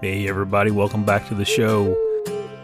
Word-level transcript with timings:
Hey, 0.00 0.28
everybody, 0.28 0.70
welcome 0.70 1.04
back 1.04 1.26
to 1.26 1.34
the 1.34 1.44
show. 1.44 1.92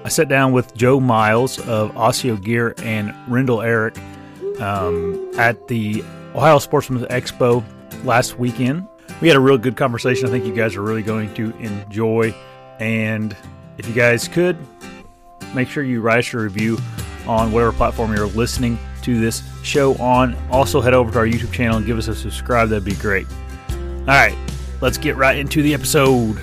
I 0.05 0.09
sat 0.09 0.29
down 0.29 0.53
with 0.53 0.73
Joe 0.77 1.01
Miles 1.01 1.59
of 1.59 1.91
Asio 1.97 2.41
Gear 2.41 2.77
and 2.79 3.13
Rendell 3.27 3.61
Erik 3.61 3.99
um, 4.61 5.33
at 5.37 5.67
the 5.67 6.05
Ohio 6.37 6.61
Sportsman's 6.61 7.05
Expo 7.07 7.65
last 8.05 8.39
weekend. 8.39 8.87
We 9.21 9.27
had 9.27 9.37
a 9.37 9.41
real 9.41 9.59
good 9.59 9.77
conversation. 9.77 10.29
I 10.29 10.31
think 10.31 10.45
you 10.45 10.55
guys 10.55 10.77
are 10.77 10.83
really 10.83 11.03
going 11.03 11.35
to 11.35 11.51
enjoy. 11.57 12.33
And 12.79 13.37
if 13.79 13.89
you 13.89 13.95
guys 13.95 14.29
could, 14.29 14.57
make 15.57 15.67
sure 15.67 15.83
you 15.83 16.03
write 16.03 16.21
us 16.21 16.33
a 16.35 16.39
review 16.39 16.79
on 17.27 17.51
whatever 17.51 17.73
platform 17.73 18.15
you're 18.15 18.27
listening 18.29 18.79
to 19.03 19.19
this 19.19 19.43
show 19.65 19.97
on. 19.97 20.37
Also, 20.53 20.81
head 20.81 20.95
over 20.95 21.11
to 21.11 21.19
our 21.19 21.27
YouTube 21.27 21.51
channel 21.51 21.79
and 21.79 21.85
give 21.85 21.99
us 21.99 22.07
a 22.07 22.15
subscribe. 22.15 22.69
That'd 22.69 22.85
be 22.85 22.95
great. 22.95 23.27
All 23.73 24.05
right, 24.07 24.37
let's 24.81 24.99
get 24.99 25.17
right 25.17 25.37
into 25.37 25.63
the 25.63 25.75
episode. 25.75 26.41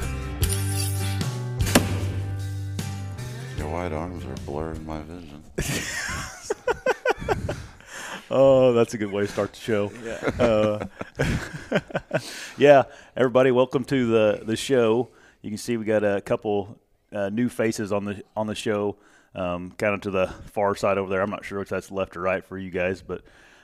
Oh, 8.33 8.71
that's 8.71 8.93
a 8.93 8.97
good 8.97 9.11
way 9.11 9.25
to 9.25 9.27
start 9.27 9.51
the 9.51 9.59
show. 9.59 9.91
Yeah. 10.05 10.31
Uh, 10.39 12.19
yeah, 12.57 12.83
everybody, 13.17 13.51
welcome 13.51 13.83
to 13.85 14.05
the 14.05 14.41
the 14.45 14.55
show. 14.55 15.09
You 15.41 15.49
can 15.49 15.57
see 15.57 15.75
we 15.75 15.83
got 15.83 16.05
a 16.05 16.21
couple 16.21 16.79
uh, 17.11 17.27
new 17.27 17.49
faces 17.49 17.91
on 17.91 18.05
the 18.05 18.23
on 18.37 18.47
the 18.47 18.55
show, 18.55 18.95
um, 19.35 19.71
kind 19.71 19.93
of 19.93 19.99
to 20.01 20.11
the 20.11 20.27
far 20.45 20.75
side 20.75 20.97
over 20.97 21.09
there. 21.09 21.21
I'm 21.21 21.29
not 21.29 21.43
sure 21.43 21.59
if 21.59 21.67
that's 21.67 21.91
left 21.91 22.15
or 22.15 22.21
right 22.21 22.43
for 22.45 22.57
you 22.57 22.71
guys, 22.71 23.01
but 23.01 23.21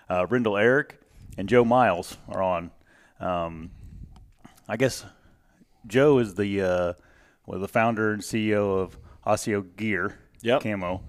uh, 0.09 0.27
Rendell 0.27 0.57
Erik 0.57 0.99
and 1.37 1.47
Joe 1.47 1.63
Miles 1.63 2.17
are 2.27 2.43
on. 2.43 2.71
Um, 3.21 3.71
I 4.67 4.75
guess 4.75 5.05
Joe 5.85 6.19
is 6.19 6.35
the 6.35 6.61
uh, 6.61 6.93
well, 7.45 7.61
the 7.61 7.69
founder 7.69 8.11
and 8.11 8.21
CEO 8.21 8.77
of 8.81 8.97
Asio 9.25 9.61
Gear 9.77 10.17
Yep. 10.41 10.61
Camo. 10.63 11.03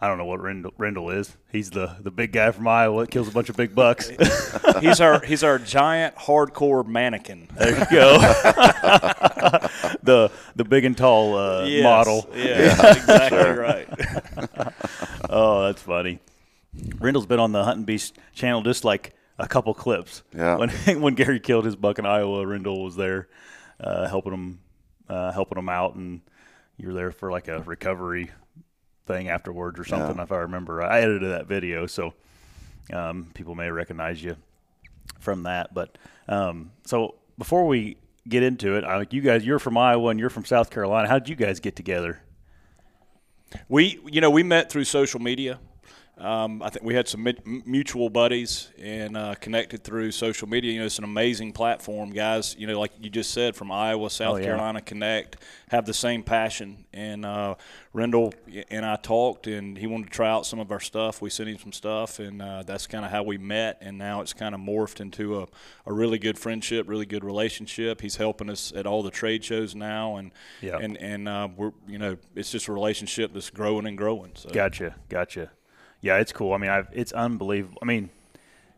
I 0.00 0.06
don't 0.06 0.16
know 0.16 0.26
what 0.26 0.40
Rendell, 0.40 0.72
Rendell 0.78 1.10
is. 1.10 1.36
He's 1.50 1.70
the, 1.70 1.96
the 2.00 2.12
big 2.12 2.30
guy 2.30 2.52
from 2.52 2.68
Iowa 2.68 3.02
that 3.02 3.10
kills 3.10 3.26
a 3.26 3.32
bunch 3.32 3.48
of 3.48 3.56
big 3.56 3.74
bucks. 3.74 4.08
he's 4.80 5.00
our 5.00 5.18
he's 5.20 5.42
our 5.42 5.58
giant 5.58 6.14
hardcore 6.14 6.86
mannequin. 6.86 7.48
There 7.58 7.70
you 7.70 7.84
go. 7.90 8.18
the 10.02 10.30
the 10.56 10.64
big 10.64 10.84
and 10.84 10.96
tall 10.96 11.36
uh, 11.36 11.64
Yes. 11.64 11.82
model. 11.82 12.28
Yeah, 12.34 12.92
exactly 12.92 13.28
Sure. 13.38 13.56
right. 13.60 13.88
Oh, 15.28 15.64
that's 15.66 15.82
funny. 15.82 16.20
Rendell's 16.98 17.26
been 17.26 17.40
on 17.40 17.52
the 17.52 17.64
Hunting 17.64 17.84
Beast 17.84 18.16
channel 18.32 18.62
just 18.62 18.84
like 18.84 19.14
a 19.38 19.48
couple 19.48 19.74
clips. 19.74 20.22
Yeah. 20.34 20.56
When 20.56 20.70
when 21.00 21.14
Gary 21.14 21.40
killed 21.40 21.64
his 21.64 21.76
buck 21.76 21.98
in 21.98 22.06
Iowa, 22.06 22.46
Rendell 22.46 22.82
was 22.84 22.96
there 22.96 23.28
uh, 23.80 24.06
helping 24.08 24.32
him 24.32 24.60
uh, 25.08 25.32
helping 25.32 25.58
him 25.58 25.68
out, 25.68 25.94
and 25.96 26.20
you 26.76 26.88
were 26.88 26.94
there 26.94 27.10
for 27.10 27.32
like 27.32 27.48
a 27.48 27.60
recovery 27.62 28.30
thing 29.08 29.28
afterwards 29.28 29.80
or 29.80 29.84
something. 29.84 30.16
Yeah. 30.16 30.22
If 30.22 30.30
I 30.30 30.36
remember, 30.36 30.82
I 30.82 31.00
edited 31.00 31.30
that 31.30 31.46
video, 31.46 31.86
so 31.86 32.14
um, 32.92 33.30
people 33.34 33.56
may 33.56 33.70
recognize 33.70 34.22
you 34.22 34.36
from 35.18 35.42
that. 35.42 35.74
But 35.74 35.98
um, 36.28 36.70
so 36.84 37.16
before 37.36 37.66
we 37.66 37.96
get 38.28 38.44
into 38.44 38.76
it, 38.76 38.84
I, 38.84 39.04
you 39.10 39.20
guys, 39.20 39.44
you're 39.44 39.58
from 39.58 39.76
Iowa 39.76 40.10
and 40.10 40.20
you're 40.20 40.30
from 40.30 40.44
South 40.44 40.70
Carolina. 40.70 41.08
How 41.08 41.18
did 41.18 41.28
you 41.28 41.36
guys 41.36 41.58
get 41.58 41.74
together? 41.74 42.22
We 43.68 43.98
you 44.06 44.20
know 44.20 44.30
we 44.30 44.42
met 44.42 44.70
through 44.70 44.84
social 44.84 45.20
media. 45.20 45.58
Um, 46.18 46.62
I 46.62 46.70
think 46.70 46.84
we 46.84 46.94
had 46.94 47.06
some 47.08 47.26
mutual 47.64 48.10
buddies 48.10 48.70
and 48.78 49.16
uh, 49.16 49.34
connected 49.36 49.84
through 49.84 50.10
social 50.12 50.48
media. 50.48 50.72
You 50.72 50.80
know, 50.80 50.86
it's 50.86 50.98
an 50.98 51.04
amazing 51.04 51.52
platform, 51.52 52.10
guys. 52.10 52.56
You 52.58 52.66
know, 52.66 52.78
like 52.80 52.92
you 53.00 53.08
just 53.08 53.30
said, 53.30 53.54
from 53.54 53.70
Iowa, 53.70 54.10
South 54.10 54.34
Oh, 54.34 54.36
yeah. 54.38 54.44
Carolina, 54.46 54.80
connect, 54.80 55.36
have 55.70 55.86
the 55.86 55.94
same 55.94 56.22
passion. 56.22 56.84
And 56.92 57.24
uh, 57.24 57.54
Rendell 57.92 58.32
and 58.70 58.84
I 58.84 58.96
talked, 58.96 59.46
and 59.46 59.78
he 59.78 59.86
wanted 59.86 60.06
to 60.08 60.12
try 60.12 60.28
out 60.28 60.44
some 60.44 60.58
of 60.58 60.72
our 60.72 60.80
stuff. 60.80 61.22
We 61.22 61.30
sent 61.30 61.48
him 61.48 61.58
some 61.58 61.72
stuff, 61.72 62.18
and 62.18 62.42
uh, 62.42 62.64
that's 62.64 62.86
kind 62.86 63.04
of 63.04 63.10
how 63.10 63.22
we 63.22 63.38
met. 63.38 63.78
And 63.80 63.96
now 63.96 64.20
it's 64.20 64.32
kind 64.32 64.54
of 64.54 64.60
morphed 64.60 65.00
into 65.00 65.40
a, 65.40 65.46
a 65.86 65.92
really 65.92 66.18
good 66.18 66.38
friendship, 66.38 66.88
really 66.88 67.06
good 67.06 67.22
relationship. 67.24 68.00
He's 68.00 68.16
helping 68.16 68.50
us 68.50 68.72
at 68.74 68.86
all 68.86 69.02
the 69.02 69.10
trade 69.10 69.44
shows 69.44 69.74
now, 69.74 70.16
and 70.16 70.32
Yeah. 70.60 70.78
and 70.78 70.96
and 70.98 71.28
uh, 71.28 71.48
we're 71.56 71.72
you 71.86 71.98
know 71.98 72.16
it's 72.34 72.50
just 72.50 72.66
a 72.68 72.72
relationship 72.72 73.32
that's 73.32 73.50
growing 73.50 73.86
and 73.86 73.96
growing. 73.96 74.32
So. 74.34 74.50
Gotcha, 74.50 74.96
gotcha. 75.08 75.50
Yeah, 76.00 76.18
it's 76.18 76.32
cool. 76.32 76.52
I 76.52 76.58
mean, 76.58 76.70
I've, 76.70 76.88
it's 76.92 77.12
unbelievable. 77.12 77.78
I 77.82 77.86
mean, 77.86 78.10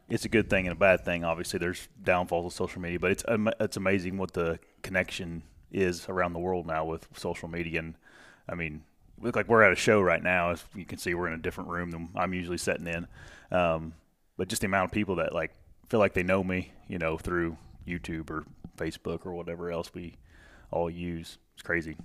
it's 0.09 0.25
a 0.25 0.29
good 0.29 0.51
thing 0.51 0.67
and 0.67 0.73
a 0.73 0.79
bad 0.79 1.05
thing. 1.05 1.25
Obviously, 1.25 1.59
there's 1.59 1.89
downfalls 2.03 2.47
of 2.47 2.53
social 2.53 2.81
media, 2.81 2.99
but 2.99 3.13
it's 3.13 3.25
it's 3.61 3.77
amazing 3.77 4.17
what 4.17 4.33
the 4.33 4.59
connection 4.83 5.43
is 5.71 6.09
around 6.09 6.33
the 6.33 6.39
world 6.39 6.67
now 6.67 6.85
with 6.85 7.07
social 7.17 7.49
media. 7.49 7.79
And 7.79 7.95
I 8.49 8.55
mean, 8.55 8.83
look 9.21 9.37
like 9.37 9.49
we're 9.49 9.63
at 9.63 9.73
a 9.73 9.77
show 9.77 10.01
right 10.01 10.23
now. 10.23 10.51
As 10.51 10.65
you 10.75 10.85
can 10.85 10.99
see, 10.99 11.15
we're 11.15 11.29
in 11.29 11.35
a 11.35 11.39
different 11.43 11.71
room 11.71 11.91
than 11.91 12.09
I'm 12.17 12.35
usually 12.35 12.59
sitting 12.59 12.87
in. 12.87 13.07
Um, 13.53 13.95
but 14.37 14.49
just 14.49 14.63
the 14.63 14.67
amount 14.67 14.87
of 14.87 14.93
people 14.93 15.17
that 15.17 15.35
like 15.35 15.53
feel 15.89 16.01
like 16.01 16.15
they 16.15 16.23
know 16.23 16.43
me, 16.43 16.73
you 16.89 16.99
know, 16.99 17.19
through 17.19 17.57
YouTube 17.87 18.31
or 18.31 18.45
Facebook 18.77 19.27
or 19.27 19.35
whatever 19.35 19.71
else 19.71 19.93
we 19.93 20.17
all 20.71 20.89
use. 20.91 21.39
It's 21.55 21.63
crazy. 21.63 21.97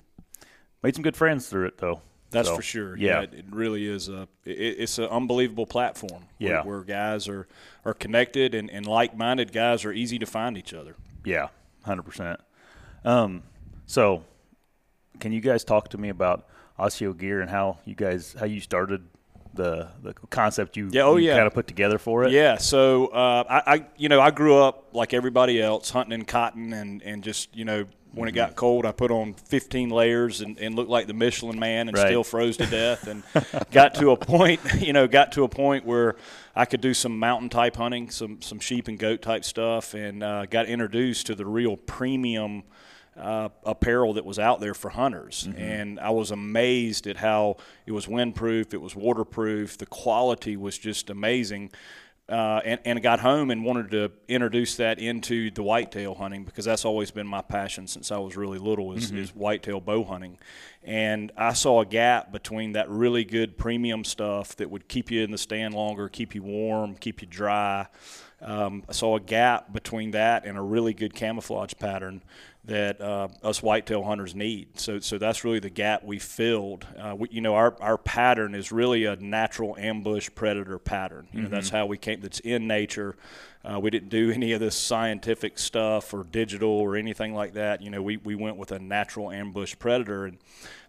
Made 0.84 0.96
some 0.96 1.04
good 1.04 1.16
friends 1.16 1.48
through 1.48 1.68
it 1.68 1.78
though. 1.78 2.02
That's 2.36 2.50
So, 2.50 2.56
for 2.58 2.62
sure. 2.62 2.98
Yeah. 2.98 3.22
Yeah, 3.22 3.40
it, 3.40 3.46
really 3.50 3.88
is 3.88 4.10
a. 4.10 4.28
It, 4.46 4.52
it's 4.80 4.98
an 5.00 5.06
unbelievable 5.06 5.66
platform. 5.66 6.24
where- 6.40 6.52
Yeah. 6.52 6.64
where, 6.64 6.82
guys 6.84 7.28
are 7.28 7.48
are 7.86 7.94
connected 7.94 8.54
and, 8.54 8.70
and 8.70 8.86
like 8.86 9.16
minded 9.18 9.52
guys 9.54 9.86
are 9.86 9.94
easy 9.94 10.20
to 10.20 10.26
find 10.26 10.58
each 10.58 10.74
other. 10.74 10.96
Yeah, 11.24 11.48
hundred 11.84 12.04
percent. 12.04 12.40
Um, 13.04 13.44
so 13.86 14.24
can 15.20 15.32
you 15.32 15.42
guys 15.42 15.64
talk 15.64 15.90
to 15.90 15.98
me 15.98 16.10
about 16.10 16.46
Asio 16.80 17.18
Gear 17.18 17.42
and 17.42 17.50
how 17.50 17.78
you 17.86 17.96
guys 17.96 18.36
how 18.40 18.46
you 18.46 18.60
started 18.60 19.02
the 19.54 19.88
the 20.04 20.14
concept 20.30 20.76
you 20.76 20.90
Yeah, 20.92 21.04
oh, 21.04 21.16
yeah. 21.16 21.36
kind 21.36 21.48
of 21.48 21.54
put 21.54 21.68
together 21.68 21.98
for 21.98 22.26
it? 22.26 22.32
Yeah, 22.32 22.58
so 22.58 23.08
uh, 23.08 23.44
I, 23.50 23.74
I, 23.76 23.86
you 23.98 24.10
know, 24.10 24.20
I 24.20 24.32
grew 24.32 24.58
up 24.58 24.90
like 24.94 25.14
everybody 25.14 25.62
else, 25.62 25.90
hunting 25.92 26.20
in 26.20 26.26
cotton, 26.26 26.74
and, 26.74 27.02
and 27.04 27.24
just 27.24 27.56
you 27.56 27.64
know, 27.64 27.86
when 28.16 28.28
it 28.28 28.32
Mm-hmm. 28.32 28.36
got 28.38 28.56
cold, 28.56 28.86
I 28.86 28.92
put 28.92 29.12
on 29.12 29.34
15 29.34 29.90
layers 29.90 30.42
and, 30.42 30.58
and 30.58 30.76
looked 30.76 30.90
like 30.90 31.08
the 31.08 31.14
Michelin 31.14 31.60
Man, 31.60 31.88
and 31.90 31.98
Right. 31.98 32.08
still 32.08 32.24
froze 32.24 32.58
to 32.58 32.66
death, 32.66 33.08
and 33.08 33.24
got 33.72 33.96
to 33.96 34.12
a 34.12 34.18
point, 34.18 34.62
you 34.80 34.94
know, 34.94 35.08
got 35.08 35.32
to 35.34 35.44
a 35.44 35.50
point 35.50 35.86
where 35.86 36.16
I 36.56 36.66
could 36.66 36.82
do 36.82 36.94
some 36.94 37.20
mountain 37.20 37.50
type 37.50 37.76
hunting, 37.76 38.10
some 38.10 38.42
some 38.42 38.60
sheep 38.60 38.88
and 38.88 38.98
goat 38.98 39.22
type 39.22 39.44
stuff, 39.46 39.94
and 39.94 40.24
uh, 40.24 40.46
got 40.48 40.66
introduced 40.68 41.28
to 41.28 41.36
the 41.36 41.46
real 41.46 41.78
premium. 41.78 42.64
Uh, 43.18 43.48
apparel 43.64 44.12
that 44.16 44.26
was 44.26 44.38
out 44.38 44.60
there 44.60 44.74
for 44.74 44.90
hunters, 44.90 45.48
and 45.56 46.02
I 46.02 46.10
was 46.10 46.32
amazed 46.32 47.08
at 47.08 47.16
how 47.16 47.56
it 47.86 47.94
was 47.94 48.08
windproof, 48.08 48.74
it 48.74 48.82
was 48.82 48.94
waterproof, 48.94 49.78
the 49.78 49.86
quality 49.86 50.58
was 50.58 50.78
just 50.78 51.10
amazing 51.10 51.72
uh, 52.28 52.60
and, 52.66 52.80
and 52.86 53.02
got 53.04 53.20
home 53.20 53.52
and 53.52 53.64
wanted 53.64 53.92
to 53.92 54.12
introduce 54.28 54.78
that 54.78 54.98
into 54.98 55.52
the 55.52 55.62
whitetail 55.62 56.16
hunting 56.16 56.44
because 56.44 56.66
that's 56.66 56.84
always 56.84 57.12
been 57.12 57.28
my 57.28 57.42
passion 57.42 57.86
since 57.88 58.12
I 58.12 58.18
was 58.18 58.36
really 58.36 58.58
little 58.58 58.94
is, 58.94 59.12
is 59.12 59.36
whitetail 59.36 59.80
bow 59.80 60.04
hunting. 60.04 60.40
And 60.84 61.32
I 61.38 61.54
saw 61.54 61.82
a 61.82 61.86
gap 61.86 62.32
between 62.32 62.72
that 62.72 62.90
really 62.90 63.26
good 63.26 63.58
premium 63.58 64.04
stuff 64.04 64.56
that 64.56 64.72
would 64.72 64.88
keep 64.88 65.12
you 65.12 65.24
in 65.24 65.30
the 65.30 65.38
stand 65.38 65.76
longer, 65.76 66.10
keep 66.10 66.34
you 66.34 66.42
warm, 66.42 66.96
keep 66.96 67.22
you 67.22 67.28
dry. 67.28 67.88
Um, 68.42 68.84
I 68.90 68.94
saw 68.94 69.18
a 69.18 69.20
gap 69.20 69.72
between 69.72 70.12
that 70.12 70.46
and 70.46 70.58
a 70.58 70.62
really 70.62 70.94
good 70.94 71.14
camouflage 71.14 71.74
pattern 71.80 72.24
that 72.66 73.00
uh, 73.00 73.28
us 73.44 73.62
whitetail 73.62 74.04
hunters 74.04 74.34
need. 74.34 74.80
So, 74.80 75.00
so 75.00 75.18
that's 75.18 75.44
really 75.44 75.60
the 75.60 75.70
gap 75.70 76.04
we 76.04 76.18
filled. 76.18 76.88
Uh, 76.98 77.16
we, 77.16 77.28
you 77.30 77.42
know, 77.42 77.56
our, 77.56 77.76
our 77.80 77.98
pattern 77.98 78.56
is 78.56 78.72
really 78.72 79.06
a 79.06 79.16
natural 79.18 79.76
ambush 79.78 80.30
predator 80.34 80.80
pattern. 80.80 81.28
You 81.32 81.44
know, 81.44 81.50
that's 81.50 81.70
how 81.70 81.86
we 81.86 81.98
came. 81.98 82.22
That's 82.22 82.40
in 82.40 82.68
nature. 82.68 83.16
Uh, 83.64 83.80
we 83.80 83.90
didn't 83.90 84.10
do 84.10 84.32
any 84.32 84.54
of 84.54 84.60
this 84.60 84.76
scientific 84.76 85.58
stuff 85.60 86.14
or 86.14 86.24
digital 86.24 86.70
or 86.70 86.96
anything 86.96 87.34
like 87.34 87.54
that. 87.54 87.82
You 87.82 87.90
know, 87.90 88.02
we, 88.02 88.18
we 88.18 88.36
went 88.36 88.58
with 88.58 88.72
a 88.72 88.80
natural 88.80 89.32
ambush 89.32 89.76
predator, 89.78 90.26
and 90.26 90.38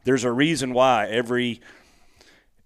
there's 0.05 0.25
a 0.25 0.33
reason 0.33 0.73
why 0.73 1.09
every 1.09 1.61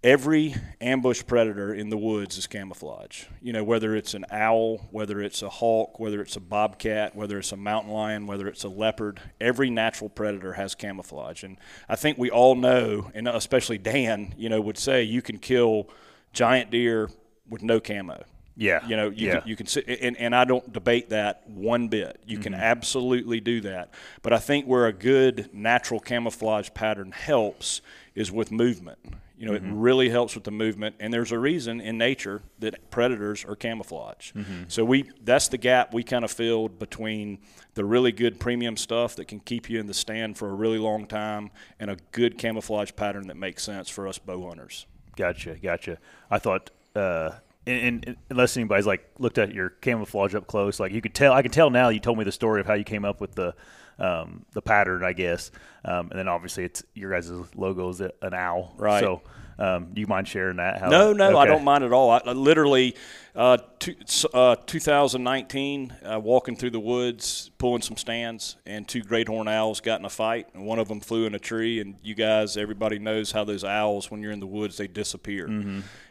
every 0.02 0.54
ambush 0.80 1.22
predator 1.26 1.74
in 1.74 1.90
the 1.90 1.96
woods 1.96 2.38
is 2.38 2.46
camouflage. 2.46 3.24
You 3.42 3.52
know, 3.52 3.64
whether 3.64 3.94
it's 3.94 4.14
an 4.14 4.24
owl, 4.30 4.88
whether 4.90 5.20
it's 5.20 5.42
a 5.42 5.48
hawk, 5.48 6.00
whether 6.00 6.20
it's 6.20 6.36
a 6.36 6.40
bobcat, 6.40 7.14
whether 7.14 7.38
it's 7.38 7.52
a 7.52 7.56
mountain 7.56 7.92
lion, 7.92 8.26
whether 8.26 8.48
it's 8.48 8.64
a 8.64 8.68
leopard, 8.68 9.20
every 9.40 9.70
natural 9.70 10.08
predator 10.08 10.54
has 10.54 10.74
camouflage. 10.74 11.42
And 11.42 11.58
I 11.88 11.96
think 11.96 12.16
we 12.18 12.30
all 12.30 12.54
know, 12.54 13.10
and 13.14 13.28
especially 13.28 13.78
Dan, 13.78 14.34
you 14.38 14.48
know, 14.48 14.60
would 14.60 14.78
say 14.78 15.02
you 15.02 15.22
can 15.22 15.38
kill 15.38 15.88
giant 16.32 16.70
deer 16.70 17.10
with 17.48 17.62
no 17.62 17.80
camo. 17.80 18.24
Yeah. 18.56 18.86
You 18.86 18.96
know, 18.96 19.08
you, 19.08 19.28
Yeah. 19.28 19.40
can, 19.40 19.48
you 19.48 19.56
can 19.56 19.66
sit, 19.66 19.88
and, 19.88 20.16
and 20.18 20.34
I 20.34 20.44
don't 20.44 20.70
debate 20.72 21.10
that 21.10 21.48
one 21.48 21.88
bit. 21.88 22.20
You 22.26 22.38
can 22.38 22.52
mm-hmm. 22.52 22.62
absolutely 22.62 23.40
do 23.40 23.62
that. 23.62 23.90
But 24.22 24.32
I 24.32 24.38
think 24.38 24.66
where 24.66 24.86
a 24.86 24.92
good 24.92 25.48
natural 25.54 25.98
camouflage 25.98 26.68
pattern 26.74 27.12
helps 27.12 27.80
is 28.14 28.30
with 28.30 28.50
movement. 28.50 28.98
You 29.40 29.46
know, 29.46 29.54
it 29.54 29.62
really 29.64 30.10
helps 30.10 30.34
with 30.34 30.44
the 30.44 30.50
movement, 30.50 30.96
and 31.00 31.10
there's 31.14 31.32
a 31.32 31.38
reason 31.38 31.80
in 31.80 31.96
nature 31.96 32.42
that 32.58 32.90
predators 32.90 33.42
are 33.46 33.56
camouflage. 33.56 34.32
So 34.68 34.84
we 34.84 35.10
that's 35.24 35.48
the 35.48 35.56
gap 35.56 35.94
we 35.94 36.02
kind 36.02 36.26
of 36.26 36.30
filled 36.30 36.78
between 36.78 37.38
the 37.72 37.86
really 37.86 38.12
good 38.12 38.38
premium 38.38 38.76
stuff 38.76 39.16
that 39.16 39.28
can 39.28 39.40
keep 39.40 39.70
you 39.70 39.80
in 39.80 39.86
the 39.86 39.94
stand 39.94 40.36
for 40.36 40.50
a 40.50 40.52
really 40.52 40.76
long 40.76 41.06
time, 41.06 41.50
and 41.78 41.90
a 41.90 41.96
good 42.12 42.36
camouflage 42.36 42.90
pattern 42.96 43.28
that 43.28 43.38
makes 43.38 43.62
sense 43.62 43.88
for 43.88 44.06
us 44.06 44.18
bow 44.18 44.46
hunters. 44.46 44.84
Gotcha, 45.16 45.54
gotcha. 45.54 45.96
I 46.30 46.38
thought, 46.38 46.68
uh, 46.94 47.30
and, 47.66 48.04
and 48.06 48.16
unless 48.28 48.58
anybody's 48.58 48.86
like 48.86 49.08
looked 49.18 49.38
at 49.38 49.54
your 49.54 49.70
camouflage 49.70 50.34
up 50.34 50.48
close, 50.48 50.78
like 50.78 50.92
you 50.92 51.00
could 51.00 51.14
tell. 51.14 51.32
I 51.32 51.40
can 51.40 51.50
tell 51.50 51.70
now. 51.70 51.88
You 51.88 52.00
told 52.00 52.18
me 52.18 52.24
the 52.24 52.32
story 52.32 52.60
of 52.60 52.66
how 52.66 52.74
you 52.74 52.84
came 52.84 53.06
up 53.06 53.22
with 53.22 53.36
the 53.36 53.54
um, 54.00 54.44
the 54.52 54.62
pattern, 54.62 55.04
I 55.04 55.12
guess, 55.12 55.50
um, 55.84 56.08
and 56.10 56.18
then 56.18 56.28
obviously 56.28 56.64
it's 56.64 56.82
your 56.94 57.12
guys' 57.12 57.30
logo 57.54 57.88
is 57.90 58.00
an 58.00 58.34
owl, 58.34 58.74
Right. 58.76 59.00
So, 59.02 59.22
um, 59.58 59.88
do 59.92 60.00
you 60.00 60.06
mind 60.06 60.26
sharing 60.26 60.56
that? 60.56 60.80
How, 60.80 60.88
No, 60.88 61.12
no, 61.12 61.36
I 61.36 61.44
don't 61.46 61.64
mind 61.64 61.84
at 61.84 61.92
all. 61.92 62.10
I, 62.10 62.22
I 62.24 62.32
literally, 62.32 62.96
uh, 63.36 63.58
two, 63.78 63.94
uh, 64.32 64.56
2019, 64.66 65.94
uh, 66.02 66.18
walking 66.18 66.56
through 66.56 66.70
the 66.70 66.80
woods, 66.80 67.50
pulling 67.58 67.82
some 67.82 67.96
stands, 67.96 68.56
and 68.64 68.88
two 68.88 69.02
great 69.02 69.28
horn 69.28 69.48
owls 69.48 69.80
got 69.80 70.00
in 70.00 70.06
a 70.06 70.10
fight, 70.10 70.48
and 70.54 70.64
one 70.64 70.78
of 70.78 70.88
them 70.88 71.00
flew 71.00 71.26
in 71.26 71.34
a 71.34 71.38
tree. 71.38 71.80
And 71.80 71.96
you 72.02 72.14
guys, 72.14 72.56
everybody 72.56 72.98
knows 72.98 73.32
how 73.32 73.44
those 73.44 73.62
owls, 73.64 74.10
when 74.10 74.22
you're 74.22 74.32
in 74.32 74.40
the 74.40 74.46
woods, 74.46 74.76
they 74.78 74.86
disappear. 74.86 75.46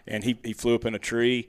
And 0.08 0.24
he, 0.24 0.40
he 0.44 0.54
flew 0.54 0.76
up 0.76 0.86
in 0.86 0.94
a 0.96 1.00
tree. 1.00 1.48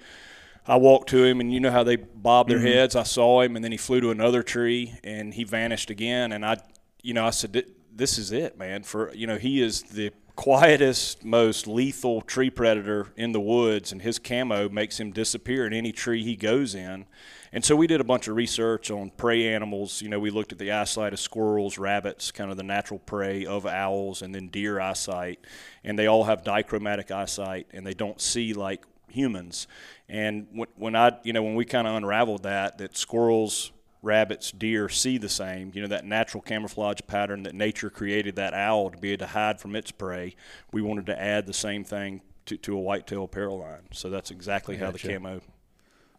I 0.66 0.76
walked 0.76 1.08
to 1.10 1.24
him, 1.24 1.40
and 1.40 1.52
you 1.52 1.60
know 1.60 1.70
how 1.70 1.82
they 1.82 1.96
bob 1.96 2.48
their 2.48 2.58
mm-hmm. 2.58 2.66
heads. 2.66 2.96
I 2.96 3.02
saw 3.02 3.40
him, 3.40 3.56
and 3.56 3.64
then 3.64 3.72
he 3.72 3.78
flew 3.78 4.00
to 4.00 4.10
another 4.10 4.42
tree, 4.42 4.94
and 5.02 5.34
he 5.34 5.44
vanished 5.44 5.90
again. 5.90 6.32
And 6.32 6.44
I, 6.44 6.58
you 7.02 7.14
know, 7.14 7.26
I 7.26 7.30
said, 7.30 7.64
"This 7.94 8.18
is 8.18 8.32
it, 8.32 8.58
man." 8.58 8.82
For 8.82 9.12
you 9.14 9.26
know, 9.26 9.36
he 9.36 9.62
is 9.62 9.82
the 9.82 10.12
quietest, 10.36 11.22
most 11.22 11.66
lethal 11.66 12.22
tree 12.22 12.48
predator 12.48 13.08
in 13.14 13.32
the 13.32 13.40
woods, 13.40 13.92
and 13.92 14.00
his 14.00 14.18
camo 14.18 14.68
makes 14.68 14.98
him 14.98 15.12
disappear 15.12 15.66
in 15.66 15.74
any 15.74 15.92
tree 15.92 16.24
he 16.24 16.34
goes 16.34 16.74
in. 16.74 17.04
And 17.52 17.64
so 17.64 17.74
we 17.74 17.86
did 17.86 18.00
a 18.00 18.04
bunch 18.04 18.28
of 18.28 18.36
research 18.36 18.90
on 18.90 19.10
prey 19.10 19.52
animals. 19.52 20.00
You 20.00 20.08
know, 20.08 20.20
we 20.20 20.30
looked 20.30 20.52
at 20.52 20.58
the 20.58 20.70
eyesight 20.70 21.12
of 21.12 21.20
squirrels, 21.20 21.78
rabbits, 21.78 22.30
kind 22.30 22.50
of 22.50 22.56
the 22.56 22.62
natural 22.62 23.00
prey 23.00 23.44
of 23.44 23.66
owls, 23.66 24.22
and 24.22 24.34
then 24.34 24.48
deer 24.48 24.80
eyesight. 24.80 25.40
And 25.82 25.98
they 25.98 26.06
all 26.06 26.24
have 26.24 26.44
dichromatic 26.44 27.10
eyesight, 27.10 27.66
and 27.72 27.86
they 27.86 27.94
don't 27.94 28.20
see 28.20 28.54
like 28.54 28.84
humans. 29.10 29.66
And 30.08 30.46
when, 30.52 30.68
when 30.76 30.96
I, 30.96 31.18
you 31.22 31.32
know, 31.32 31.42
when 31.42 31.54
we 31.54 31.64
kind 31.64 31.86
of 31.86 31.94
unraveled 31.94 32.42
that, 32.42 32.78
that 32.78 32.96
squirrels, 32.96 33.72
rabbits, 34.02 34.50
deer 34.50 34.88
see 34.88 35.18
the 35.18 35.28
same, 35.28 35.72
you 35.74 35.82
know, 35.82 35.88
that 35.88 36.04
natural 36.04 36.42
camouflage 36.42 37.00
pattern 37.06 37.42
that 37.42 37.54
nature 37.54 37.90
created 37.90 38.36
that 38.36 38.54
owl 38.54 38.90
to 38.90 38.98
be 38.98 39.12
able 39.12 39.26
to 39.26 39.32
hide 39.32 39.60
from 39.60 39.76
its 39.76 39.90
prey, 39.90 40.34
we 40.72 40.82
wanted 40.82 41.06
to 41.06 41.20
add 41.20 41.46
the 41.46 41.52
same 41.52 41.84
thing 41.84 42.22
to, 42.46 42.56
to 42.56 42.76
a 42.76 42.80
whitetail 42.80 43.24
apparel 43.24 43.58
line. 43.58 43.88
So 43.92 44.10
that's 44.10 44.30
exactly 44.30 44.76
how 44.76 44.90
the 44.90 44.98
camo. 44.98 45.40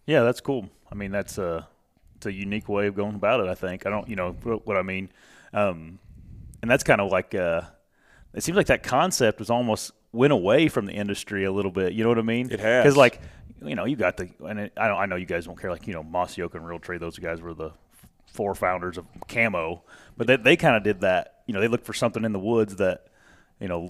Yeah, 0.05 0.23
that's 0.23 0.41
cool. 0.41 0.69
I 0.91 0.95
mean, 0.95 1.11
that's 1.11 1.38
a 1.38 1.67
it's 2.15 2.25
a 2.27 2.33
unique 2.33 2.69
way 2.69 2.88
of 2.88 2.95
going 2.95 3.15
about 3.15 3.39
it. 3.39 3.47
I 3.47 3.55
think 3.55 3.85
I 3.85 3.89
don't, 3.89 4.07
you 4.07 4.15
know, 4.15 4.33
what, 4.43 4.67
what 4.67 4.77
I 4.77 4.83
mean, 4.83 5.09
um, 5.53 5.99
and 6.61 6.69
that's 6.69 6.83
kind 6.83 7.01
of 7.01 7.11
like 7.11 7.33
uh, 7.33 7.61
it 8.33 8.43
seems 8.43 8.55
like 8.55 8.67
that 8.67 8.83
concept 8.83 9.39
was 9.39 9.49
almost 9.49 9.91
went 10.11 10.33
away 10.33 10.67
from 10.67 10.85
the 10.85 10.93
industry 10.93 11.45
a 11.45 11.51
little 11.51 11.71
bit. 11.71 11.93
You 11.93 12.03
know 12.03 12.09
what 12.09 12.19
I 12.19 12.23
mean? 12.23 12.51
It 12.51 12.59
has. 12.59 12.83
because 12.83 12.97
like 12.97 13.21
you 13.63 13.75
know 13.75 13.85
you 13.85 13.95
got 13.95 14.17
the 14.17 14.29
and 14.45 14.59
it, 14.59 14.73
I 14.77 14.87
don't 14.87 14.97
I 14.97 15.05
know 15.05 15.15
you 15.15 15.25
guys 15.25 15.45
don't 15.45 15.59
care 15.59 15.71
like 15.71 15.87
you 15.87 15.93
know 15.93 16.03
Mossy 16.03 16.41
Oak 16.41 16.55
and 16.55 16.63
Realtree 16.63 16.99
those 16.99 17.17
guys 17.19 17.41
were 17.41 17.53
the 17.53 17.71
four 18.27 18.55
founders 18.55 18.97
of 18.97 19.05
camo, 19.27 19.83
but 20.17 20.27
they 20.27 20.37
they 20.37 20.57
kind 20.57 20.75
of 20.75 20.83
did 20.83 21.01
that. 21.01 21.41
You 21.47 21.53
know, 21.53 21.59
they 21.59 21.67
looked 21.67 21.85
for 21.85 21.93
something 21.93 22.23
in 22.23 22.31
the 22.31 22.39
woods 22.39 22.77
that 22.77 23.07
you 23.59 23.67
know 23.67 23.89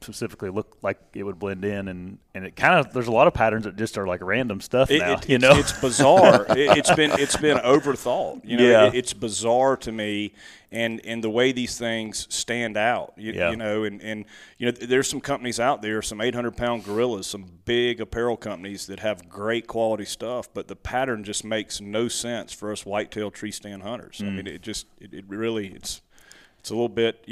specifically 0.00 0.48
look 0.50 0.76
like 0.82 0.98
it 1.14 1.22
would 1.22 1.38
blend 1.38 1.64
in 1.64 1.88
and 1.88 2.18
and 2.34 2.44
it 2.46 2.56
kind 2.56 2.74
of 2.78 2.92
there's 2.92 3.08
a 3.08 3.12
lot 3.12 3.26
of 3.26 3.34
patterns 3.34 3.64
that 3.64 3.76
just 3.76 3.98
are 3.98 4.06
like 4.06 4.22
random 4.22 4.60
stuff 4.60 4.90
It- 4.90 5.00
now 5.00 5.14
it- 5.14 5.28
you 5.28 5.36
it's, 5.36 5.42
know 5.42 5.52
it's 5.56 5.72
bizarre. 5.80 6.46
it, 6.50 6.78
it's 6.78 6.94
been 6.94 7.10
it's 7.12 7.36
been 7.36 7.58
overthought. 7.58 8.40
You 8.44 8.56
know, 8.56 8.64
Yeah. 8.68 8.86
it, 8.86 8.94
it's 8.94 9.12
bizarre 9.12 9.76
to 9.78 9.92
me, 9.92 10.32
and 10.70 11.00
and 11.04 11.22
the 11.22 11.30
way 11.30 11.52
these 11.52 11.76
things 11.78 12.26
stand 12.34 12.76
out. 12.76 13.12
You, 13.16 13.32
Yeah. 13.32 13.50
you 13.50 13.56
know, 13.56 13.84
and 13.84 14.00
and 14.02 14.24
you 14.58 14.66
know, 14.66 14.72
there's 14.72 15.08
some 15.08 15.20
companies 15.20 15.60
out 15.60 15.82
there, 15.82 16.00
some 16.02 16.20
800 16.20 16.56
pound 16.56 16.84
gorillas, 16.84 17.26
some 17.26 17.44
big 17.64 18.00
apparel 18.00 18.36
companies 18.36 18.86
that 18.86 19.00
have 19.00 19.28
great 19.28 19.66
quality 19.66 20.04
stuff, 20.04 20.48
but 20.54 20.68
the 20.68 20.76
pattern 20.76 21.24
just 21.24 21.44
makes 21.44 21.80
no 21.80 22.08
sense 22.08 22.52
for 22.52 22.72
us 22.72 22.86
whitetail 22.86 23.30
tree 23.30 23.50
stand 23.52 23.82
hunters. 23.82 24.18
Mm. 24.18 24.26
I 24.26 24.30
mean, 24.30 24.46
it 24.46 24.62
just 24.62 24.86
it, 25.00 25.24
really 25.28 25.68
it's. 25.68 26.00
It's 26.58 26.70
a 26.70 26.74
little 26.74 26.88
bit. 26.88 27.26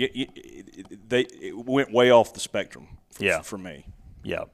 they 1.08 1.49
went 1.66 1.92
way 1.92 2.10
off 2.10 2.34
the 2.34 2.40
spectrum. 2.40 2.88
For, 3.12 3.24
Yeah. 3.24 3.40
for 3.42 3.58
me. 3.58 3.86
Yeah, 4.22 4.44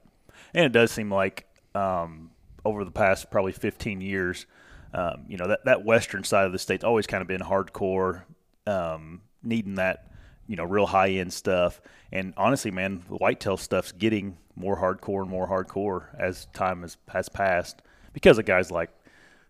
and 0.53 0.65
it 0.65 0.71
does 0.71 0.91
seem 0.91 1.11
like 1.13 1.45
um, 1.75 2.31
over 2.65 2.83
the 2.85 2.91
past 2.91 3.29
probably 3.29 3.51
15 3.51 4.01
years, 4.01 4.45
um, 4.93 5.25
you 5.27 5.37
know 5.37 5.47
that 5.47 5.65
that 5.65 5.83
western 5.85 6.23
side 6.23 6.45
of 6.45 6.51
the 6.53 6.59
state's 6.59 6.83
always 6.83 7.05
kind 7.07 7.21
of 7.21 7.27
been 7.27 7.41
hardcore, 7.41 8.23
um, 8.65 9.21
needing 9.43 9.75
that 9.75 10.11
you 10.47 10.55
know 10.55 10.63
real 10.63 10.85
high 10.87 11.09
end 11.09 11.33
stuff. 11.33 11.81
And 12.11 12.33
honestly, 12.37 12.71
man, 12.71 13.03
the 13.09 13.15
whitetail 13.15 13.57
stuff's 13.57 13.91
getting 13.91 14.37
more 14.55 14.77
hardcore 14.77 15.21
and 15.21 15.29
more 15.29 15.47
hardcore 15.47 16.05
as 16.17 16.45
time 16.53 16.81
has 16.81 16.97
has 17.09 17.27
passed 17.29 17.81
because 18.13 18.37
of 18.39 18.45
guys 18.45 18.71
like 18.71 18.89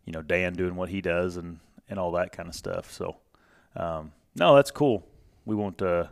you 0.05 0.11
know 0.13 0.23
Dan 0.23 0.53
doing 0.53 0.75
what 0.75 0.89
he 0.89 0.99
does 1.01 1.37
and 1.37 1.59
and 1.87 1.99
all 1.99 2.11
that 2.13 2.31
kind 2.31 2.49
of 2.49 2.55
stuff. 2.55 2.91
So 2.91 3.17
um, 3.75 4.11
no, 4.35 4.55
that's 4.55 4.71
cool. 4.71 5.07
We 5.45 5.55
won't 5.55 5.81
uh, 5.83 6.07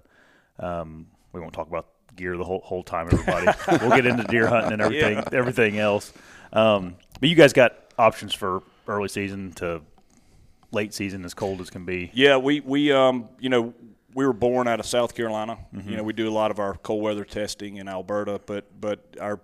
um, 0.60 1.08
we 1.36 1.42
won't 1.42 1.54
talk 1.54 1.68
about 1.68 1.88
gear 2.16 2.38
the 2.38 2.44
whole 2.44 2.62
whole 2.62 2.84
time, 2.84 3.08
everybody. 3.12 3.48
we'll 3.86 3.96
get 3.96 4.06
into 4.06 4.24
deer 4.24 4.48
hunting 4.48 4.74
and 4.74 4.82
everything 4.82 5.24
everything 5.32 5.78
else. 5.78 6.14
Um, 6.54 6.96
but 7.20 7.30
you 7.30 7.36
guys 7.36 7.54
got 7.54 7.76
options 7.98 8.34
for 8.34 8.64
early 8.88 9.10
season 9.10 9.52
to 9.54 9.82
late 10.72 10.94
season, 10.94 11.26
as 11.26 11.34
cold 11.34 11.62
as 11.62 11.70
can 11.70 11.86
be. 11.86 12.12
Yeah, 12.14 12.38
we 12.38 12.62
we 12.62 12.92
um 12.92 13.30
you 13.40 13.50
know 13.50 13.74
we 14.14 14.26
were 14.26 14.34
born 14.34 14.68
out 14.68 14.80
of 14.80 14.86
South 14.86 15.14
Carolina. 15.14 15.58
You 15.86 15.98
know 15.98 16.04
we 16.04 16.14
do 16.14 16.28
a 16.28 16.32
lot 16.32 16.52
of 16.52 16.60
our 16.60 16.76
cold 16.76 17.04
weather 17.04 17.26
testing 17.26 17.78
in 17.78 17.88
Alberta, 17.88 18.40
but 18.46 18.66
but 18.80 19.00
our 19.20 19.40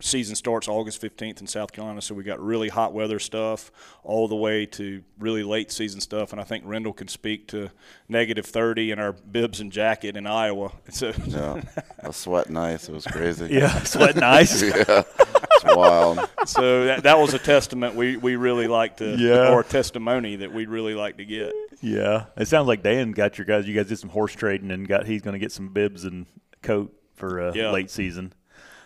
season 0.00 0.36
starts 0.36 0.68
August 0.68 1.00
15th 1.00 1.40
in 1.40 1.46
South 1.46 1.72
Carolina, 1.72 2.02
so 2.02 2.14
we 2.14 2.22
got 2.22 2.38
really 2.38 2.68
hot 2.68 2.92
weather 2.92 3.18
stuff 3.18 3.72
all 4.04 4.28
the 4.28 4.36
way 4.36 4.66
to 4.66 5.02
really 5.18 5.42
late 5.42 5.72
season 5.72 6.00
stuff. 6.02 6.32
And 6.32 6.40
I 6.40 6.44
think 6.44 6.64
Rendell 6.66 6.92
can 6.92 7.08
speak 7.08 7.48
to 7.48 7.70
negative 8.08 8.44
30 8.44 8.90
in 8.90 8.98
our 8.98 9.12
bibs 9.12 9.60
and 9.60 9.72
jacket 9.72 10.16
in 10.16 10.26
Iowa. 10.26 10.72
So 10.90 11.12
Yeah, 11.26 11.62
I 12.02 12.06
was 12.08 12.16
sweating 12.16 12.56
ice. 12.56 12.88
It 12.88 12.92
was 12.92 13.06
crazy. 13.06 13.46
Yeah, 13.50 13.82
sweating 13.84 14.22
ice. 14.22 14.62
yeah, 14.62 15.02
it's 15.04 15.64
wild. 15.64 16.20
so 16.46 16.84
that, 16.84 17.04
that 17.04 17.18
was 17.18 17.32
a 17.32 17.38
testament 17.38 17.94
we, 17.94 18.18
we 18.18 18.36
really 18.36 18.66
like 18.68 18.98
to, 18.98 19.16
Yeah. 19.16 19.50
or 19.52 19.60
a 19.60 19.64
testimony 19.64 20.36
that 20.36 20.52
we'd 20.52 20.68
really 20.68 20.94
like 20.94 21.16
to 21.16 21.24
get. 21.24 21.52
yeah, 21.80 22.26
it 22.36 22.48
sounds 22.48 22.68
like 22.68 22.82
Dan 22.82 23.12
got 23.12 23.38
your 23.38 23.46
guys. 23.46 23.66
You 23.66 23.74
guys 23.74 23.88
did 23.88 23.98
some 23.98 24.10
horse 24.10 24.34
trading 24.34 24.70
and 24.70 24.86
got 24.86 25.06
he's 25.06 25.22
going 25.22 25.32
to 25.32 25.38
get 25.38 25.52
some 25.52 25.68
bibs 25.68 26.04
and 26.04 26.26
coat 26.62 26.92
for 27.14 27.40
uh, 27.40 27.52
Yeah. 27.54 27.70
late 27.70 27.90
season. 27.90 28.34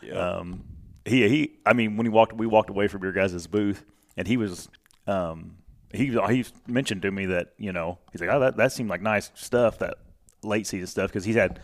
Yeah. 0.02 0.14
Um, 0.14 0.62
he 1.04 1.28
he. 1.28 1.58
I 1.64 1.72
mean, 1.72 1.96
when 1.96 2.06
he 2.06 2.10
walked, 2.10 2.32
we 2.32 2.46
walked 2.46 2.70
away 2.70 2.88
from 2.88 3.02
your 3.02 3.12
guys' 3.12 3.46
booth, 3.46 3.84
and 4.16 4.26
he 4.26 4.36
was. 4.36 4.68
Um, 5.06 5.56
he 5.92 6.06
he 6.06 6.44
mentioned 6.66 7.02
to 7.02 7.10
me 7.10 7.26
that 7.26 7.52
you 7.58 7.72
know 7.72 7.98
he's 8.12 8.20
like 8.20 8.30
oh 8.30 8.38
that 8.38 8.56
that 8.56 8.70
seemed 8.70 8.88
like 8.88 9.02
nice 9.02 9.32
stuff 9.34 9.78
that 9.78 9.98
late 10.44 10.64
season 10.64 10.86
stuff 10.86 11.10
because 11.10 11.24
he's 11.24 11.34
had 11.34 11.58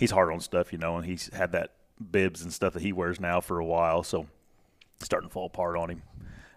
he's 0.00 0.10
hard 0.10 0.32
on 0.32 0.40
stuff 0.40 0.72
you 0.72 0.78
know 0.78 0.96
and 0.96 1.06
he's 1.06 1.32
had 1.32 1.52
that 1.52 1.74
bibs 2.10 2.42
and 2.42 2.52
stuff 2.52 2.72
that 2.72 2.82
he 2.82 2.92
wears 2.92 3.20
now 3.20 3.40
for 3.40 3.60
a 3.60 3.64
while 3.64 4.02
so 4.02 4.26
starting 5.00 5.28
to 5.28 5.32
fall 5.32 5.46
apart 5.46 5.76
on 5.76 5.90
him. 5.90 6.02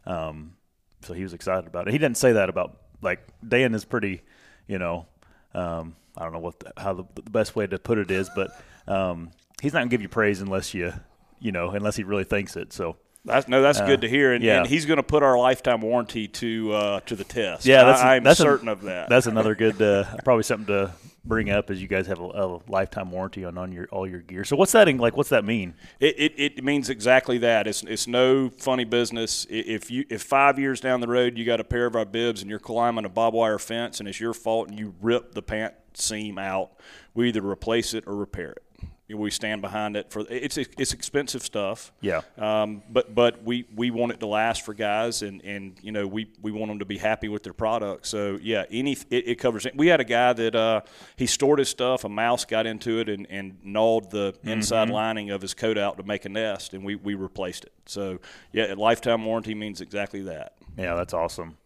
Um, 0.05 0.53
so 1.01 1.13
he 1.13 1.23
was 1.23 1.33
excited 1.33 1.67
about 1.67 1.88
it. 1.88 1.91
He 1.91 1.97
didn't 1.97 2.17
say 2.17 2.33
that 2.33 2.50
about 2.50 2.77
like 3.01 3.25
Dan 3.47 3.73
is 3.73 3.85
pretty, 3.85 4.21
you 4.67 4.79
know, 4.79 5.07
um, 5.53 5.95
I 6.17 6.23
don't 6.23 6.33
know 6.33 6.39
what 6.39 6.59
the, 6.59 6.73
how 6.77 6.93
the, 6.93 7.03
the 7.15 7.29
best 7.29 7.55
way 7.55 7.67
to 7.67 7.77
put 7.79 7.97
it 7.97 8.11
is, 8.11 8.29
but 8.35 8.51
um, 8.88 9.31
he's 9.61 9.73
not 9.73 9.79
gonna 9.79 9.89
give 9.89 10.01
you 10.01 10.09
praise 10.09 10.41
unless 10.41 10.73
you, 10.73 10.93
you 11.41 11.51
know, 11.51 11.71
unless 11.71 11.95
he 11.98 12.03
really 12.03 12.24
thinks 12.24 12.55
it. 12.55 12.71
So 12.71 12.95
That's, 13.25 13.48
no, 13.48 13.62
that's 13.62 13.81
good 13.81 14.01
to 14.01 14.10
hear, 14.10 14.31
and, 14.33 14.43
Uh, 14.43 14.48
yeah. 14.48 14.57
and 14.60 14.67
he's 14.67 14.86
going 14.86 14.98
to 14.98 15.03
put 15.03 15.21
our 15.24 15.38
lifetime 15.38 15.81
warranty 15.81 16.27
to 16.27 16.74
uh, 16.74 17.00
to 17.01 17.15
the 17.15 17.24
test. 17.25 17.65
Yeah, 17.65 17.83
that's 17.83 18.01
I, 18.01 18.15
I'm 18.15 18.24
that's 18.24 18.39
a- 18.39 18.43
certain 18.43 18.67
of 18.67 18.81
that. 18.83 19.10
That's 19.10 19.27
another 19.27 19.53
good, 19.63 19.81
uh, 19.81 20.05
probably 20.24 20.43
something 20.43 20.67
to 20.67 20.91
bring 21.24 21.51
up 21.51 21.69
is 21.69 21.79
you 21.79 21.88
guys 21.88 22.07
have 22.07 22.19
a, 22.19 22.24
a 22.24 22.60
lifetime 22.67 23.12
warranty 23.12 23.45
on, 23.45 23.55
on 23.55 23.71
your 23.71 23.86
all 23.91 24.07
your 24.07 24.21
gear. 24.21 24.43
So 24.43 24.55
what's 24.55 24.71
that 24.71 24.88
in, 24.88 24.98
like? 24.98 25.15
What's 25.15 25.29
that 25.29 25.45
mean? 25.45 25.75
It, 26.00 26.15
it, 26.17 26.33
it 26.57 26.63
means 26.63 26.89
exactly 26.89 27.38
that. 27.39 27.67
It's, 27.67 27.83
it's 27.83 28.07
no 28.07 28.50
funny 28.50 28.86
business. 28.86 29.45
If 29.50 29.91
you 29.91 30.03
if 30.10 30.24
five 30.24 30.57
years 30.57 30.79
down 30.81 31.00
the 31.00 31.07
road 31.07 31.38
you 31.38 31.45
got 31.45 31.60
a 31.60 31.63
pair 31.63 31.86
of 31.86 31.95
our 31.95 32.05
bibs 32.05 32.41
and 32.41 32.50
you're 32.50 32.57
climbing 32.60 33.05
a 33.05 33.10
barbed 33.10 33.36
wire 33.36 33.60
fence 33.60 34.00
and 34.00 34.10
it's 34.10 34.19
your 34.19 34.33
fault 34.33 34.69
and 34.69 34.79
you 34.79 34.95
rip 35.00 35.33
the 35.36 35.43
pant 35.43 35.75
seam 35.93 36.39
out, 36.39 36.71
we 37.13 37.27
either 37.27 37.45
replace 37.48 37.93
it 37.93 38.03
or 38.07 38.15
repair 38.15 38.53
it. 38.53 38.63
We 39.13 39.31
stand 39.31 39.61
behind 39.61 39.95
it 39.95 40.11
for 40.11 40.25
it's 40.29 40.57
it's 40.57 40.93
expensive 40.93 41.43
stuff. 41.43 41.91
Yeah. 42.01 42.21
Um, 42.37 42.83
but 42.89 43.13
but 43.13 43.43
we, 43.43 43.65
we 43.75 43.91
want 43.91 44.11
it 44.11 44.19
to 44.19 44.27
last 44.27 44.65
for 44.65 44.73
guys, 44.73 45.21
and, 45.21 45.43
and 45.43 45.77
you 45.81 45.91
know 45.91 46.07
we, 46.07 46.27
we 46.41 46.51
want 46.51 46.69
them 46.69 46.79
to 46.79 46.85
be 46.85 46.97
happy 46.97 47.27
with 47.29 47.43
their 47.43 47.53
product. 47.53 48.07
So 48.07 48.37
yeah, 48.41 48.65
any 48.71 48.93
it, 49.09 49.27
it 49.27 49.35
covers 49.35 49.65
it. 49.65 49.75
We 49.75 49.87
had 49.87 49.99
a 49.99 50.05
guy 50.05 50.33
that 50.33 50.55
uh, 50.55 50.81
he 51.15 51.25
stored 51.25 51.59
his 51.59 51.69
stuff. 51.69 52.03
A 52.03 52.09
mouse 52.09 52.45
got 52.45 52.65
into 52.65 52.99
it 52.99 53.09
and, 53.09 53.27
and 53.29 53.57
gnawed 53.63 54.11
the 54.11 54.35
inside 54.43 54.89
lining 54.89 55.29
of 55.29 55.41
his 55.41 55.53
coat 55.53 55.77
out 55.77 55.97
to 55.97 56.03
make 56.03 56.25
a 56.25 56.29
nest, 56.29 56.73
and 56.73 56.83
we, 56.83 56.95
we 56.95 57.15
replaced 57.15 57.65
it. 57.65 57.73
So 57.85 58.19
yeah, 58.51 58.73
lifetime 58.77 59.25
warranty 59.25 59.55
means 59.55 59.81
exactly 59.81 60.21
that. 60.23 60.53
Yeah, 60.77 60.95
that's 60.95 61.13
awesome. 61.13 61.57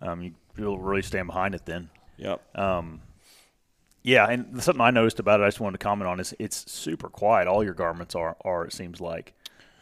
Um, 0.00 0.22
you, 0.22 0.34
you'll 0.56 0.78
really 0.78 1.02
stand 1.02 1.26
behind 1.26 1.54
it 1.54 1.64
then. 1.64 1.90
Yep. 2.18 2.58
Yeah, 4.06 4.26
and 4.30 4.62
something 4.62 4.80
I 4.80 4.92
noticed 4.92 5.18
about 5.18 5.40
it, 5.40 5.42
I 5.42 5.48
just 5.48 5.58
wanted 5.58 5.80
to 5.80 5.84
comment 5.84 6.06
on 6.08 6.20
is 6.20 6.32
it's 6.38 6.70
super 6.70 7.08
quiet. 7.08 7.48
All 7.48 7.64
your 7.64 7.74
garments 7.74 8.14
are, 8.14 8.36
are 8.44 8.64
it 8.64 8.72
seems 8.72 9.00
like. 9.00 9.34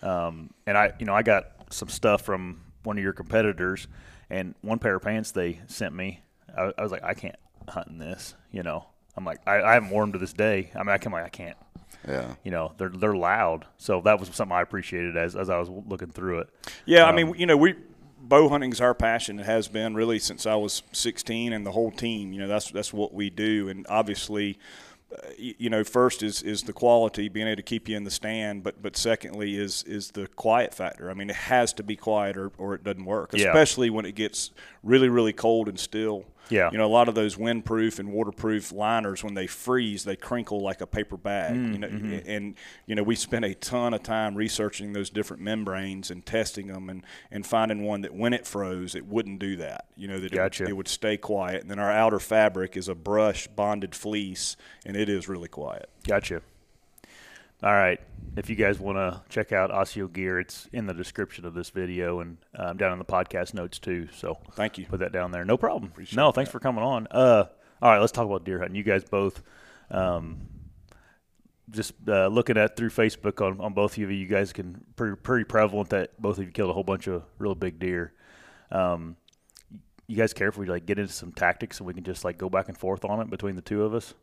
Um, 0.02 0.48
and 0.66 0.78
I, 0.78 0.94
you 0.98 1.04
know, 1.04 1.12
I 1.14 1.22
got 1.22 1.48
some 1.68 1.88
stuff 1.90 2.22
from 2.22 2.62
one 2.84 2.96
of 2.96 3.04
your 3.04 3.12
competitors, 3.12 3.86
and 4.30 4.54
one 4.62 4.78
pair 4.78 4.96
of 4.96 5.02
pants 5.02 5.32
they 5.32 5.60
sent 5.66 5.94
me. 5.94 6.22
I, 6.56 6.72
I 6.78 6.82
was 6.82 6.90
like, 6.90 7.04
I 7.04 7.12
can't 7.12 7.36
hunt 7.68 7.88
in 7.88 7.98
this. 7.98 8.34
You 8.50 8.62
know, 8.62 8.86
I'm 9.14 9.26
like, 9.26 9.40
I, 9.46 9.60
I 9.60 9.74
haven't 9.74 9.90
worn 9.90 10.06
them 10.10 10.12
to 10.14 10.18
this 10.18 10.32
day. 10.32 10.70
I 10.74 10.78
mean, 10.78 10.88
I 10.88 10.96
can 10.96 11.12
like, 11.12 11.24
I 11.24 11.28
can't. 11.28 11.58
Yeah. 12.08 12.34
You 12.44 12.50
know, 12.50 12.72
they're 12.78 12.88
they're 12.88 13.14
loud. 13.16 13.66
So 13.76 14.00
that 14.06 14.18
was 14.18 14.30
something 14.30 14.56
I 14.56 14.62
appreciated 14.62 15.18
as 15.18 15.36
as 15.36 15.50
I 15.50 15.58
was 15.58 15.68
looking 15.68 16.08
through 16.10 16.40
it. 16.40 16.48
Yeah, 16.86 17.04
I 17.04 17.10
Um, 17.10 17.16
mean, 17.16 17.34
you 17.36 17.44
know, 17.44 17.58
we 17.58 17.74
bow 18.28 18.48
hunting's 18.48 18.80
our 18.80 18.94
passion. 18.94 19.38
It 19.38 19.46
has 19.46 19.68
been 19.68 19.94
really 19.94 20.18
since 20.18 20.46
I 20.46 20.54
was 20.56 20.82
16, 20.92 21.52
and 21.52 21.64
the 21.66 21.72
whole 21.72 21.90
team. 21.90 22.32
You 22.32 22.40
know, 22.40 22.48
that's 22.48 22.70
that's 22.70 22.92
what 22.92 23.12
we 23.14 23.30
do, 23.30 23.68
and 23.68 23.86
obviously. 23.88 24.58
uh, 25.12 25.16
y- 25.38 25.54
You 25.58 25.70
know, 25.70 25.84
first 25.84 26.22
is, 26.24 26.42
is 26.42 26.62
the 26.64 26.72
quality, 26.72 27.28
being 27.28 27.46
able 27.46 27.56
to 27.56 27.62
keep 27.62 27.88
you 27.88 27.96
in 27.96 28.02
the 28.04 28.10
stand, 28.10 28.62
but 28.64 28.82
but 28.82 28.96
secondly 28.96 29.56
is 29.56 29.84
is 29.84 30.10
the 30.10 30.26
quiet 30.28 30.74
factor. 30.74 31.08
I 31.10 31.14
mean, 31.14 31.30
it 31.30 31.36
has 31.36 31.72
to 31.74 31.82
be 31.84 31.94
quiet 31.96 32.36
or, 32.36 32.50
or 32.58 32.74
it 32.74 32.82
doesn't 32.82 33.04
work, 33.04 33.30
Yeah. 33.32 33.48
especially 33.48 33.90
when 33.90 34.04
it 34.06 34.14
gets 34.16 34.50
really 34.82 35.08
really 35.08 35.32
cold 35.32 35.68
and 35.68 35.78
still. 35.78 36.24
Yeah. 36.48 36.70
You 36.70 36.78
know, 36.78 36.86
a 36.86 36.88
lot 36.88 37.08
of 37.08 37.14
those 37.14 37.36
windproof 37.36 37.98
and 37.98 38.12
waterproof 38.12 38.72
liners, 38.72 39.24
when 39.24 39.34
they 39.34 39.46
freeze, 39.46 40.04
they 40.04 40.16
crinkle 40.16 40.60
like 40.60 40.80
a 40.80 40.86
paper 40.86 41.16
bag. 41.16 41.54
Mm, 41.54 41.72
you 41.72 41.78
know, 41.78 41.88
mm-hmm. 41.88 42.30
and 42.30 42.54
you 42.86 42.94
know, 42.94 43.02
we 43.02 43.16
spent 43.16 43.44
a 43.44 43.54
ton 43.54 43.94
of 43.94 44.02
time 44.02 44.34
researching 44.34 44.92
those 44.92 45.10
different 45.10 45.42
membranes 45.42 46.10
and 46.10 46.24
testing 46.24 46.68
them, 46.68 46.88
and, 46.88 47.02
and 47.30 47.46
finding 47.46 47.82
one 47.84 48.02
that 48.02 48.14
when 48.14 48.32
it 48.32 48.46
froze, 48.46 48.94
it 48.94 49.06
wouldn't 49.06 49.38
do 49.38 49.56
that. 49.56 49.86
You 49.96 50.08
know, 50.08 50.20
that 50.20 50.32
it, 50.32 50.36
Gotcha. 50.36 50.64
would, 50.64 50.70
it 50.70 50.74
would 50.74 50.88
stay 50.88 51.16
quiet. 51.16 51.62
And 51.62 51.70
then 51.70 51.78
our 51.78 51.92
outer 51.92 52.20
fabric 52.20 52.76
is 52.76 52.88
a 52.88 52.94
brush 52.94 53.46
bonded 53.48 53.94
fleece, 53.94 54.56
and 54.84 54.96
it 54.96 55.08
is 55.08 55.28
really 55.28 55.48
quiet. 55.48 55.88
Gotcha. 56.06 56.42
All 57.62 57.72
right. 57.72 58.00
If 58.36 58.50
you 58.50 58.56
guys 58.56 58.80
want 58.80 58.98
to 58.98 59.22
check 59.28 59.52
out 59.52 59.70
Asio 59.70 60.12
Gear, 60.12 60.40
it's 60.40 60.68
in 60.72 60.86
the 60.86 60.94
description 60.94 61.44
of 61.46 61.54
this 61.54 61.70
video 61.70 62.20
and 62.20 62.36
um, 62.56 62.76
down 62.76 62.92
in 62.92 62.98
the 62.98 63.04
podcast 63.04 63.54
notes 63.54 63.78
too. 63.78 64.08
So 64.12 64.38
Thank 64.52 64.76
you. 64.76 64.86
put 64.86 65.00
that 65.00 65.12
down 65.12 65.30
there. 65.30 65.44
No 65.44 65.56
problem. 65.56 65.92
no, 66.14 66.32
thanks 66.32 66.50
for 66.50 66.58
coming 66.58 66.82
on. 66.82 67.06
Uh, 67.10 67.44
all 67.80 67.90
right, 67.92 68.00
let's 68.00 68.12
talk 68.12 68.26
about 68.26 68.44
deer 68.44 68.58
hunting. 68.58 68.74
You 68.74 68.82
guys 68.82 69.04
both, 69.04 69.42
um, 69.90 70.48
just 71.70 71.92
uh, 72.08 72.26
looking 72.26 72.56
at 72.58 72.76
through 72.76 72.90
Facebook 72.90 73.40
on, 73.44 73.60
on 73.60 73.72
both 73.72 73.92
of 73.92 73.98
you, 73.98 74.08
you 74.08 74.26
guys 74.26 74.52
can 74.52 74.84
pretty 74.96 75.16
pretty 75.16 75.44
prevalent 75.44 75.90
that 75.90 76.20
both 76.20 76.38
of 76.38 76.44
you 76.44 76.50
killed 76.50 76.70
a 76.70 76.72
whole 76.72 76.82
bunch 76.84 77.06
of 77.06 77.22
real 77.38 77.54
big 77.54 77.78
deer. 77.78 78.12
Um, 78.70 79.16
you 80.06 80.16
guys 80.16 80.34
care 80.34 80.48
if 80.48 80.58
we 80.58 80.66
like 80.66 80.86
get 80.86 80.98
into 80.98 81.12
some 81.12 81.32
tactics 81.32 81.78
and 81.78 81.86
we 81.86 81.94
can 81.94 82.04
just 82.04 82.24
like 82.24 82.36
go 82.36 82.50
back 82.50 82.68
and 82.68 82.76
forth 82.76 83.04
on 83.04 83.20
it 83.20 83.30
between 83.30 83.54
the 83.56 83.62
two 83.62 83.82
of 83.84 83.94
us? 83.94 84.14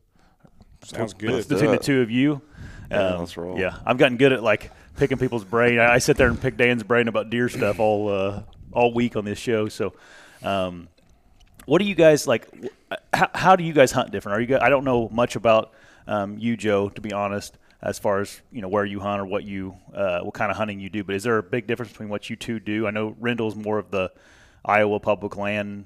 Sounds 0.83 1.13
Bet- 1.13 1.21
good. 1.21 1.47
between 1.47 1.71
the 1.71 1.77
two 1.77 2.01
of 2.01 2.09
you. 2.11 2.41
Yeah, 2.89 3.07
Um, 3.09 3.19
let's 3.19 3.37
roll. 3.37 3.57
Yeah, 3.59 3.77
I've 3.85 3.97
gotten 3.97 4.17
good 4.17 4.33
at 4.33 4.43
like 4.43 4.71
picking 4.97 5.17
people's 5.17 5.45
brain. 5.45 5.79
I, 5.79 5.93
I 5.93 5.97
sit 5.99 6.17
there 6.17 6.27
and 6.27 6.39
pick 6.41 6.57
Dan's 6.57 6.83
brain 6.83 7.07
about 7.07 7.29
deer 7.29 7.47
stuff 7.49 7.79
all 7.79 8.09
uh, 8.09 8.43
all 8.73 8.93
week 8.93 9.15
on 9.15 9.23
this 9.25 9.39
show. 9.39 9.69
So, 9.69 9.93
um, 10.43 10.87
what 11.65 11.79
do 11.79 11.85
you 11.85 11.95
guys 11.95 12.27
like? 12.27 12.47
How, 13.13 13.29
how 13.33 13.55
do 13.55 13.63
you 13.63 13.73
guys 13.73 13.91
hunt 13.91 14.11
different? 14.11 14.37
Are 14.37 14.41
you? 14.41 14.47
Guys, 14.47 14.59
I 14.61 14.69
don't 14.69 14.83
know 14.83 15.07
much 15.09 15.35
about 15.35 15.73
um, 16.07 16.37
you, 16.37 16.57
Joe, 16.57 16.89
to 16.89 16.99
be 17.01 17.13
honest, 17.13 17.57
as 17.81 17.97
far 17.99 18.19
as 18.19 18.41
you 18.51 18.61
know 18.61 18.67
where 18.67 18.83
you 18.83 18.99
hunt 18.99 19.21
or 19.21 19.25
what 19.25 19.43
you 19.45 19.75
uh, 19.93 20.19
what 20.21 20.33
kind 20.33 20.51
of 20.51 20.57
hunting 20.57 20.79
you 20.81 20.89
do. 20.89 21.03
But 21.05 21.15
is 21.15 21.23
there 21.23 21.37
a 21.37 21.43
big 21.43 21.67
difference 21.67 21.91
between 21.93 22.09
what 22.09 22.29
you 22.29 22.35
two 22.35 22.59
do? 22.59 22.87
I 22.87 22.91
know 22.91 23.15
Rendell's 23.19 23.55
more 23.55 23.77
of 23.77 23.91
the 23.91 24.11
Iowa 24.65 24.99
public 24.99 25.37
land 25.37 25.85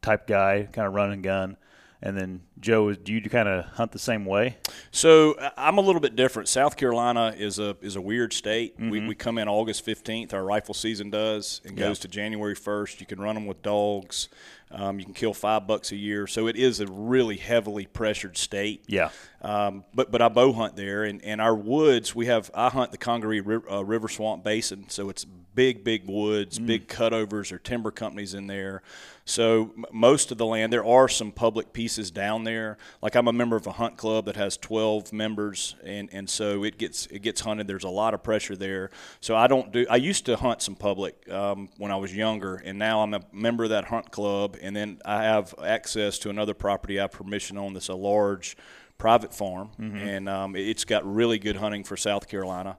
type 0.00 0.26
guy, 0.26 0.68
kind 0.72 0.88
of 0.88 0.94
run 0.94 1.12
and 1.12 1.22
gun. 1.22 1.56
And 2.04 2.16
then 2.16 2.40
Joe, 2.58 2.92
do 2.94 3.12
you 3.12 3.20
kind 3.22 3.48
of 3.48 3.64
hunt 3.64 3.92
the 3.92 3.98
same 3.98 4.24
way? 4.24 4.56
So 4.90 5.36
I'm 5.56 5.78
a 5.78 5.80
little 5.80 6.00
bit 6.00 6.16
different. 6.16 6.48
South 6.48 6.76
Carolina 6.76 7.32
is 7.38 7.58
a 7.60 7.76
is 7.80 7.94
a 7.94 8.00
weird 8.00 8.32
state. 8.32 8.74
We, 8.78 8.98
Mm-hmm. 8.98 9.06
we 9.06 9.14
come 9.14 9.38
in 9.38 9.46
August 9.48 9.86
15th. 9.86 10.32
Our 10.34 10.42
rifle 10.44 10.74
season 10.74 11.10
does 11.10 11.60
and 11.64 11.78
Yeah. 11.78 11.86
goes 11.88 12.00
to 12.00 12.08
January 12.08 12.56
1st. 12.56 13.00
You 13.00 13.06
can 13.06 13.20
run 13.20 13.36
them 13.36 13.46
with 13.46 13.62
dogs. 13.62 14.28
Um, 14.72 14.98
you 14.98 15.04
can 15.04 15.14
kill 15.14 15.34
five 15.34 15.66
bucks 15.66 15.92
a 15.92 15.96
year. 15.96 16.26
So 16.26 16.46
it 16.48 16.56
is 16.56 16.80
a 16.80 16.86
really 16.86 17.36
heavily 17.36 17.86
pressured 17.86 18.36
state. 18.38 18.82
Yeah. 18.88 19.10
Um, 19.42 19.84
but 19.94 20.10
but 20.10 20.20
I 20.22 20.28
bow 20.28 20.52
hunt 20.52 20.74
there, 20.76 21.04
and, 21.04 21.22
and 21.24 21.40
our 21.40 21.54
woods 21.54 22.14
we 22.16 22.26
have. 22.26 22.50
I 22.54 22.68
hunt 22.70 22.90
the 22.90 22.98
Congaree 22.98 23.40
River, 23.40 23.70
uh, 23.70 23.82
River 23.82 24.08
Swamp 24.08 24.42
Basin, 24.42 24.86
so 24.88 25.08
it's 25.08 25.24
big 25.54 25.84
big 25.84 26.08
woods, 26.08 26.58
big 26.58 26.88
cutovers 26.88 27.52
or 27.52 27.58
timber 27.58 27.90
companies 27.90 28.32
in 28.34 28.46
there. 28.46 28.82
So 29.24 29.72
m- 29.76 29.84
most 29.92 30.32
of 30.32 30.38
the 30.38 30.46
land 30.46 30.72
there 30.72 30.84
are 30.84 31.08
some 31.08 31.30
public 31.32 31.72
pieces 31.72 32.10
down 32.10 32.44
there. 32.44 32.76
Like 33.00 33.14
I'm 33.14 33.28
a 33.28 33.32
member 33.32 33.56
of 33.56 33.66
a 33.66 33.72
hunt 33.72 33.96
club 33.96 34.24
that 34.26 34.36
has 34.36 34.56
12 34.56 35.12
members, 35.12 35.76
and, 35.84 36.08
and 36.12 36.28
so 36.28 36.64
it 36.64 36.78
gets 36.78 37.06
it 37.06 37.22
gets 37.22 37.40
hunted. 37.40 37.66
There's 37.66 37.84
a 37.84 37.88
lot 37.88 38.14
of 38.14 38.22
pressure 38.22 38.56
there. 38.56 38.90
So 39.20 39.36
I 39.36 39.46
don't 39.46 39.72
do. 39.72 39.86
I 39.88 39.96
used 39.96 40.26
to 40.26 40.36
hunt 40.36 40.62
some 40.62 40.74
public 40.74 41.28
um, 41.30 41.68
when 41.78 41.92
I 41.92 41.96
was 41.96 42.14
younger, 42.14 42.56
and 42.56 42.78
now 42.78 43.02
I'm 43.02 43.14
a 43.14 43.22
member 43.32 43.64
of 43.64 43.70
that 43.70 43.84
hunt 43.84 44.10
club, 44.10 44.56
and 44.60 44.74
then 44.74 45.00
I 45.04 45.22
have 45.24 45.54
access 45.64 46.18
to 46.20 46.30
another 46.30 46.54
property 46.54 46.98
I 46.98 47.02
have 47.02 47.12
permission 47.12 47.56
on 47.58 47.74
that's 47.74 47.88
a 47.88 47.94
large 47.94 48.56
private 48.98 49.34
farm, 49.34 49.70
and 49.78 50.28
um, 50.28 50.54
it's 50.56 50.84
got 50.84 51.04
really 51.04 51.38
good 51.38 51.56
hunting 51.56 51.82
for 51.84 51.96
South 51.96 52.28
Carolina. 52.28 52.76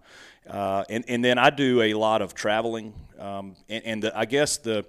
Uh, 0.50 0.84
and, 0.90 1.04
and 1.08 1.24
then 1.24 1.38
I 1.38 1.50
do 1.50 1.82
a 1.82 1.94
lot 1.94 2.22
of 2.22 2.34
traveling, 2.34 2.94
um, 3.20 3.56
and, 3.70 3.84
and 3.86 4.04
the, 4.04 4.18
I 4.18 4.26
guess 4.26 4.58
the, 4.58 4.86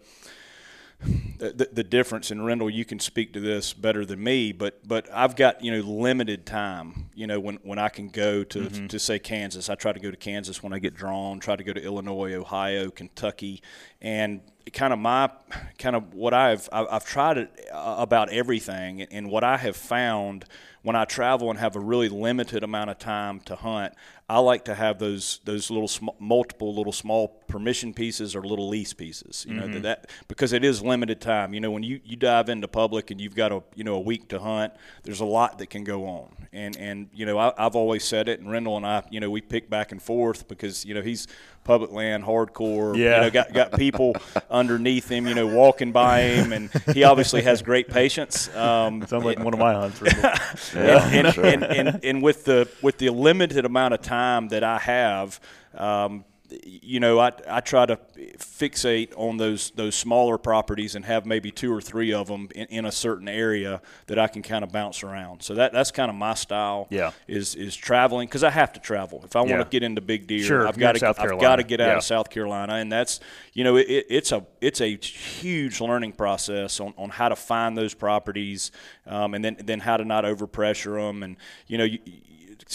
the 1.00 1.68
the 1.72 1.84
difference 1.84 2.30
in 2.30 2.42
Rendell, 2.42 2.70
you 2.70 2.84
can 2.84 2.98
speak 2.98 3.32
to 3.34 3.40
this 3.40 3.72
better 3.72 4.04
than 4.04 4.22
me, 4.22 4.52
but 4.52 4.86
but 4.86 5.08
I've 5.12 5.36
got 5.36 5.62
you 5.62 5.72
know 5.72 5.80
limited 5.80 6.46
time. 6.46 7.10
You 7.14 7.26
know 7.26 7.40
when, 7.40 7.56
when 7.62 7.78
I 7.78 7.88
can 7.88 8.08
go 8.08 8.44
to 8.44 8.88
to 8.88 8.98
say 8.98 9.18
Kansas, 9.18 9.68
I 9.68 9.74
try 9.74 9.92
to 9.92 10.00
go 10.00 10.10
to 10.10 10.16
Kansas 10.16 10.62
when 10.62 10.72
I 10.72 10.78
get 10.78 10.94
drawn. 10.94 11.40
Try 11.40 11.56
to 11.56 11.64
go 11.64 11.72
to 11.72 11.82
Illinois, 11.82 12.34
Ohio, 12.34 12.90
Kentucky, 12.90 13.62
and 14.00 14.40
kind 14.72 14.92
of 14.92 14.98
my 14.98 15.30
kind 15.78 15.96
of 15.96 16.14
what 16.14 16.32
I've 16.32 16.68
I've 16.72 16.86
I've 16.90 17.04
tried 17.04 17.38
it 17.38 17.68
uh, 17.72 17.96
about 17.98 18.30
everything, 18.30 19.02
and 19.02 19.30
what 19.30 19.44
I 19.44 19.56
have 19.58 19.76
found 19.76 20.46
when 20.82 20.96
I 20.96 21.06
travel 21.06 21.50
and 21.50 21.58
have 21.58 21.76
a 21.76 21.80
really 21.80 22.10
limited 22.10 22.62
amount 22.62 22.90
of 22.90 22.98
time 22.98 23.40
to 23.40 23.56
hunt, 23.56 23.94
I 24.26 24.38
like 24.38 24.64
to 24.64 24.74
have 24.74 24.98
those 24.98 25.40
those 25.44 25.70
little 25.70 25.88
sm- 25.88 26.08
multiple 26.18 26.74
little 26.74 26.92
small 26.92 27.28
permission 27.46 27.92
pieces 27.92 28.34
or 28.34 28.42
little 28.42 28.68
lease 28.68 28.94
pieces. 28.94 29.44
You 29.46 29.54
know 29.54 29.68
that, 29.68 29.82
that 29.82 30.10
because 30.28 30.54
it 30.54 30.64
is 30.64 30.82
limited 30.82 31.20
time. 31.20 31.52
You 31.52 31.60
know 31.60 31.70
when 31.70 31.82
you, 31.82 32.00
you 32.04 32.16
dive 32.16 32.48
into 32.48 32.66
public 32.66 33.10
and 33.10 33.20
you've 33.20 33.34
got 33.34 33.52
a 33.52 33.62
you 33.74 33.84
know 33.84 33.96
a 33.96 34.00
week 34.00 34.28
to 34.28 34.38
hunt, 34.38 34.72
there's 35.02 35.20
a 35.20 35.26
lot 35.26 35.58
that 35.58 35.68
can 35.68 35.84
go 35.84 36.06
on. 36.06 36.30
And 36.54 36.74
and 36.78 37.10
you 37.12 37.26
know 37.26 37.36
I, 37.36 37.52
I've 37.58 37.76
always 37.76 38.02
said 38.04 38.28
it, 38.28 38.40
and 38.40 38.50
Rendell 38.50 38.78
and 38.78 38.86
I 38.86 39.02
you 39.10 39.20
know 39.20 39.28
we 39.28 39.42
pick 39.42 39.68
back 39.68 39.92
and 39.92 40.02
forth 40.02 40.48
because 40.48 40.86
you 40.86 40.94
know 40.94 41.02
he's 41.02 41.28
public 41.64 41.92
land 41.92 42.24
hardcore. 42.24 42.96
Yeah. 42.96 43.16
You 43.16 43.20
know, 43.22 43.30
got 43.30 43.52
got 43.52 43.72
people 43.72 44.16
underneath 44.50 45.10
him. 45.10 45.26
You 45.26 45.34
know 45.34 45.46
walking 45.46 45.92
by 45.92 46.22
him, 46.22 46.54
and 46.54 46.70
he 46.94 47.04
obviously 47.04 47.42
has 47.42 47.60
great 47.60 47.88
patience. 47.88 48.48
Um, 48.56 49.06
Sounds 49.06 49.24
like 49.24 49.38
one 49.38 49.52
of 49.52 49.60
my 49.60 49.74
hunts. 49.74 50.00
Really. 50.00 50.14
and, 50.74 51.26
and, 51.26 51.38
and, 51.38 51.64
and, 51.64 52.04
and 52.04 52.22
with 52.22 52.46
the 52.46 52.70
with 52.80 52.96
the 52.96 53.10
limited 53.10 53.66
amount 53.66 53.92
of 53.92 54.00
time 54.00 54.13
that 54.18 54.62
I 54.64 54.78
have, 54.78 55.40
um, 55.76 56.25
you 56.62 57.00
know, 57.00 57.18
I, 57.18 57.33
I 57.49 57.61
try 57.61 57.85
to 57.87 57.99
fixate 58.38 59.12
on 59.16 59.38
those 59.38 59.71
those 59.71 59.94
smaller 59.97 60.38
properties 60.38 60.94
and 60.94 61.04
have 61.04 61.26
maybe 61.26 61.50
two 61.50 61.73
or 61.75 61.80
three 61.80 62.12
of 62.12 62.28
them 62.28 62.49
in, 62.54 62.66
in 62.66 62.85
a 62.85 62.92
certain 62.92 63.28
area 63.28 63.80
that 64.06 64.18
I 64.21 64.28
can 64.28 64.42
kind 64.42 64.62
of 64.62 64.71
bounce 64.71 65.02
around. 65.02 65.42
So 65.42 65.54
that 65.54 65.73
that's 65.73 65.90
kind 65.90 66.11
of 66.11 66.14
my 66.16 66.35
style. 66.35 66.87
Yeah. 66.90 67.11
is 67.26 67.56
is 67.56 67.75
traveling 67.75 68.28
because 68.28 68.44
I 68.44 68.50
have 68.50 68.73
to 68.75 68.80
travel 68.80 69.23
if 69.25 69.35
I 69.35 69.40
want 69.40 69.50
Yeah. 69.50 69.64
to 69.64 69.68
get 69.71 69.83
into 69.83 70.00
big 70.00 70.26
deer. 70.28 70.44
Sure, 70.44 70.68
I've 70.68 70.78
got 70.78 70.94
to 70.97 71.09
I've 71.09 71.40
got 71.40 71.56
to 71.56 71.64
get 71.64 71.80
out 71.80 71.88
Yeah. 71.88 71.97
of 71.97 72.04
South 72.04 72.30
Carolina, 72.30 72.75
and 72.75 72.92
that's 72.92 73.18
you 73.52 73.64
know 73.64 73.76
it, 73.76 73.88
it- 73.88 74.06
it's 74.11 74.30
a 74.30 74.44
it's 74.61 74.80
a 74.80 74.94
huge 74.97 75.80
learning 75.80 76.12
process 76.12 76.78
on, 76.78 76.94
on 76.97 77.09
how 77.11 77.30
to 77.30 77.37
find 77.37 77.76
those 77.76 77.94
properties, 77.94 78.71
um, 79.06 79.35
and 79.35 79.44
then 79.44 79.56
then 79.64 79.80
how 79.80 79.97
to 79.97 80.04
not 80.04 80.25
overpressure 80.25 80.94
them, 81.04 81.23
and 81.25 81.37
you 81.66 81.78
know. 81.78 81.85
You- 81.85 81.99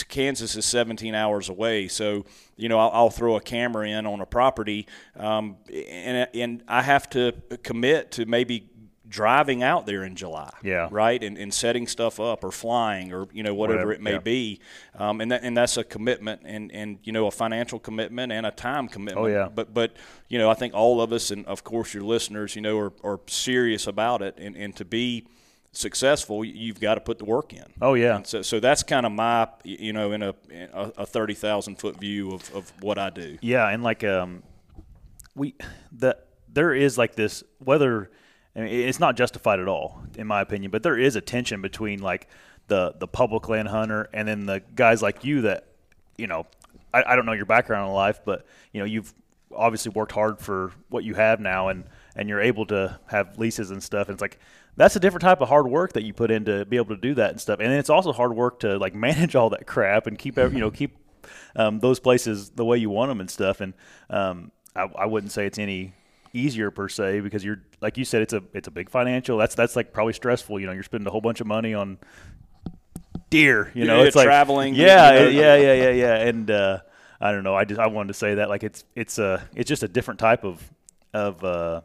Kansas 0.08 0.56
is 0.56 0.66
17 0.66 1.16
hours 1.16 1.50
away, 1.50 1.88
so 1.88 2.26
you 2.56 2.70
know 2.70 2.80
I'll, 2.80 2.92
I'll 2.94 3.10
throw 3.10 3.36
a 3.36 3.42
camera 3.42 3.88
in 3.88 4.06
on 4.06 4.22
a 4.22 4.26
property, 4.26 4.88
um, 5.16 5.58
and 5.74 6.28
and 6.34 6.64
I 6.68 6.82
have 6.82 7.10
to 7.12 7.34
commit 7.64 8.12
to 8.12 8.26
maybe 8.26 8.70
driving 9.10 9.64
out 9.64 9.86
there 9.88 10.04
in 10.04 10.16
July. 10.16 10.52
Yeah. 10.64 10.88
Right. 10.92 11.22
And, 11.22 11.38
and 11.38 11.54
setting 11.54 11.88
stuff 11.88 12.20
up 12.20 12.44
or 12.44 12.52
flying 12.52 13.12
or 13.12 13.28
you 13.34 13.44
know 13.44 13.54
whatever, 13.54 13.80
Whatever, 13.80 13.94
it 13.94 14.02
may 14.02 14.14
yeah. 14.14 14.20
be, 14.20 14.60
um, 14.96 15.20
and 15.20 15.32
that 15.32 15.44
and 15.44 15.58
that's 15.58 15.78
a 15.78 15.84
commitment 15.84 16.42
and 16.46 16.72
and 16.72 17.00
you 17.04 17.12
know 17.12 17.28
a 17.28 17.32
financial 17.32 17.80
commitment 17.80 18.32
and 18.32 18.46
a 18.46 18.52
time 18.52 18.88
commitment. 18.88 19.26
Oh, 19.26 19.30
yeah. 19.30 19.50
But 19.54 19.74
but 19.74 19.94
you 20.28 20.38
know 20.38 20.50
I 20.50 20.54
think 20.54 20.74
all 20.74 21.02
of 21.02 21.12
us 21.12 21.32
and 21.32 21.46
of 21.48 21.64
course 21.64 21.94
your 21.94 22.04
listeners 22.04 22.56
you 22.56 22.62
know 22.62 22.78
are, 22.78 22.94
are 23.04 23.20
serious 23.28 23.88
about 23.88 24.22
it 24.22 24.36
and 24.38 24.56
and 24.56 24.76
to 24.76 24.86
be 24.86 25.26
successful 25.72 26.44
you've 26.44 26.80
got 26.80 26.96
to 26.96 27.02
put 27.02 27.20
the 27.20 27.26
work 27.26 27.54
in. 27.54 27.66
Oh, 27.82 27.94
yeah. 27.94 28.18
And 28.18 28.28
so 28.28 28.42
so 28.42 28.60
that's 28.60 28.84
kind 28.84 29.06
of 29.06 29.12
my 29.12 29.48
you 29.64 29.94
know 29.94 30.12
in 30.12 30.24
a 30.24 30.36
in 30.50 30.70
a, 30.74 30.92
a 30.98 31.06
thirty 31.06 31.34
thousand 31.34 31.76
foot 31.76 32.00
view 32.00 32.32
of, 32.32 32.54
of 32.54 32.72
what 32.82 32.98
I 32.98 33.10
do. 33.10 33.38
Yeah, 33.42 33.68
and 33.68 33.84
like 33.84 34.04
um, 34.04 34.44
we 35.36 35.56
the 35.92 36.18
there 36.52 36.74
is 36.74 36.98
like 36.98 37.16
this 37.16 37.44
whether 37.60 38.10
I 38.56 38.62
mean, 38.62 38.88
it's 38.88 39.00
not 39.00 39.16
justified 39.16 39.60
at 39.60 39.68
all 39.68 40.02
in 40.18 40.28
my 40.28 40.42
opinion, 40.42 40.72
but 40.72 40.84
there 40.84 40.98
is 40.98 41.16
a 41.16 41.22
tension 41.22 41.62
between 41.62 42.00
like 42.00 42.28
the 42.68 42.96
the 42.98 43.08
public 43.08 43.48
land 43.50 43.68
hunter 43.68 44.10
and 44.14 44.28
then 44.28 44.46
the 44.46 44.62
guys 44.76 45.02
like 45.02 45.24
you 45.24 45.42
that 45.42 45.66
you 46.18 46.28
know 46.28 46.46
I, 46.94 47.04
I 47.08 47.16
don't 47.16 47.26
know 47.26 47.34
your 47.34 47.46
background 47.46 47.88
in 47.88 47.94
life, 47.94 48.22
but 48.26 48.46
you 48.74 48.80
know 48.80 48.86
you've 48.86 49.14
obviously 49.56 49.92
worked 49.92 50.12
hard 50.12 50.40
for 50.40 50.72
what 50.90 51.04
you 51.04 51.16
have 51.16 51.40
now 51.40 51.70
and 51.70 51.84
and 52.16 52.30
you're 52.30 52.42
able 52.42 52.66
to 52.68 53.00
have 53.08 53.38
leases 53.38 53.72
and 53.72 53.82
stuff 53.82 54.08
and 54.08 54.16
it's 54.16 54.22
like 54.22 54.40
that's 54.80 54.96
a 54.96 55.00
different 55.00 55.22
type 55.22 55.42
of 55.42 55.50
hard 55.50 55.68
work 55.68 55.94
that 55.94 56.04
you 56.04 56.14
put 56.14 56.32
in 56.32 56.46
to 56.46 56.66
be 56.66 56.78
able 56.78 56.96
to 56.96 57.02
do 57.02 57.14
that 57.14 57.30
and 57.30 57.40
stuff 57.40 57.60
and 57.60 57.70
then 57.70 57.78
it's 57.78 57.90
also 57.92 58.12
hard 58.12 58.36
work 58.36 58.60
to 58.62 58.78
like 58.80 58.96
manage 59.08 59.36
all 59.36 59.52
that 59.52 59.68
crap 59.68 60.08
and 60.08 60.18
keep 60.18 60.38
you 60.38 60.50
know 60.50 60.72
keep 60.72 60.96
um, 61.56 61.80
those 61.80 62.00
places 62.00 62.52
the 62.52 62.64
way 62.66 62.78
you 62.78 62.90
want 62.90 63.10
them 63.10 63.20
and 63.20 63.30
stuff. 63.30 63.60
And 63.62 63.74
um, 64.10 64.52
I, 64.76 64.88
I 64.98 65.06
wouldn't 65.06 65.32
say 65.32 65.46
it's 65.46 65.60
any 65.60 65.94
easier 66.32 66.72
per 66.72 66.88
se 66.88 67.20
because 67.22 67.44
you're 67.44 67.62
like 67.82 67.98
you 67.98 68.06
said, 68.06 68.22
it's 68.22 68.34
a 68.34 68.44
it's 68.54 68.68
a 68.68 68.72
big 68.72 68.90
financial. 68.90 69.38
That's 69.38 69.56
that's 69.56 69.76
like 69.76 69.92
probably 69.94 70.14
stressful. 70.14 70.60
You 70.60 70.68
know, 70.68 70.72
you're 70.72 70.84
spending 70.84 71.08
a 71.08 71.12
whole 71.12 71.22
bunch 71.22 71.42
of 71.42 71.48
money 71.48 71.74
on 71.74 71.98
deer. 73.30 73.72
You 73.76 73.86
know, 73.86 74.02
Yeah, 74.02 74.08
it's 74.08 74.16
like 74.16 74.26
traveling, 74.26 74.76
Yeah, 74.76 75.14
you 75.14 75.20
know. 75.20 75.28
yeah, 75.30 75.56
yeah, 75.56 75.74
yeah, 75.74 75.90
yeah. 75.90 76.16
And 76.16 76.52
uh, 76.52 76.80
I 77.20 77.32
don't 77.32 77.44
know. 77.44 77.56
I 77.56 77.66
just 77.66 77.80
I 77.80 77.88
wanted 77.88 78.10
to 78.10 78.14
say 78.14 78.36
that 78.36 78.50
like 78.50 78.64
it's 78.64 78.84
it's 78.96 79.20
a 79.20 79.44
it's 79.56 79.68
just 79.68 79.84
a 79.84 79.88
different 79.88 80.20
type 80.20 80.44
of 80.44 80.62
of 81.14 81.44
uh, 81.44 81.82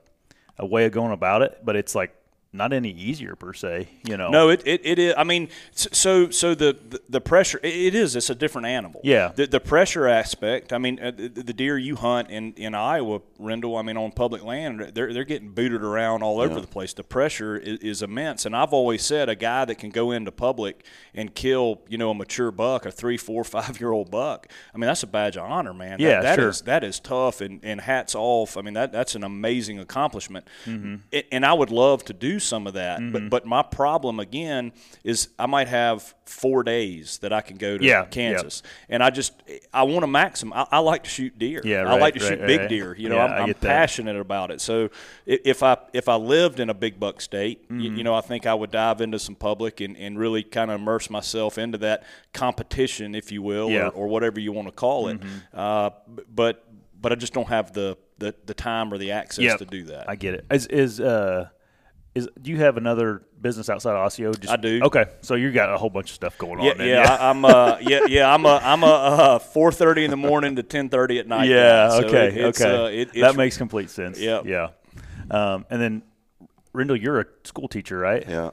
a 0.58 0.66
way 0.66 0.84
of 0.86 0.92
going 0.92 1.12
about 1.12 1.42
it, 1.42 1.58
but 1.64 1.76
it's 1.76 1.94
like 1.94 2.14
not 2.54 2.72
any 2.72 2.90
easier 2.90 3.34
per 3.36 3.52
se. 3.52 3.88
You 4.04 4.16
know. 4.16 4.30
No, 4.30 4.48
it, 4.48 4.62
it, 4.64 4.80
it 4.84 4.98
is. 4.98 5.14
I 5.18 5.24
mean, 5.24 5.48
so 5.72 6.30
so 6.30 6.54
the 6.54 6.76
the, 6.88 7.00
the 7.08 7.20
pressure. 7.20 7.58
It, 7.62 7.74
it 7.74 7.94
is. 7.94 8.16
It's 8.16 8.30
a 8.30 8.34
different 8.34 8.66
animal. 8.68 9.00
Yeah. 9.04 9.32
The, 9.34 9.46
the 9.46 9.60
pressure 9.60 10.06
aspect. 10.08 10.72
I 10.72 10.78
mean, 10.78 10.98
uh, 11.00 11.10
the, 11.10 11.28
the 11.28 11.52
deer 11.52 11.76
you 11.76 11.96
hunt 11.96 12.30
in, 12.30 12.52
in 12.54 12.74
Iowa, 12.74 13.20
Rendell. 13.38 13.76
I 13.76 13.82
mean, 13.82 13.96
on 13.96 14.12
public 14.12 14.42
land, 14.44 14.92
they're 14.94 15.12
they're 15.12 15.24
getting 15.24 15.50
booted 15.50 15.82
around 15.82 16.22
all 16.22 16.40
over 16.40 16.60
the 16.60 16.66
place. 16.66 16.94
The 16.94 17.04
pressure 17.04 17.56
is, 17.56 17.78
is 17.80 18.02
immense. 18.02 18.46
And 18.46 18.54
I've 18.56 18.72
always 18.72 19.04
said 19.04 19.28
a 19.28 19.34
guy 19.34 19.64
that 19.64 19.74
can 19.76 19.90
go 19.90 20.12
into 20.12 20.30
public 20.32 20.84
and 21.14 21.34
kill, 21.34 21.80
you 21.88 21.98
know, 21.98 22.10
a 22.10 22.14
mature 22.14 22.50
buck, 22.52 22.86
a 22.86 22.90
three, 22.92 23.16
four, 23.16 23.42
five 23.56 23.80
year 23.80 23.90
old 23.92 24.10
buck. 24.10 24.46
I 24.74 24.78
mean, 24.78 24.86
that's 24.86 25.02
a 25.02 25.06
badge 25.08 25.36
of 25.36 25.42
honor, 25.50 25.74
man. 25.74 25.98
Yeah, 25.98 26.22
that 26.22 26.36
sure. 26.36 26.48
is- 26.50 26.60
that 26.62 26.84
is 26.84 27.00
tough, 27.00 27.40
and, 27.40 27.60
and 27.64 27.80
hats 27.80 28.14
off. 28.14 28.56
I 28.56 28.62
mean, 28.62 28.74
that 28.74 28.92
that's 28.92 29.14
an 29.16 29.24
amazing 29.24 29.78
accomplishment. 29.80 30.46
Mm-hmm. 30.66 30.94
A- 31.12 31.34
And 31.34 31.44
I 31.44 31.52
would 31.52 31.70
love 31.70 32.04
to 32.06 32.12
do 32.12 32.38
some 32.44 32.66
of 32.66 32.74
that, 32.74 33.00
but 33.12 33.30
but 33.30 33.46
my 33.46 33.62
problem 33.62 34.20
again 34.20 34.72
is 35.02 35.28
I 35.38 35.46
might 35.46 35.68
have 35.68 36.14
four 36.26 36.62
days 36.62 37.18
that 37.18 37.32
I 37.32 37.40
can 37.42 37.56
go 37.56 37.76
to 37.76 37.84
Yeah, 37.84 38.04
Kansas, 38.06 38.62
and 38.88 39.02
I 39.02 39.10
just 39.10 39.32
I 39.72 39.82
want 39.82 40.02
to 40.02 40.06
maximum. 40.06 40.52
I, 40.52 40.66
I 40.72 40.78
like 40.78 41.04
to 41.04 41.10
shoot 41.10 41.38
deer. 41.38 41.60
Yeah, 41.64 41.84
I 41.86 41.98
like 41.98 42.14
to 42.14 42.20
right, 42.20 42.28
shoot 42.28 42.38
right, 42.40 42.46
big 42.46 42.60
right. 42.60 42.68
deer. 42.68 42.96
You 42.96 43.08
know, 43.08 43.16
Yeah, 43.16 43.24
I'm, 43.26 43.48
I'm 43.50 43.54
passionate 43.54 44.16
about 44.16 44.50
it. 44.50 44.60
So 44.60 44.90
if 45.26 45.62
I 45.62 45.76
if 45.92 46.08
I 46.08 46.16
lived 46.16 46.60
in 46.60 46.70
a 46.70 46.74
big 46.74 47.00
buck 47.00 47.20
state, 47.20 47.62
Mm-hmm. 47.64 47.96
you, 47.96 48.04
know, 48.04 48.14
I 48.14 48.20
think 48.20 48.46
I 48.46 48.54
would 48.54 48.70
dive 48.70 49.00
into 49.00 49.18
some 49.18 49.34
public 49.34 49.80
and, 49.80 49.96
and 49.96 50.18
really 50.18 50.42
kind 50.42 50.70
of 50.70 50.80
immerse 50.80 51.08
myself 51.10 51.58
into 51.58 51.78
that 51.78 52.04
competition, 52.32 53.14
if 53.14 53.32
you 53.32 53.42
will, 53.42 53.70
or, 53.74 53.88
or 53.90 54.06
whatever 54.08 54.38
you 54.38 54.52
want 54.52 54.68
to 54.68 54.72
call 54.72 55.08
it. 55.08 55.18
Mm-hmm. 55.20 55.58
Uh, 55.58 55.90
but 56.34 56.64
but 57.00 57.12
I 57.12 57.16
just 57.16 57.32
don't 57.34 57.48
have 57.48 57.72
the, 57.74 57.98
the, 58.18 58.34
the 58.46 58.54
time 58.54 58.92
or 58.92 58.98
the 58.98 59.10
access 59.12 59.44
Yep. 59.44 59.58
to 59.58 59.64
do 59.66 59.84
that. 59.84 60.08
I 60.08 60.16
get 60.16 60.34
it. 60.34 60.46
Is 60.50 60.66
is 60.66 61.00
uh 61.00 61.48
is 62.14 62.28
do 62.40 62.50
you 62.50 62.58
have 62.58 62.76
another 62.76 63.22
business 63.40 63.68
outside 63.68 63.92
of 63.96 64.06
Asio? 64.06 64.32
Just, 64.38 64.52
I 64.52 64.56
do. 64.56 64.80
Okay, 64.84 65.04
so 65.20 65.34
you 65.34 65.50
got 65.52 65.72
a 65.72 65.76
whole 65.78 65.90
bunch 65.90 66.10
of 66.10 66.14
stuff 66.14 66.38
going 66.38 66.60
Yeah, 66.62 66.70
on. 66.72 66.78
then, 66.78 66.88
yeah, 66.88 67.16
I, 67.20 67.30
I'm 67.30 67.44
uh, 67.44 67.78
yeah, 67.80 68.00
yeah, 68.08 68.32
I'm 68.32 68.44
a, 68.46 68.60
I'm 68.62 68.82
a 68.82 68.86
uh, 68.86 69.38
four 69.38 69.72
thirty 69.72 70.04
in 70.04 70.10
the 70.10 70.16
morning 70.16 70.56
to 70.56 70.62
ten 70.62 70.88
thirty 70.88 71.18
at 71.18 71.26
night. 71.26 71.48
yeah. 71.48 71.88
So 71.90 72.06
okay, 72.06 72.26
it- 72.28 72.36
it's, 72.36 72.60
okay. 72.60 72.84
Uh, 72.84 72.86
it, 72.86 73.12
that 73.20 73.36
makes 73.36 73.56
complete 73.56 73.90
sense. 73.90 74.18
Yeah. 74.20 74.42
Yeah. 74.44 74.68
Um, 75.30 75.66
and 75.70 75.80
then, 75.80 76.02
Rendell, 76.72 76.96
you're 76.96 77.20
a 77.20 77.26
school 77.44 77.66
teacher, 77.68 77.98
right? 77.98 78.24
Yeah, 78.28 78.50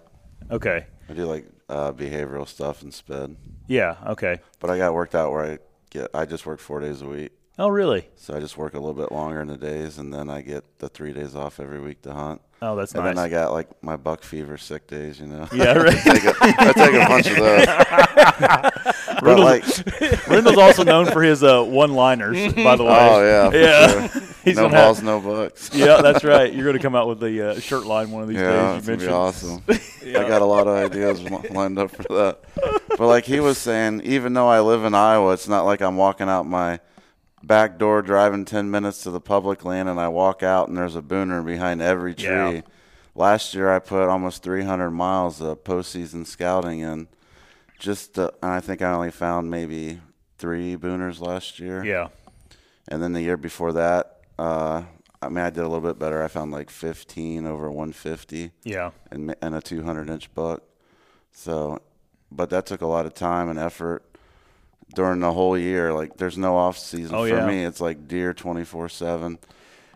Okay. 0.49 0.85
I 1.09 1.13
do 1.13 1.25
like 1.25 1.45
uh, 1.69 1.91
behavioral 1.91 2.47
stuff 2.47 2.81
and 2.81 2.93
sped, 2.93 3.35
Yeah. 3.67 3.95
Okay. 4.07 4.39
but 4.59 4.69
I 4.69 4.77
got 4.77 4.93
worked 4.93 5.13
out 5.15 5.31
where 5.31 5.43
I 5.53 5.57
get 5.89 6.09
I 6.13 6.25
just 6.25 6.45
work 6.45 6.59
four 6.59 6.79
days 6.79 7.01
a 7.01 7.07
week, 7.07 7.31
Oh, 7.59 7.67
really? 7.67 8.07
so 8.15 8.33
I 8.35 8.39
just 8.39 8.57
work 8.57 8.73
a 8.73 8.79
little 8.79 8.93
bit 8.95 9.11
longer 9.11 9.41
in 9.41 9.47
the 9.47 9.57
days, 9.57 9.97
and 9.99 10.11
then 10.13 10.29
I 10.29 10.41
get 10.41 10.79
the 10.79 10.89
three 10.89 11.13
days 11.13 11.35
off 11.35 11.59
every 11.59 11.79
week 11.79 12.01
to 12.03 12.13
hunt. 12.13 12.41
Oh, 12.63 12.75
that's 12.75 12.93
And 12.93 13.03
nice. 13.03 13.09
And 13.09 13.17
then 13.17 13.25
I 13.25 13.29
got 13.29 13.51
like 13.51 13.67
my 13.83 13.97
buck 13.97 14.23
fever 14.23 14.57
sick 14.57 14.87
days, 14.87 15.19
you 15.19 15.27
know. 15.27 15.47
yeah. 15.51 15.73
Right. 15.77 15.97
take 15.97 16.23
a, 16.23 16.33
I 16.41 16.73
take 16.73 16.93
a 16.93 17.07
bunch 17.07 17.27
of 17.27 17.35
those. 17.37 17.65
but 19.21 19.39
like, 19.39 19.63
Rendell's 20.27 20.57
also 20.57 20.83
known 20.83 21.05
for 21.07 21.21
his 21.21 21.43
uh, 21.43 21.63
one-liners, 21.63 22.53
by 22.53 22.75
the 22.75 22.83
way. 22.83 22.97
oh 23.11 23.51
yeah, 23.51 23.59
Yeah. 23.59 24.07
sure. 24.07 24.21
He's 24.43 24.55
no 24.55 24.63
gonna 24.63 24.75
have- 24.77 24.85
balls, 24.85 25.03
no 25.03 25.19
bucks. 25.19 25.71
yeah, 25.73 26.01
that's 26.01 26.23
right. 26.23 26.51
You're 26.51 26.63
going 26.63 26.77
to 26.77 26.81
come 26.81 26.95
out 26.95 27.07
with 27.07 27.19
the 27.19 27.51
uh, 27.51 27.59
shirt 27.59 27.85
line 27.85 28.09
one 28.11 28.23
of 28.23 28.27
these 28.29 28.37
Yeah, 28.37 28.73
days. 28.75 28.87
it's 28.87 28.87
You 28.87 29.07
gonna 29.07 29.19
mentioned. 29.19 29.65
be 29.67 29.73
awesome. 29.73 30.25
I 30.25 30.27
got 30.29 30.41
a 30.41 30.45
lot 30.45 30.67
of 30.67 30.75
ideas 30.91 31.21
lined 31.51 31.77
up 31.77 31.91
for 31.91 32.03
that. 32.03 32.39
But 32.97 33.07
like 33.07 33.25
he 33.25 33.39
was 33.39 33.57
saying, 33.57 34.01
even 34.03 34.33
though 34.33 34.47
I 34.47 34.61
live 34.61 34.83
in 34.83 34.93
Iowa, 34.95 35.33
it's 35.33 35.47
not 35.47 35.65
like 35.65 35.81
I'm 35.81 35.95
walking 35.97 36.27
out 36.29 36.45
my 36.47 36.79
back 37.43 37.77
door, 37.77 38.01
driving 38.01 38.45
ten 38.45 38.69
minutes 38.71 39.03
to 39.03 39.11
the 39.11 39.21
public 39.21 39.63
land, 39.65 39.89
and 39.89 39.99
I 39.99 40.07
walk 40.07 40.43
out 40.43 40.67
and 40.67 40.77
there's 40.77 40.95
a 40.95 41.01
booner 41.01 41.45
behind 41.45 41.81
every 41.81 42.13
tree. 42.15 42.27
Yeah. 42.55 42.61
Last 43.13 43.53
year, 43.53 43.69
I 43.69 43.79
put 43.79 44.07
almost 44.07 44.41
300 44.41 44.89
miles 44.91 45.41
of 45.41 45.63
postseason 45.65 46.25
scouting 46.25 46.79
in. 46.79 47.09
Just, 47.77 48.13
to, 48.15 48.33
and 48.41 48.51
I 48.53 48.59
think 48.61 48.81
I 48.81 48.91
only 48.93 49.11
found 49.11 49.49
maybe 49.51 49.99
three 50.37 50.77
booners 50.77 51.19
last 51.19 51.59
year. 51.59 51.83
Yeah. 51.83 52.07
And 52.87 53.03
then 53.03 53.11
the 53.11 53.21
year 53.21 53.35
before 53.37 53.73
that, 53.73 54.21
uh, 54.39 54.83
I 55.21 55.27
mean, 55.29 55.43
I 55.43 55.49
did 55.49 55.59
a 55.59 55.67
little 55.67 55.81
bit 55.87 55.99
better. 55.99 56.23
I 56.23 56.29
found 56.29 56.51
like 56.51 56.69
15 56.69 57.45
over 57.45 57.69
150 57.69 58.51
Yeah. 58.63 58.91
and, 59.11 59.35
and 59.41 59.55
a 59.55 59.61
200 59.61 60.09
inch 60.09 60.33
buck. 60.33 60.63
So, 61.33 61.81
but 62.31 62.49
that 62.51 62.65
took 62.65 62.81
a 62.81 62.87
lot 62.87 63.05
of 63.05 63.13
time 63.13 63.49
and 63.49 63.59
effort 63.59 64.05
during 64.95 65.19
the 65.19 65.31
whole 65.33 65.57
year. 65.57 65.93
Like, 65.93 66.17
there's 66.17 66.37
no 66.37 66.57
off 66.57 66.77
season 66.77 67.15
Oh, 67.15 67.27
for 67.27 67.35
yeah. 67.35 67.47
me. 67.47 67.63
It's 67.65 67.81
like 67.81 68.07
deer 68.07 68.33
24 68.33 68.89
7. 68.89 69.39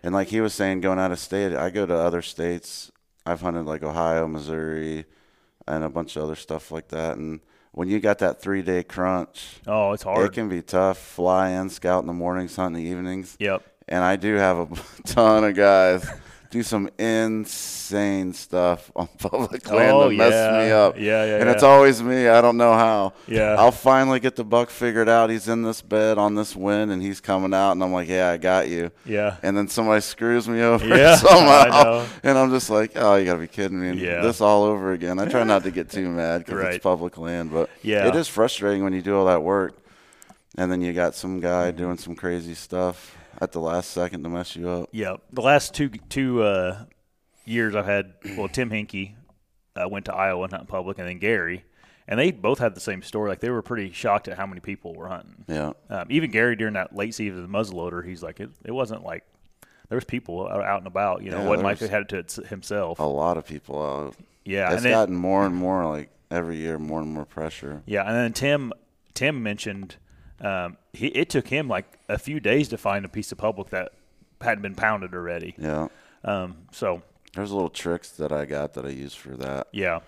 And 0.04 0.14
like 0.14 0.28
he 0.28 0.42
was 0.42 0.54
saying, 0.54 0.82
going 0.82 1.00
out 1.00 1.12
of 1.12 1.20
state, 1.20 1.54
I 1.56 1.70
go 1.70 1.86
to 1.86 1.94
other 1.96 2.22
states. 2.22 2.92
I've 3.26 3.42
hunted 3.42 3.66
like 3.66 3.82
Ohio, 3.84 4.28
Missouri, 4.28 5.06
and 5.68 5.84
a 5.84 5.90
bunch 5.90 6.16
of 6.16 6.24
other 6.24 6.36
stuff 6.36 6.72
like 6.72 6.90
that. 6.90 7.18
And 7.18 7.40
when 7.72 7.88
you 7.90 8.00
got 8.00 8.20
that 8.20 8.40
three 8.42 8.62
day 8.62 8.84
crunch, 8.84 9.62
Oh, 9.66 9.94
it's 9.94 10.04
hard. 10.04 10.26
it 10.26 10.32
can 10.34 10.48
be 10.48 10.62
tough. 10.62 10.98
Fly 11.00 11.50
in, 11.50 11.70
scout 11.70 12.02
in 12.04 12.08
the 12.08 12.14
mornings, 12.14 12.56
hunt 12.56 12.76
in 12.76 12.84
the 12.84 12.90
evenings. 12.90 13.36
Yep. 13.40 13.64
And 13.88 14.04
I 14.04 14.16
do 14.16 14.36
have 14.36 14.58
a 14.72 14.76
ton 15.08 15.44
of 15.44 15.56
guys 15.56 16.08
do 16.56 16.64
some 16.64 16.90
insane 16.98 18.32
stuff 18.34 18.90
on 18.96 19.08
public 19.20 19.70
oh, 19.70 19.76
land 19.76 19.92
Oh, 19.92 20.10
to 20.10 20.16
mess 20.16 20.32
yeah. 20.32 20.58
me 20.66 20.72
up. 20.72 20.98
Yeah, 20.98 21.26
yeah, 21.26 21.38
And 21.42 21.50
it's 21.50 21.64
always 21.64 22.02
me. 22.02 22.30
I 22.30 22.40
don't 22.40 22.56
know 22.56 22.74
how. 22.74 23.14
Yeah. 23.28 23.56
I'll 23.60 23.74
finally 23.74 24.22
get 24.22 24.38
the 24.38 24.46
buck 24.46 24.70
figured 24.70 25.10
out. 25.10 25.30
He's 25.30 25.50
in 25.50 25.64
this 25.64 25.82
bed 25.82 26.18
on 26.18 26.36
this 26.36 26.56
wind 26.56 26.92
and 26.92 27.02
he's 27.02 27.20
coming 27.20 27.54
out 27.54 27.74
and 27.74 27.84
I'm 27.84 27.92
like, 27.92 28.08
Yeah, 28.08 28.30
I 28.30 28.38
got 28.38 28.70
you. 28.70 28.90
Yeah. 29.06 29.36
And 29.44 29.58
then 29.58 29.68
somebody 29.68 30.00
screws 30.00 30.48
me 30.48 30.62
over 30.62 30.88
Yeah, 30.88 31.16
somehow. 31.28 32.06
And 32.24 32.38
I'm 32.38 32.52
just 32.52 32.70
like, 32.70 32.94
Oh, 32.96 33.16
you 33.16 33.26
gotta 33.26 33.40
be 33.40 33.48
kidding 33.48 33.80
me. 33.82 33.90
And 33.90 34.00
Yeah. 34.00 34.22
This 34.22 34.40
all 34.40 34.64
over 34.64 34.94
again. 34.94 35.20
I 35.20 35.26
try 35.26 35.44
not 35.44 35.64
to 35.64 35.72
get 35.72 35.90
too 35.90 36.08
mad 36.10 36.40
because 36.46 36.56
Right. 36.56 36.74
it's 36.76 36.84
public 36.84 37.18
land, 37.18 37.52
but 37.52 37.70
Yeah. 37.84 38.08
it 38.08 38.16
is 38.16 38.30
frustrating 38.30 38.84
when 38.84 38.94
you 38.94 39.02
do 39.02 39.18
all 39.18 39.26
that 39.26 39.44
work 39.44 39.76
and 40.58 40.72
then 40.72 40.82
you 40.82 40.94
got 40.94 41.16
some 41.16 41.42
guy 41.42 41.72
doing 41.72 41.98
some 41.98 42.16
crazy 42.16 42.54
stuff 42.54 43.18
at 43.40 43.52
the 43.52 43.60
last 43.60 43.92
second 43.92 44.24
to 44.24 44.30
mess 44.30 44.56
you 44.56 44.70
up. 44.70 44.90
Yeah, 44.92 45.18
the 45.32 45.42
last 45.42 45.74
two 45.74 45.90
two 45.90 46.44
uh, 46.44 46.86
years 47.46 47.76
I've 47.76 47.86
had. 47.86 48.14
Well, 48.38 48.48
Tim 48.48 48.70
Hinkie 48.70 49.14
uh, 49.76 49.88
went 49.88 50.06
to 50.06 50.16
Iowa 50.16 50.44
and 50.44 50.52
hunted 50.52 50.68
public, 50.68 50.98
and 51.00 51.08
then 51.08 51.20
Gary, 51.20 51.66
and 52.08 52.20
they 52.20 52.32
both 52.32 52.60
had 52.60 52.76
the 52.76 52.82
same 52.82 53.02
story. 53.02 53.30
Like 53.30 53.40
they 53.40 53.50
were 53.50 53.62
pretty 53.62 53.92
shocked 53.92 54.28
at 54.28 54.38
how 54.38 54.46
many 54.46 54.62
people 54.62 54.94
were 54.94 55.08
hunting. 55.08 55.46
Yeah. 55.48 55.74
Um, 55.90 56.08
even 56.10 56.32
Gary 56.32 56.56
during 56.56 56.74
that 56.74 56.96
late 56.96 57.14
season 57.14 57.44
of 57.44 57.52
the 57.52 57.58
muzzleloader, 57.58 58.06
he's 58.06 58.24
like, 58.24 58.40
it, 58.40 58.50
it 58.64 58.72
wasn't 58.72 59.04
like 59.04 59.24
there 59.90 59.96
was 59.96 60.06
people 60.06 60.48
out 60.48 60.64
out 60.64 60.80
and 60.80 60.88
about. 60.88 61.24
You 61.24 61.32
know, 61.32 61.40
Yeah, 61.40 61.46
it 61.46 61.50
wasn't 61.50 61.66
like 61.66 61.80
he 61.80 61.88
had 61.88 62.12
it 62.12 62.28
to 62.30 62.44
himself. 62.44 63.00
A 63.00 63.04
lot 63.04 63.38
of 63.38 63.46
people 63.46 63.82
out. 63.82 64.16
yeah, 64.44 64.74
it's 64.74 64.84
then, 64.84 64.92
gotten 64.92 65.16
more 65.16 65.46
and 65.46 65.56
more 65.56 65.86
like 65.86 66.10
every 66.32 66.58
year, 66.58 66.80
more 66.80 67.02
and 67.02 67.12
more 67.12 67.26
pressure. 67.26 67.84
yeah, 67.86 68.04
and 68.04 68.16
then 68.16 68.34
Tim 68.34 68.74
Tim 69.14 69.44
mentioned 69.44 69.98
um, 70.42 70.78
he, 70.94 71.08
it 71.08 71.30
took 71.30 71.48
him 71.48 71.68
like 71.68 71.86
a 72.10 72.18
few 72.18 72.40
days 72.40 72.68
to 72.70 72.78
find 72.78 73.06
a 73.06 73.10
piece 73.10 73.32
of 73.32 73.38
public 73.38 73.70
that 73.70 73.94
hadn't 74.42 74.62
been 74.62 74.76
pounded 74.76 75.14
already. 75.14 75.56
Yeah. 75.58 75.88
Um, 76.24 76.58
so 76.72 77.02
There's 77.36 77.52
little 77.52 77.70
tricks 77.70 78.10
that 78.12 78.32
I 78.32 78.46
got 78.46 78.74
that 78.74 78.86
I 78.86 78.90
use 78.90 79.16
for 79.16 79.36
that. 79.38 79.68
Yeah. 79.72 80.00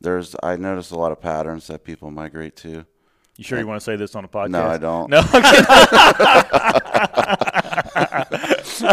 There's 0.00 0.34
I 0.42 0.56
noticed 0.56 0.90
a 0.90 0.98
lot 0.98 1.12
of 1.12 1.20
patterns 1.20 1.66
that 1.68 1.84
people 1.84 2.10
migrate 2.10 2.56
to. 2.56 2.84
You 3.38 3.44
sure 3.44 3.58
you 3.58 3.66
want 3.66 3.80
to 3.80 3.84
say 3.84 3.96
this 3.96 4.14
on 4.14 4.24
a 4.24 4.28
podcast? 4.28 4.50
No, 4.50 4.64
I 4.64 4.78
don't. 4.78 5.10
No. 5.10 5.20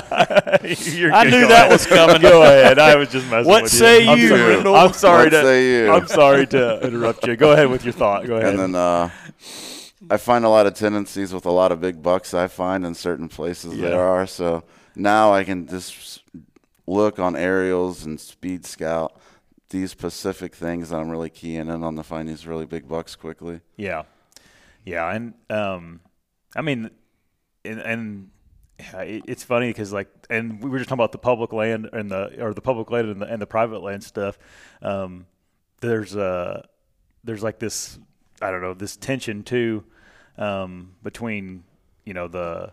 You're 0.63 1.12
I 1.13 1.25
knew 1.25 1.47
that 1.47 1.67
was 1.69 1.86
coming. 1.86 2.21
Go 2.21 2.43
ahead. 2.43 2.79
I 2.79 2.95
was 2.95 3.10
just 3.10 3.29
messing 3.29 3.49
what 3.49 3.63
with 3.63 3.73
you. 3.73 3.79
Say 3.79 4.08
I'm 4.08 4.17
you, 4.17 4.29
sorry. 4.29 4.56
I'm 4.75 4.93
sorry 4.93 5.23
What 5.25 5.29
to. 5.32 5.41
say 5.41 5.69
you? 5.71 5.91
I'm 5.91 6.08
sorry 6.08 6.47
to 6.47 6.79
interrupt 6.86 7.27
you. 7.27 7.36
Go 7.36 7.51
ahead 7.51 7.69
with 7.69 7.84
your 7.84 7.93
thought. 7.93 8.25
Go 8.25 8.38
ahead. 8.38 8.51
And 8.56 8.60
then 8.60 8.75
uh, 8.75 9.10
I 10.09 10.17
find 10.17 10.45
a 10.45 10.49
lot 10.49 10.65
of 10.67 10.73
tendencies 10.73 11.33
with 11.33 11.45
a 11.45 11.51
lot 11.51 11.71
of 11.71 11.79
big 11.81 12.01
bucks 12.01 12.33
I 12.33 12.47
find 12.47 12.85
in 12.85 12.93
certain 12.95 13.29
places 13.29 13.75
Yeah. 13.75 13.89
there 13.89 14.01
are. 14.01 14.27
So 14.27 14.63
now 14.95 15.33
I 15.33 15.43
can 15.43 15.67
just 15.67 16.23
look 16.85 17.19
on 17.19 17.35
aerials 17.35 18.05
and 18.05 18.19
speed 18.19 18.65
scout 18.65 19.19
these 19.69 19.89
specific 19.91 20.53
things 20.53 20.89
that 20.89 20.97
I'm 20.99 21.09
really 21.09 21.29
keying 21.29 21.67
in 21.67 21.83
on 21.83 21.95
to 21.95 22.03
find 22.03 22.29
these 22.29 22.45
really 22.45 22.65
big 22.65 22.87
bucks 22.87 23.15
quickly. 23.15 23.61
Yeah, 23.75 24.03
yeah, 24.85 25.09
and 25.11 25.33
um, 25.49 25.99
I 26.55 26.61
mean, 26.61 26.91
and, 27.65 27.79
and 27.79 28.29
it's 29.25 29.43
funny 29.43 29.69
because 29.69 29.91
like, 29.91 30.09
and 30.29 30.61
we 30.61 30.69
were 30.69 30.77
just 30.77 30.89
talking 30.89 30.99
about 30.99 31.11
the 31.11 31.17
public 31.17 31.53
land 31.53 31.89
and 31.91 32.11
the 32.11 32.43
or 32.43 32.53
the 32.53 32.61
public 32.61 32.91
land 32.91 33.09
and 33.09 33.21
the, 33.21 33.25
and 33.25 33.41
the 33.41 33.47
private 33.47 33.81
land 33.81 34.03
stuff. 34.03 34.37
Um, 34.81 35.25
there's 35.81 36.15
uh 36.15 36.61
there's 37.23 37.41
like 37.43 37.57
this 37.59 37.97
I 38.41 38.51
don't 38.51 38.61
know 38.61 38.73
this 38.73 38.95
tension 38.95 39.41
too 39.43 39.83
um, 40.38 40.91
between 41.04 41.63
you 42.06 42.13
know 42.13 42.28
the 42.28 42.72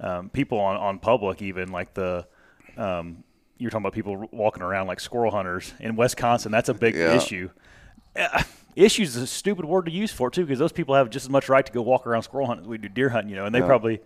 um, 0.00 0.30
people 0.30 0.58
on 0.58 0.76
on 0.76 0.98
public 0.98 1.42
even 1.42 1.70
like 1.70 1.94
the 1.94 2.26
um, 2.76 3.22
you're 3.58 3.70
talking 3.70 3.82
about 3.82 3.92
people 3.92 4.28
walking 4.32 4.62
around 4.62 4.86
like 4.86 5.00
squirrel 5.00 5.30
hunters 5.30 5.74
in 5.80 5.96
Wisconsin. 5.96 6.50
That's 6.50 6.68
a 6.68 6.74
big 6.74 6.94
Yeah. 6.96 7.14
issue. 7.16 7.50
Uh, 8.16 8.42
issues 8.74 9.16
is 9.16 9.22
a 9.22 9.26
stupid 9.26 9.64
word 9.64 9.84
to 9.86 9.92
use 9.92 10.10
for 10.12 10.28
it 10.28 10.34
too, 10.34 10.42
because 10.46 10.58
those 10.58 10.72
people 10.72 10.94
have 10.94 11.10
just 11.10 11.26
as 11.26 11.30
much 11.30 11.48
right 11.48 11.64
to 11.66 11.72
go 11.72 11.82
walk 11.82 12.06
around 12.06 12.22
squirrel 12.22 12.46
hunting 12.46 12.64
as 12.64 12.68
we 12.68 12.78
do 12.78 12.88
deer 12.88 13.10
hunting, 13.10 13.28
you 13.30 13.36
know, 13.36 13.44
and 13.44 13.54
they 13.54 13.60
Yeah. 13.60 13.66
probably 13.66 14.00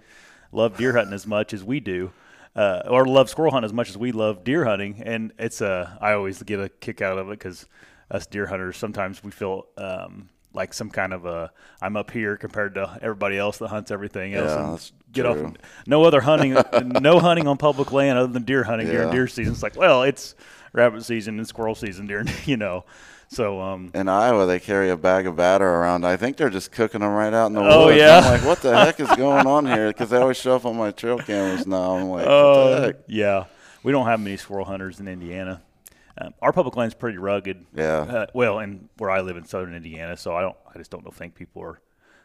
love 0.51 0.77
deer 0.77 0.95
hunting 0.97 1.14
as 1.14 1.27
much 1.27 1.53
as 1.55 1.62
we 1.62 1.79
do, 1.81 2.11
uh, 2.57 2.83
or 2.88 3.05
love 3.07 3.31
squirrel 3.31 3.53
hunting 3.53 3.67
as 3.67 3.73
much 3.73 3.88
as 3.88 3.97
we 3.97 4.11
love 4.11 4.43
deer 4.43 4.64
hunting. 4.64 5.01
And 5.05 5.33
it's 5.38 5.61
a, 5.61 5.97
I 6.01 6.12
always 6.14 6.43
get 6.43 6.59
a 6.59 6.69
kick 6.69 7.01
out 7.01 7.19
of 7.19 7.29
it 7.29 7.38
because 7.38 7.67
us 8.11 8.27
deer 8.27 8.47
hunters 8.47 8.77
sometimes 8.77 9.23
we 9.23 9.31
feel 9.31 9.67
um, 9.79 10.29
like 10.55 10.73
some 10.73 10.88
kind 10.88 11.12
of 11.12 11.27
a 11.27 11.51
I'm 11.83 11.97
up 11.97 12.11
here 12.11 12.37
compared 12.37 12.75
to 12.77 12.99
everybody 13.03 13.37
else 13.37 13.59
that 13.59 13.69
hunts 13.69 13.90
everything 13.90 14.35
else. 14.35 14.51
Yeah, 14.51 14.64
and 14.64 14.73
that's 14.75 14.93
get 15.12 15.23
true. 15.25 15.47
off. 15.47 15.53
No 15.87 16.05
other 16.05 16.21
hunting, 16.21 16.57
no 17.01 17.19
hunting 17.19 17.47
on 17.47 17.57
public 17.59 17.93
land 17.93 18.19
other 18.19 18.33
than 18.33 18.45
deer 18.45 18.62
hunting 18.64 18.87
during 18.88 19.11
deer 19.11 19.27
season. 19.29 19.53
It's 19.53 19.62
like, 19.62 19.77
well, 19.77 20.03
it's 20.05 20.35
rabbit 20.73 21.05
season 21.05 21.38
and 21.38 21.47
squirrel 21.47 21.75
season 21.75 22.07
during, 22.07 22.29
you 22.45 22.57
know. 22.57 22.85
So 23.29 23.61
um, 23.61 23.90
In 23.95 24.09
Iowa, 24.09 24.47
they 24.47 24.61
carry 24.61 24.90
a 24.90 24.97
bag 24.97 25.27
of 25.27 25.35
batter 25.35 25.67
around. 25.69 26.05
I 26.07 26.17
think 26.17 26.37
they're 26.37 26.51
just 26.51 26.71
cooking 26.71 27.01
them 27.01 27.11
right 27.11 27.33
out 27.35 27.47
in 27.47 27.55
the 27.55 27.61
Oh, 27.62 27.87
woods. 27.87 27.99
yeah? 27.99 28.19
I'm 28.19 28.25
like, 28.31 28.45
what 28.45 28.61
the 28.61 28.77
heck 28.77 29.01
is 29.01 29.09
going 29.17 29.47
on 29.47 29.67
here? 29.67 29.88
Because 29.88 30.11
they 30.11 30.19
always 30.19 30.37
show 30.37 30.55
up 30.55 30.64
on 30.67 30.77
my 30.77 30.90
trail 30.93 31.19
cameras 31.19 31.67
now. 31.67 31.97
I'm 31.97 32.09
like, 32.11 32.27
what 32.27 32.33
Uh, 32.33 32.69
the 32.81 32.87
heck? 32.87 32.97
yeah, 33.09 33.45
we 33.83 33.90
don't 33.93 34.07
have 34.07 34.21
many 34.21 34.37
squirrel 34.37 34.67
hunters 34.67 35.01
in 35.01 35.09
Indiana. 35.09 35.62
Um, 36.16 36.35
our 36.40 36.53
public 36.53 36.77
land's 36.77 36.94
pretty 36.94 37.18
rugged. 37.18 37.66
Yeah. 37.74 37.98
Uh, 38.00 38.27
well, 38.35 38.59
and 38.61 38.88
where 38.98 39.11
I 39.11 39.20
live 39.20 39.37
in 39.37 39.44
southern 39.44 39.74
Indiana, 39.74 40.16
so 40.16 40.35
I 40.35 40.42
don't. 40.42 40.57
I 40.72 40.79
just 40.79 40.90
don't 40.90 41.12
think 41.14 41.35
people 41.35 41.62
are 41.62 41.81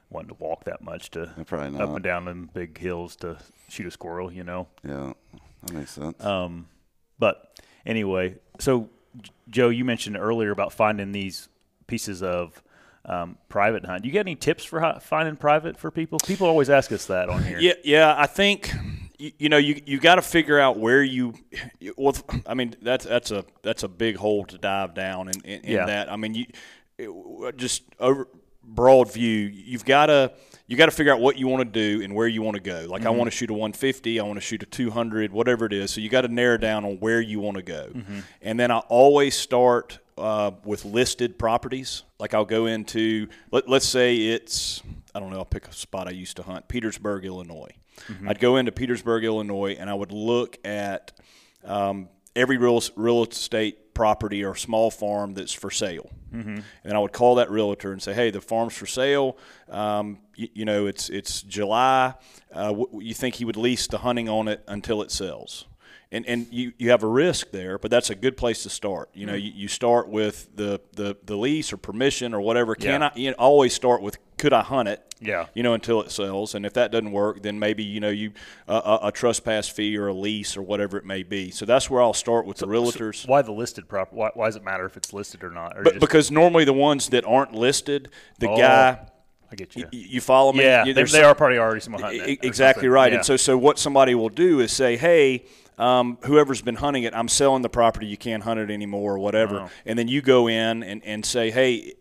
wanting 0.10 0.30
to 0.30 0.44
walk 0.44 0.66
that 0.66 0.82
much 0.82 1.12
to 1.12 1.32
They're 1.36 1.82
up 1.82 1.96
and 1.96 2.04
down 2.04 2.26
them 2.26 2.50
big 2.54 2.78
hills 2.78 3.16
to 3.18 3.38
shoot 3.68 3.88
a 3.88 3.92
squirrel. 3.92 4.32
You 4.32 4.44
know. 4.44 4.68
Yeah, 4.84 5.14
that 5.64 5.74
makes 5.74 5.92
sense. 5.92 6.24
Um, 6.24 6.68
but 7.18 7.60
anyway, 7.86 8.36
so 8.60 8.90
Joe, 9.50 9.70
you 9.70 9.86
mentioned 9.86 10.18
earlier 10.18 10.52
about 10.52 10.72
finding 10.72 11.12
these 11.12 11.50
pieces 11.88 12.22
of 12.22 12.62
um, 13.06 13.38
private 13.50 13.86
hunt. 13.86 14.04
Do 14.04 14.08
you 14.08 14.14
got 14.14 14.22
any 14.22 14.36
tips 14.36 14.64
for 14.64 14.80
how, 14.80 15.00
finding 15.00 15.36
private 15.36 15.78
for 15.78 15.90
people? 15.90 16.20
People 16.20 16.48
always 16.48 16.70
ask 16.70 16.92
us 16.92 17.08
that 17.08 17.30
on 17.30 17.44
here. 17.44 17.60
Yeah, 17.60 17.74
yeah. 17.84 18.16
I 18.18 18.28
think 18.28 18.72
you, 19.20 19.32
you 19.38 19.50
know 19.50 19.58
you 19.58 19.82
you 19.86 20.00
got 20.00 20.16
to 20.16 20.22
figure 20.22 20.60
out 20.60 20.78
where 20.80 21.04
you. 21.04 21.34
Well, 21.98 22.16
I 22.48 22.54
mean 22.56 22.76
that's 22.82 23.06
that's 23.06 23.32
a 23.32 23.46
that's 23.62 23.84
a 23.84 23.88
big 23.88 24.16
hole 24.16 24.46
to 24.46 24.58
dive 24.58 24.94
down 24.96 25.28
in, 25.30 25.42
in, 25.42 25.62
in 25.62 25.72
Yeah. 25.76 25.86
that. 25.86 26.12
I 26.12 26.16
mean 26.16 26.34
you 26.34 26.46
it- 26.98 27.58
just 27.58 27.84
over 28.00 28.28
broad 28.64 29.12
view. 29.12 29.48
You've 29.52 29.86
got 29.86 30.08
to 30.08 30.32
you 30.68 30.78
got 30.78 30.86
to 30.86 30.92
figure 30.92 31.12
out 31.12 31.20
what 31.20 31.38
you 31.38 31.48
want 31.48 31.62
to 31.62 31.98
do 31.98 32.04
and 32.04 32.14
where 32.14 32.28
you 32.28 32.42
want 32.44 32.56
to 32.56 32.62
go. 32.62 32.86
Like 32.88 33.06
I 33.06 33.10
want 33.10 33.30
to 33.32 33.36
shoot 33.36 33.50
a 33.50 33.54
150, 33.54 34.20
I 34.20 34.24
want 34.24 34.38
to 34.38 34.42
shoot 34.42 34.62
a 34.62 34.68
200, 34.68 35.32
whatever 35.32 35.66
it 35.66 35.74
is. 35.74 35.90
So 35.92 36.02
you 36.02 36.10
got 36.10 36.22
to 36.22 36.28
narrow 36.28 36.58
down 36.58 36.86
on 36.86 36.98
where 37.00 37.20
you 37.22 37.40
want 37.40 37.58
to 37.58 37.64
go. 37.64 37.92
And 38.42 38.60
then 38.60 38.70
I 38.70 38.78
always 38.90 39.36
start 39.36 39.98
uh, 40.18 40.52
with 40.66 40.86
listed 40.86 41.40
properties. 41.40 42.04
Like 42.20 42.34
I'll 42.36 42.46
go 42.46 42.68
into 42.68 43.28
let, 43.52 43.68
let's 43.68 43.88
say 43.88 44.18
it's 44.18 44.84
I 45.16 45.20
don't 45.20 45.32
know. 45.32 45.38
I'll 45.38 45.46
pick 45.46 45.68
a 45.68 45.74
spot 45.74 46.08
I 46.08 46.12
used 46.12 46.36
to 46.38 46.44
hunt, 46.44 46.68
Petersburg, 46.68 47.26
Illinois. 47.26 47.72
I'd 48.28 48.40
go 48.40 48.58
into 48.58 48.72
Petersburg, 48.72 49.24
Illinois, 49.24 49.76
and 49.80 49.90
I 49.90 49.94
would 49.94 50.12
look 50.12 50.58
at 50.66 51.12
um, 51.64 52.10
every 52.36 52.58
real 52.58 52.82
real 52.96 53.24
estate 53.24 53.94
property 53.94 54.44
or 54.44 54.56
small 54.56 54.90
farm 54.92 55.34
that's 55.34 55.52
for 55.54 55.70
sale, 55.70 56.10
mm-hmm. 56.34 56.60
and 56.84 56.94
I 56.94 57.00
would 57.00 57.12
call 57.12 57.36
that 57.36 57.50
realtor 57.52 57.92
and 57.92 58.02
say, 58.02 58.14
"Hey, 58.14 58.32
the 58.32 58.42
farm's 58.42 58.76
for 58.78 58.86
sale. 58.86 59.38
Um, 59.70 60.20
you, 60.36 60.48
you 60.54 60.66
know, 60.66 60.86
it's 60.88 61.10
it's 61.10 61.42
July. 61.42 62.14
Uh, 62.54 62.70
w- 62.70 63.02
you 63.02 63.14
think 63.14 63.36
he 63.36 63.46
would 63.46 63.58
lease 63.58 63.88
the 63.88 64.00
hunting 64.00 64.30
on 64.30 64.48
it 64.48 64.64
until 64.68 65.02
it 65.02 65.12
sells?" 65.12 65.66
And, 66.12 66.26
and 66.26 66.48
you, 66.50 66.74
you 66.80 66.90
have 66.90 67.04
a 67.04 67.08
risk 67.08 67.52
there, 67.52 67.78
but 67.78 67.92
that's 67.92 68.10
a 68.10 68.16
good 68.16 68.36
place 68.36 68.64
to 68.64 68.70
start. 68.72 69.12
You 69.14 69.28
know, 69.28 69.36
you, 69.36 69.52
you 69.54 69.68
start 69.68 70.10
with 70.10 70.50
the, 70.56 70.82
the, 70.94 71.16
the 71.24 71.36
lease 71.38 71.72
or 71.72 71.78
permission 71.78 72.34
or 72.34 72.42
whatever. 72.42 72.74
Can 72.74 73.02
Yeah. 73.02 73.12
I 73.14 73.20
you 73.20 73.30
know, 73.30 73.36
always 73.38 73.76
start 73.76 74.02
with 74.02 74.18
could 74.40 74.54
I 74.54 74.62
hunt 74.64 74.90
it? 74.90 75.04
Yeah. 75.22 75.48
you 75.54 75.64
know, 75.64 75.74
until 75.74 76.02
it 76.02 76.12
sells. 76.12 76.56
And 76.56 76.66
if 76.66 76.72
that 76.76 76.92
doesn't 76.94 77.12
work, 77.12 77.42
then 77.42 77.60
maybe 77.60 77.84
you 77.84 78.00
know 78.00 78.10
you 78.10 78.32
uh, 78.70 79.00
a, 79.04 79.08
a 79.08 79.12
trespass 79.12 79.68
fee 79.68 79.98
or 79.98 80.08
a 80.08 80.14
lease 80.14 80.56
or 80.56 80.62
whatever 80.62 80.98
it 80.98 81.06
may 81.06 81.24
be. 81.24 81.52
So 81.52 81.66
that's 81.66 81.90
where 81.90 82.02
I'll 82.02 82.14
start 82.14 82.46
with 82.46 82.58
the 82.58 82.66
realtors. 82.68 83.28
Why 83.28 83.42
the 83.42 83.52
listed 83.52 83.90
prop? 83.90 84.14
Why, 84.14 84.32
why 84.34 84.48
does 84.48 84.56
it 84.56 84.64
matter 84.64 84.86
if 84.86 84.96
it's 84.96 85.12
listed 85.12 85.44
or 85.44 85.52
not? 85.52 85.78
Or 85.78 85.84
but 85.84 85.94
just- 85.96 86.00
because 86.02 86.32
normally 86.32 86.64
the 86.64 86.72
ones 86.74 87.10
that 87.10 87.26
aren't 87.26 87.54
listed, 87.54 88.10
the 88.40 88.50
Oh, 88.50 88.56
guy, 88.58 89.00
I 89.52 89.56
get 89.56 89.76
you. 89.76 89.84
y- 89.84 89.90
you 89.92 90.22
follow 90.22 90.54
me? 90.54 90.64
yeah, 90.64 90.86
You- 90.86 90.94
they, 90.94 91.02
there's 91.02 91.12
they 91.12 91.20
some- 91.20 91.32
are 91.32 91.36
probably 91.36 91.58
already 91.58 91.82
someone 91.82 92.02
hunting 92.02 92.22
it 92.22 92.40
exactly 92.46 92.88
right. 92.88 93.12
Yeah. 93.12 93.18
And 93.18 93.26
so, 93.26 93.36
so 93.36 93.58
what 93.58 93.78
somebody 93.78 94.16
will 94.16 94.30
do 94.30 94.62
is 94.62 94.72
say, 94.72 94.96
"Hey, 94.96 95.44
um, 95.78 96.18
whoever's 96.24 96.62
been 96.62 96.76
hunting 96.76 97.04
it, 97.04 97.14
I'm 97.14 97.28
selling 97.28 97.62
the 97.62 97.70
property. 97.70 98.06
You 98.08 98.16
can't 98.16 98.44
hunt 98.44 98.62
it 98.62 98.72
anymore, 98.72 99.16
or 99.16 99.20
whatever." 99.20 99.60
Oh. 99.64 99.70
And 99.86 100.00
then 100.00 100.08
you 100.08 100.22
go 100.22 100.48
in 100.48 100.82
and, 100.84 101.04
and 101.04 101.26
say, 101.26 101.52
"Hey, 101.52 101.96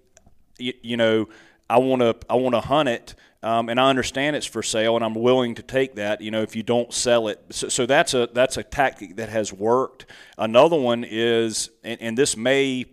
you, 0.59 0.73
you 0.83 0.97
know, 0.97 1.29
I 1.69 1.79
want 1.79 2.03
to 2.03 2.17
I 2.29 2.35
want 2.37 2.55
to 2.55 2.61
hunt 2.61 2.89
it." 2.89 3.15
Um, 3.41 3.69
and 3.69 3.79
I 3.79 3.89
understand 3.89 4.35
it's 4.35 4.47
for 4.47 4.65
sale, 4.65 4.97
and 4.97 5.05
I'm 5.05 5.15
willing 5.15 5.55
to 5.57 5.63
take 5.63 5.95
that. 5.95 6.21
You 6.21 6.33
know, 6.33 6.43
if 6.43 6.57
you 6.57 6.65
don't 6.65 6.93
sell 6.93 7.29
it, 7.29 7.41
so, 7.51 7.69
so 7.69 7.87
that's 7.87 8.13
a 8.13 8.29
that's 8.33 8.57
a 8.57 8.65
tactic 8.65 9.17
that 9.17 9.29
has 9.29 9.53
worked. 9.53 10.07
Another 10.37 10.79
one 10.79 11.05
is, 11.09 11.71
and, 11.85 12.03
and 12.03 12.19
this 12.19 12.37
may 12.37 12.87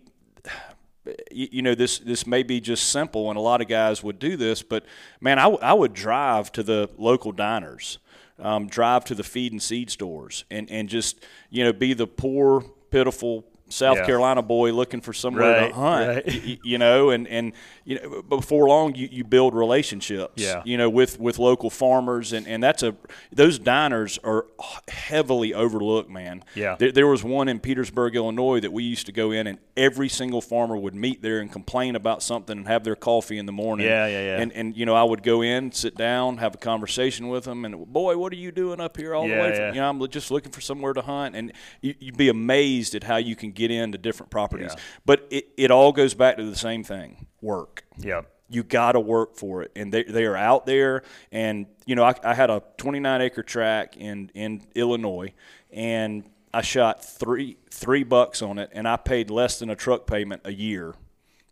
you, 1.30 1.48
you 1.52 1.62
know 1.62 1.74
this 1.74 1.98
this 1.98 2.26
may 2.26 2.42
be 2.42 2.60
just 2.60 2.90
simple 2.90 3.28
and 3.30 3.36
a 3.36 3.40
lot 3.40 3.60
of 3.60 3.68
guys 3.68 4.02
would 4.02 4.18
do 4.18 4.36
this 4.36 4.62
but 4.62 4.84
man 5.20 5.38
I, 5.38 5.44
w- 5.44 5.60
I 5.62 5.72
would 5.72 5.92
drive 5.92 6.50
to 6.52 6.62
the 6.62 6.90
local 6.96 7.32
diners 7.32 7.98
um, 8.38 8.66
drive 8.66 9.04
to 9.06 9.14
the 9.14 9.22
feed 9.22 9.52
and 9.52 9.62
seed 9.62 9.90
stores 9.90 10.44
and, 10.50 10.70
and 10.70 10.88
just 10.88 11.24
you 11.50 11.64
know 11.64 11.72
be 11.72 11.94
the 11.94 12.06
poor 12.06 12.62
pitiful 12.90 13.44
South 13.68 13.96
Yeah. 13.98 14.06
Carolina 14.06 14.42
boy 14.42 14.72
looking 14.72 15.00
for 15.00 15.12
somewhere 15.12 15.60
Right, 15.62 15.68
to 15.70 15.74
hunt 15.74 16.08
right. 16.08 16.26
y- 16.26 16.42
y- 16.46 16.58
you 16.62 16.78
know 16.78 17.10
and, 17.10 17.26
and 17.26 17.52
you 17.84 17.98
know 18.00 18.22
before 18.22 18.68
long 18.68 18.94
you, 18.94 19.08
you 19.10 19.24
build 19.24 19.54
relationships 19.54 20.40
Yeah. 20.42 20.62
you 20.64 20.76
know 20.76 20.88
with, 20.88 21.18
with 21.18 21.38
local 21.38 21.68
farmers 21.70 22.32
and, 22.32 22.46
and 22.46 22.62
that's 22.62 22.82
a 22.84 22.94
those 23.32 23.58
diners 23.58 24.18
are 24.22 24.46
heavily 24.88 25.52
overlooked 25.54 26.10
man 26.10 26.44
Yeah. 26.54 26.76
there, 26.78 26.92
there 26.92 27.06
was 27.06 27.24
one 27.24 27.48
in 27.48 27.58
Petersburg, 27.60 28.14
Illinois 28.16 28.60
that 28.60 28.72
we 28.72 28.84
used 28.84 29.06
to 29.06 29.12
go 29.12 29.30
in, 29.32 29.46
and 29.46 29.58
every 29.76 30.08
single 30.08 30.40
farmer 30.40 30.76
would 30.76 30.94
meet 30.94 31.20
there 31.22 31.40
and 31.40 31.50
complain 31.50 31.96
about 31.96 32.22
something 32.22 32.56
and 32.58 32.68
have 32.68 32.84
their 32.84 32.96
coffee 32.96 33.38
in 33.38 33.46
the 33.46 33.52
morning. 33.52 33.86
Yeah, 33.86 34.06
yeah, 34.06 34.20
yeah. 34.22 34.40
And 34.40 34.52
and 34.52 34.76
you 34.76 34.86
know, 34.86 34.94
I 34.94 35.02
would 35.02 35.22
go 35.22 35.42
in, 35.42 35.72
sit 35.72 35.96
down, 35.96 36.38
have 36.38 36.54
a 36.54 36.58
conversation 36.58 37.28
with 37.28 37.44
them, 37.44 37.64
and 37.64 37.86
boy, 37.92 38.16
what 38.16 38.32
are 38.32 38.36
you 38.36 38.52
doing 38.52 38.80
up 38.80 38.96
here 38.96 39.14
all 39.14 39.28
Yeah, 39.28 39.34
the 39.36 39.40
way? 39.42 39.48
yeah. 39.50 39.56
From, 39.68 39.74
you 39.74 39.80
know, 39.80 39.88
I'm 39.90 40.08
just 40.08 40.30
looking 40.30 40.52
for 40.52 40.60
somewhere 40.60 40.92
to 40.92 41.02
hunt, 41.02 41.34
and 41.36 41.52
you, 41.80 41.94
you'd 41.98 42.16
be 42.16 42.28
amazed 42.28 42.94
at 42.94 43.02
how 43.04 43.16
you 43.16 43.36
can 43.36 43.50
get 43.56 43.70
into 43.70 43.98
different 43.98 44.30
properties. 44.30 44.72
Yeah. 44.74 44.82
But 45.04 45.26
it, 45.30 45.48
it 45.56 45.70
all 45.70 45.92
goes 45.92 46.14
back 46.14 46.36
to 46.36 46.44
the 46.48 46.56
same 46.56 46.84
thing: 46.84 47.26
work 47.40 47.84
yeah. 47.98 48.22
you 48.48 48.62
got 48.62 48.92
to 48.92 49.00
work 49.00 49.36
for 49.36 49.62
it 49.62 49.72
and 49.76 49.92
they, 49.92 50.02
they 50.04 50.24
are 50.24 50.36
out 50.36 50.66
there 50.66 51.02
and 51.32 51.66
you 51.86 51.94
know 51.94 52.04
I, 52.04 52.14
I 52.22 52.34
had 52.34 52.50
a 52.50 52.62
29 52.76 53.20
acre 53.22 53.42
track 53.42 53.96
in, 53.96 54.30
in 54.34 54.62
illinois 54.74 55.32
and 55.70 56.24
i 56.52 56.60
shot 56.62 57.04
three 57.04 57.56
three 57.70 58.04
bucks 58.04 58.42
on 58.42 58.58
it 58.58 58.70
and 58.72 58.86
i 58.88 58.96
paid 58.96 59.30
less 59.30 59.58
than 59.58 59.70
a 59.70 59.76
truck 59.76 60.06
payment 60.06 60.42
a 60.44 60.52
year 60.52 60.94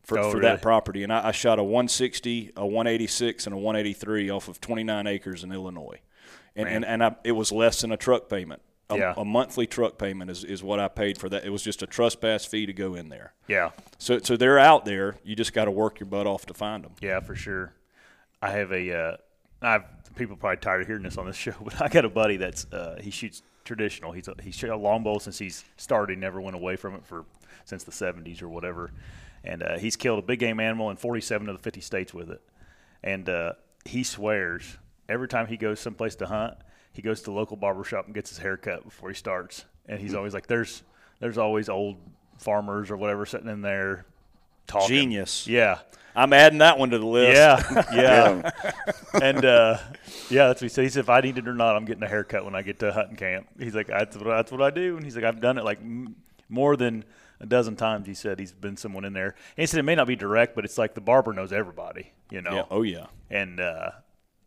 for, 0.02 0.18
Oh, 0.18 0.30
for 0.30 0.38
really? 0.38 0.50
that 0.50 0.62
property 0.62 1.02
and 1.02 1.12
I, 1.12 1.28
I 1.28 1.32
shot 1.32 1.58
a 1.58 1.62
160 1.64 2.52
a 2.56 2.66
186 2.66 3.46
and 3.46 3.54
a 3.54 3.58
183 3.58 4.30
off 4.30 4.48
of 4.48 4.60
29 4.60 5.06
acres 5.06 5.44
in 5.44 5.52
illinois 5.52 6.00
and, 6.56 6.68
and, 6.68 6.84
and 6.84 7.02
I, 7.04 7.16
it 7.24 7.32
was 7.32 7.50
less 7.52 7.80
than 7.80 7.92
a 7.92 7.96
truck 7.96 8.28
payment 8.28 8.62
a 8.94 8.98
Yeah. 8.98 9.14
a 9.16 9.24
monthly 9.24 9.66
truck 9.66 9.98
payment 9.98 10.30
is, 10.30 10.44
is 10.44 10.62
what 10.62 10.80
I 10.80 10.88
paid 10.88 11.18
for 11.18 11.28
that. 11.28 11.44
It 11.44 11.50
was 11.50 11.62
just 11.62 11.82
a 11.82 11.86
trespass 11.86 12.44
fee 12.44 12.66
to 12.66 12.72
go 12.72 12.94
in 12.94 13.08
there. 13.08 13.32
Yeah. 13.48 13.70
So 13.98 14.18
so 14.18 14.36
they're 14.36 14.58
out 14.58 14.84
there. 14.84 15.16
You 15.24 15.36
just 15.36 15.52
got 15.52 15.66
to 15.66 15.70
work 15.70 16.00
your 16.00 16.06
butt 16.08 16.26
off 16.26 16.46
to 16.46 16.54
find 16.54 16.84
them. 16.84 16.92
Yeah, 17.00 17.20
for 17.20 17.34
sure. 17.34 17.72
I 18.42 18.50
have 18.50 18.72
a. 18.72 18.92
Uh, 18.96 19.16
I've 19.62 19.84
people 20.16 20.36
probably 20.36 20.58
tired 20.58 20.82
of 20.82 20.86
hearing 20.86 21.02
this 21.02 21.18
on 21.18 21.26
this 21.26 21.36
show, 21.44 21.54
but 21.62 21.80
I 21.80 21.88
got 21.88 22.04
a 22.04 22.08
buddy 22.10 22.36
that's 22.36 22.66
uh, 22.72 22.98
he 23.02 23.10
shoots 23.10 23.42
traditional. 23.64 24.12
He's 24.12 24.28
a, 24.28 24.34
he's 24.42 24.54
shot 24.54 24.70
a 24.70 24.76
longbow 24.76 25.18
since 25.18 25.38
he's 25.38 25.64
started. 25.76 26.14
He 26.14 26.20
never 26.20 26.40
went 26.40 26.54
away 26.56 26.76
from 26.76 26.94
it 26.94 27.04
for 27.06 27.24
since 27.64 27.84
the 27.84 27.92
'70s 27.92 28.42
or 28.42 28.48
whatever. 28.48 28.90
And 29.46 29.62
uh, 29.62 29.78
he's 29.78 29.96
killed 29.96 30.18
a 30.18 30.22
big 30.22 30.38
game 30.38 30.58
animal 30.58 30.88
in 30.88 30.96
47 30.96 31.50
of 31.50 31.56
the 31.58 31.62
50 31.62 31.82
states 31.82 32.14
with 32.14 32.30
it. 32.30 32.40
And 33.02 33.28
uh, 33.28 33.52
he 33.84 34.02
swears 34.02 34.78
every 35.06 35.28
time 35.28 35.46
he 35.48 35.58
goes 35.58 35.80
someplace 35.80 36.14
to 36.16 36.26
hunt, 36.26 36.54
he 36.94 37.02
goes 37.02 37.18
to 37.20 37.26
the 37.26 37.32
local 37.32 37.56
barber 37.58 37.84
shop 37.84 38.06
and 38.06 38.14
gets 38.14 38.30
his 38.30 38.38
hair 38.38 38.56
cut 38.56 38.84
before 38.84 39.10
he 39.10 39.14
starts. 39.14 39.66
And 39.86 40.00
he's 40.00 40.14
always 40.14 40.32
like, 40.32 40.46
"There's 40.46 40.82
there's 41.20 41.36
always 41.36 41.68
old 41.68 41.96
farmers 42.38 42.90
or 42.90 42.96
whatever 42.96 43.26
sitting 43.26 43.48
in 43.48 43.60
there." 43.60 44.06
Talking. 44.66 44.88
Genius. 44.88 45.46
Yeah. 45.46 45.80
I'm 46.16 46.32
adding 46.32 46.58
that 46.58 46.78
one 46.78 46.90
to 46.90 46.98
the 46.98 47.04
list. 47.06 47.36
Yeah, 47.36 47.90
yeah, 47.92 48.50
and 49.20 49.44
uh, 49.44 49.78
yeah, 50.30 50.46
that's 50.46 50.60
what 50.62 50.66
he 50.66 50.68
said. 50.68 50.82
He 50.82 50.88
said, 50.88 51.00
if 51.00 51.08
I 51.10 51.20
need 51.20 51.36
it 51.38 51.48
or 51.48 51.54
not, 51.54 51.74
I'm 51.76 51.84
getting 51.84 52.04
a 52.04 52.08
haircut 52.08 52.44
when 52.44 52.54
I 52.54 52.62
get 52.62 52.78
to 52.78 52.92
hunting 52.92 53.16
camp. 53.16 53.48
He's 53.58 53.74
like, 53.74 53.88
that's 53.88 54.16
what, 54.16 54.24
that's 54.26 54.52
what 54.52 54.62
I 54.62 54.70
do, 54.70 54.96
and 54.96 55.04
he's 55.04 55.16
like, 55.16 55.24
I've 55.24 55.40
done 55.40 55.58
it 55.58 55.64
like 55.64 55.80
m- 55.80 56.14
more 56.48 56.76
than 56.76 57.04
a 57.40 57.46
dozen 57.46 57.74
times. 57.74 58.06
He 58.06 58.14
said 58.14 58.38
he's 58.38 58.52
been 58.52 58.76
someone 58.76 59.04
in 59.04 59.12
there. 59.12 59.30
And 59.56 59.62
he 59.62 59.66
said 59.66 59.80
it 59.80 59.82
may 59.82 59.96
not 59.96 60.06
be 60.06 60.14
direct, 60.14 60.54
but 60.54 60.64
it's 60.64 60.78
like 60.78 60.94
the 60.94 61.00
barber 61.00 61.32
knows 61.32 61.52
everybody, 61.52 62.12
you 62.30 62.40
know. 62.42 62.54
Yeah. 62.54 62.64
Oh 62.70 62.82
yeah. 62.82 63.06
And 63.28 63.58
uh, 63.58 63.90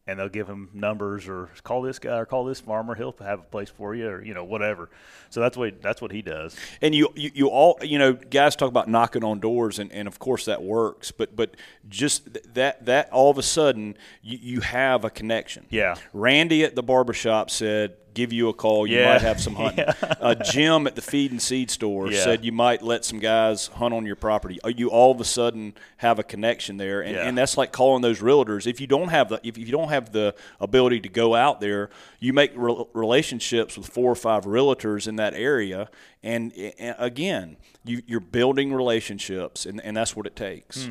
and 0.07 0.17
they'll 0.17 0.29
give 0.29 0.47
him 0.47 0.69
numbers 0.73 1.27
or 1.27 1.49
call 1.63 1.81
this 1.81 1.99
guy 1.99 2.17
or 2.17 2.25
call 2.25 2.45
this 2.45 2.61
farmer. 2.61 2.95
He'll 2.95 3.15
have 3.19 3.39
a 3.39 3.43
place 3.43 3.69
for 3.69 3.93
you 3.93 4.07
or 4.07 4.23
you 4.23 4.33
know 4.33 4.43
whatever. 4.43 4.89
So 5.29 5.41
that's 5.41 5.57
what 5.57 5.81
that's 5.81 6.01
what 6.01 6.11
he 6.11 6.21
does. 6.21 6.55
And 6.81 6.95
you, 6.95 7.09
you, 7.15 7.31
you 7.33 7.47
all, 7.47 7.77
you 7.81 7.99
know, 7.99 8.13
guys 8.13 8.55
talk 8.55 8.69
about 8.69 8.87
knocking 8.87 9.23
on 9.23 9.39
doors, 9.39 9.79
and, 9.79 9.91
and 9.91 10.07
of 10.07 10.19
course 10.19 10.45
that 10.45 10.63
works. 10.63 11.11
But 11.11 11.35
but 11.35 11.55
just 11.89 12.53
that 12.53 12.85
that 12.85 13.11
all 13.11 13.29
of 13.29 13.37
a 13.37 13.43
sudden 13.43 13.97
you, 14.21 14.37
you 14.41 14.61
have 14.61 15.03
a 15.03 15.09
connection. 15.09 15.65
Yeah. 15.69 15.95
Randy 16.13 16.63
at 16.63 16.75
the 16.75 16.83
barbershop 16.83 17.49
said, 17.49 17.95
"Give 18.17 18.33
you 18.33 18.49
a 18.49 18.53
call. 18.53 18.87
You 18.87 18.97
Yeah. 18.97 19.13
might 19.13 19.21
have 19.21 19.39
some 19.39 19.53
hunting." 19.55 19.85
uh, 20.21 20.33
Jim 20.35 20.87
at 20.87 20.95
the 20.95 21.01
feed 21.01 21.29
and 21.31 21.41
seed 21.41 21.69
store 21.71 22.11
Yeah. 22.11 22.23
said 22.23 22.43
you 22.43 22.51
might 22.51 22.81
let 22.81 23.05
some 23.05 23.19
guys 23.19 23.67
hunt 23.67 23.93
on 23.93 24.05
your 24.05 24.15
property. 24.15 24.59
Uh, 24.63 24.69
You 24.69 24.89
all 24.89 25.11
of 25.11 25.21
a 25.21 25.25
sudden 25.25 25.73
have 25.97 26.17
a 26.19 26.23
connection 26.23 26.77
there, 26.77 27.01
and, 27.01 27.15
Yeah. 27.15 27.27
and 27.27 27.37
that's 27.37 27.55
like 27.57 27.71
calling 27.71 28.01
those 28.01 28.19
realtors. 28.19 28.65
If 28.67 28.81
you 28.81 28.87
don't 28.87 29.09
have 29.09 29.29
the 29.29 29.39
if 29.43 29.57
you 29.57 29.65
don't 29.67 29.89
have 29.89 30.11
the 30.11 30.33
ability 30.59 30.99
to 31.01 31.09
go 31.09 31.35
out 31.35 31.61
there, 31.61 31.89
you 32.19 32.33
make 32.33 32.51
re- 32.55 32.83
relationships 32.93 33.77
with 33.77 33.87
four 33.87 34.11
or 34.11 34.15
five 34.15 34.45
realtors 34.45 35.07
in 35.07 35.15
that 35.17 35.33
area, 35.35 35.89
and, 36.23 36.51
and 36.79 36.95
again, 36.97 37.57
you, 37.85 38.01
you're 38.07 38.19
building 38.19 38.73
relationships, 38.73 39.65
and, 39.65 39.79
and 39.83 39.95
that's 39.95 40.15
what 40.15 40.25
it 40.25 40.35
takes. 40.35 40.89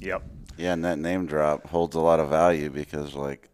Yep. 0.00 0.22
Yeah, 0.58 0.72
and 0.72 0.84
that 0.84 0.98
name 0.98 1.26
drop 1.26 1.68
holds 1.68 1.94
a 1.96 2.00
lot 2.00 2.18
of 2.20 2.28
value 2.28 2.68
because, 2.70 3.14
like, 3.14 3.48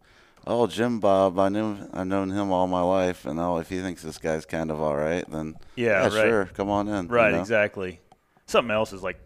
oh, 0.48 0.66
Jim 0.66 0.98
Bob, 0.98 1.38
I 1.38 1.48
knew 1.50 1.76
I've 1.92 2.06
known 2.06 2.30
him 2.30 2.50
all 2.50 2.66
my 2.66 2.80
life, 2.80 3.24
and 3.26 3.38
oh, 3.38 3.58
if 3.58 3.68
he 3.68 3.80
thinks 3.80 4.02
this 4.02 4.18
guy's 4.18 4.44
kind 4.46 4.70
of 4.70 4.80
all 4.80 4.96
right, 4.96 5.24
then 5.30 5.54
Yeah, 5.76 6.02
right. 6.04 6.12
sure, 6.12 6.44
come 6.46 6.70
on 6.70 6.88
in. 6.88 7.04
you 7.06 7.10
Right, 7.12 7.32
know? 7.34 7.40
exactly. 7.40 8.00
Something 8.46 8.70
else 8.72 8.92
is 8.92 9.02
like 9.02 9.20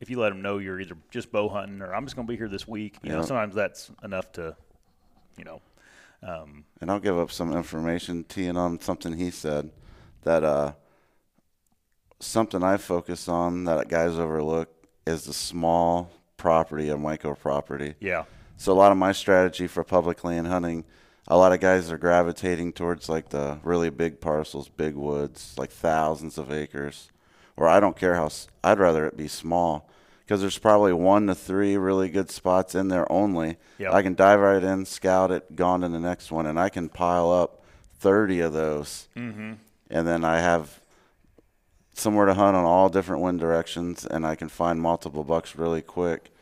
if 0.00 0.10
you 0.10 0.18
let 0.18 0.30
them 0.30 0.42
know 0.42 0.58
you're 0.58 0.80
either 0.80 0.96
just 1.10 1.30
bow 1.32 1.48
hunting 1.48 1.80
or 1.80 1.94
I'm 1.94 2.04
just 2.04 2.16
going 2.16 2.26
to 2.26 2.30
be 2.30 2.36
here 2.36 2.48
this 2.48 2.66
week. 2.68 2.96
You 3.02 3.10
know, 3.12 3.22
sometimes 3.22 3.54
that's 3.54 3.90
enough 4.02 4.32
to, 4.32 4.56
you 5.38 5.44
know, 5.44 5.62
um, 6.22 6.64
And 6.80 6.90
I'll 6.90 6.98
give 7.00 7.16
up 7.18 7.30
some 7.30 7.56
information, 7.56 8.24
teeing 8.24 8.56
on 8.56 8.80
something 8.80 9.16
he 9.16 9.30
said 9.30 9.70
that 10.22 10.42
uh, 10.42 10.72
something 12.20 12.62
I 12.62 12.76
focus 12.76 13.28
on 13.28 13.64
that 13.64 13.88
guys 13.88 14.18
overlook 14.18 14.68
is 15.06 15.24
the 15.24 15.34
small 15.34 16.10
property, 16.36 16.88
a 16.90 16.96
micro 16.96 17.34
property. 17.34 17.94
yeah, 18.00 18.24
So 18.56 18.72
a 18.72 18.74
lot 18.74 18.92
of 18.92 18.98
my 18.98 19.12
strategy 19.12 19.66
for 19.66 19.84
public 19.84 20.24
land 20.24 20.46
hunting, 20.46 20.84
a 21.28 21.36
lot 21.36 21.52
of 21.52 21.60
guys 21.60 21.90
are 21.90 21.98
gravitating 21.98 22.72
towards 22.72 23.08
like 23.08 23.30
the 23.30 23.58
really 23.62 23.90
big 23.90 24.20
parcels, 24.20 24.68
big 24.68 24.94
woods, 24.94 25.54
like 25.56 25.70
thousands 25.70 26.38
of 26.38 26.52
acres. 26.52 27.10
Or 27.56 27.68
I 27.68 27.80
don't 27.80 27.96
care 27.96 28.14
how 28.14 28.30
I'd 28.62 28.78
rather 28.78 29.06
it 29.06 29.16
be 29.16 29.28
small 29.28 29.88
because 30.24 30.40
there's 30.40 30.58
probably 30.58 30.92
one 30.92 31.26
to 31.26 31.34
three 31.34 31.76
really 31.76 32.08
good 32.08 32.30
spots 32.30 32.74
in 32.74 32.88
there 32.88 33.10
only. 33.12 33.56
Yep. 33.78 33.92
I 33.92 34.02
can 34.02 34.14
dive 34.14 34.40
right 34.40 34.62
in, 34.62 34.86
scout 34.86 35.30
it, 35.30 35.54
gone 35.54 35.82
to 35.82 35.88
the 35.88 36.00
next 36.00 36.32
one, 36.32 36.46
and 36.46 36.58
I 36.58 36.68
can 36.68 36.88
pile 36.88 37.30
up 37.30 37.62
30 37.98 38.40
of 38.40 38.52
those. 38.52 39.08
Mm-hmm. 39.16 39.52
And 39.90 40.08
then 40.08 40.24
I 40.24 40.40
have 40.40 40.80
somewhere 41.92 42.26
to 42.26 42.34
hunt 42.34 42.56
on 42.56 42.64
all 42.64 42.88
different 42.88 43.22
wind 43.22 43.38
directions, 43.38 44.06
and 44.06 44.26
I 44.26 44.34
can 44.34 44.48
find 44.48 44.80
multiple 44.80 45.24
bucks 45.24 45.56
really 45.56 45.82
quick. 45.82 46.33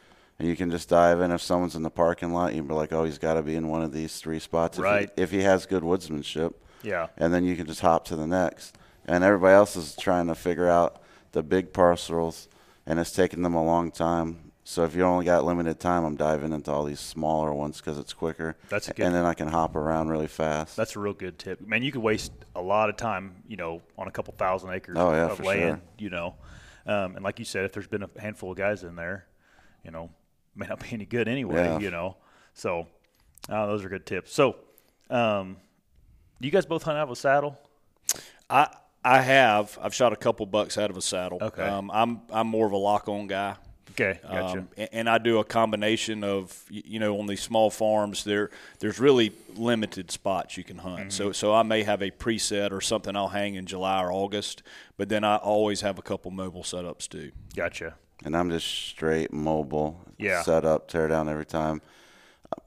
And 0.43 0.51
you 0.51 0.57
can 0.57 0.73
just 0.73 0.89
dive 0.89 1.21
in. 1.21 1.31
If 1.31 1.41
someone's 1.41 1.77
in 1.77 1.85
the 1.85 1.91
parking 1.91 2.33
lot, 2.33 2.53
you 2.53 2.59
can 2.63 2.67
be 2.67 2.75
like, 2.75 2.93
"Oh, 2.93 3.05
he's 3.05 3.17
got 3.19 3.35
to 3.35 3.43
be 3.43 3.55
in 3.55 3.69
one 3.69 3.81
of 3.83 3.93
these 3.93 4.19
three 4.19 4.41
spots." 4.41 4.77
If 4.77 4.83
he- 4.85 4.91
Right. 4.91 5.11
If 5.17 5.31
he, 5.31 5.43
has 5.43 5.67
good 5.67 5.85
woodsmanship, 5.85 6.55
yeah, 6.83 7.07
and 7.17 7.33
then 7.33 7.45
you 7.45 7.55
can 7.55 7.69
just 7.69 7.81
hop 7.81 8.05
to 8.07 8.17
the 8.17 8.27
next. 8.27 8.77
And 9.07 9.23
everybody 9.23 9.55
else 9.55 9.77
is 9.77 9.95
trying 9.95 10.27
to 10.27 10.35
figure 10.35 10.69
out 10.69 11.01
the 11.31 11.45
big 11.45 11.73
parcels, 11.73 12.49
and 12.87 12.99
it's 12.99 13.13
taking 13.13 13.43
them 13.43 13.55
a 13.55 13.65
long 13.65 13.93
time. 13.93 14.51
So 14.65 14.83
if 14.83 14.97
you 14.97 15.05
only 15.05 15.25
got 15.27 15.45
limited 15.45 15.79
time, 15.79 16.03
I'm 16.05 16.17
diving 16.17 16.53
into 16.53 16.73
all 16.73 16.83
these 16.87 16.99
smaller 16.99 17.55
ones 17.55 17.77
because 17.77 17.97
it's 17.97 18.13
quicker. 18.13 18.57
That's 18.69 18.89
a 18.89 18.95
good- 18.95 19.07
And 19.07 19.15
then 19.15 19.25
I 19.25 19.35
can 19.35 19.47
hop 19.47 19.77
around 19.77 20.09
really 20.09 20.27
fast. 20.27 20.77
that's 20.77 20.97
a 20.97 20.99
real 20.99 21.13
good 21.15 21.39
tip. 21.39 21.61
Man, 21.61 21.85
you 21.85 21.93
could 21.93 22.03
waste 22.03 22.33
a 22.57 22.61
lot 22.63 22.89
of 22.89 22.97
time, 22.97 23.45
you 23.47 23.57
know, 23.57 23.81
on 23.97 24.09
a 24.09 24.11
couple 24.11 24.35
thousand 24.37 24.71
acres 24.71 24.97
Oh, 24.99 25.13
yeah, 25.13 25.27
of 25.31 25.39
land, 25.39 25.61
sure. 25.61 25.81
you 25.99 26.11
know. 26.11 26.35
Um, 26.85 27.15
and 27.15 27.23
like 27.23 27.39
you 27.39 27.45
said, 27.45 27.65
if 27.65 27.73
there's 27.73 27.87
been 27.87 28.03
a 28.03 28.11
handful 28.21 28.51
of 28.51 28.57
guys 28.59 28.83
in 28.83 28.97
there, 28.97 29.27
you 29.85 29.93
know, 29.93 30.11
may 30.55 30.67
not 30.67 30.81
be 30.81 30.89
any 30.93 31.05
good 31.07 31.29
anyway, 31.29 31.65
Yeah. 31.65 31.79
you 31.79 31.91
know. 31.91 32.17
So 32.55 32.87
uh, 33.49 33.67
those 33.67 33.85
are 33.85 33.89
good 33.89 34.07
tips. 34.07 34.33
So, 34.35 34.57
um, 35.11 35.57
do 36.41 36.47
you 36.49 36.53
guys 36.53 36.67
both 36.67 36.83
hunt 36.83 36.99
out 36.99 37.05
of 37.05 37.11
a 37.11 37.17
saddle? 37.17 37.59
I 38.51 38.69
I 39.05 39.21
have 39.21 39.79
I've 39.83 39.95
shot 39.95 40.13
a 40.13 40.17
couple 40.17 40.47
bucks 40.47 40.77
out 40.79 40.91
of 40.91 40.97
a 40.97 41.03
saddle. 41.03 41.39
Okay. 41.41 41.63
Um, 41.63 41.91
I'm 41.93 42.21
I'm 42.33 42.47
more 42.47 42.67
of 42.67 42.73
a 42.73 42.77
lock 42.77 43.09
on 43.09 43.27
guy. 43.27 43.57
Okay, 43.93 44.19
gotcha. 44.23 44.59
Um, 44.61 44.69
a- 44.79 44.95
and 44.95 45.09
I 45.09 45.19
do 45.19 45.39
a 45.39 45.45
combination 45.45 46.25
of 46.25 46.65
you 46.71 46.99
know 46.99 47.19
on 47.19 47.27
these 47.27 47.43
small 47.43 47.71
farms 47.71 48.25
there 48.25 48.49
there's 48.79 48.99
really 48.99 49.33
limited 49.55 50.11
spots 50.11 50.57
you 50.57 50.65
can 50.65 50.79
hunt. 50.79 51.01
Mm-hmm. 51.01 51.11
So 51.11 51.33
so 51.33 51.55
I 51.55 51.63
may 51.63 51.83
have 51.83 52.01
a 52.03 52.11
preset 52.11 52.71
or 52.73 52.81
something 52.81 53.15
I'll 53.17 53.29
hang 53.29 53.55
in 53.55 53.67
July 53.67 54.03
or 54.03 54.11
August, 54.13 54.63
but 54.97 55.09
then 55.09 55.25
I 55.25 55.37
always 55.37 55.81
have 55.83 55.99
a 55.99 56.03
couple 56.03 56.31
mobile 56.31 56.63
setups 56.63 57.09
too. 57.09 57.33
gotcha. 57.57 57.95
And 58.25 58.37
I'm 58.37 58.51
just 58.51 58.67
straight 58.67 59.33
mobile. 59.33 60.01
Yeah. 60.19 60.43
Set 60.43 60.65
up, 60.65 60.89
tear 60.89 61.09
down 61.09 61.29
every 61.29 61.47
time. 61.47 61.81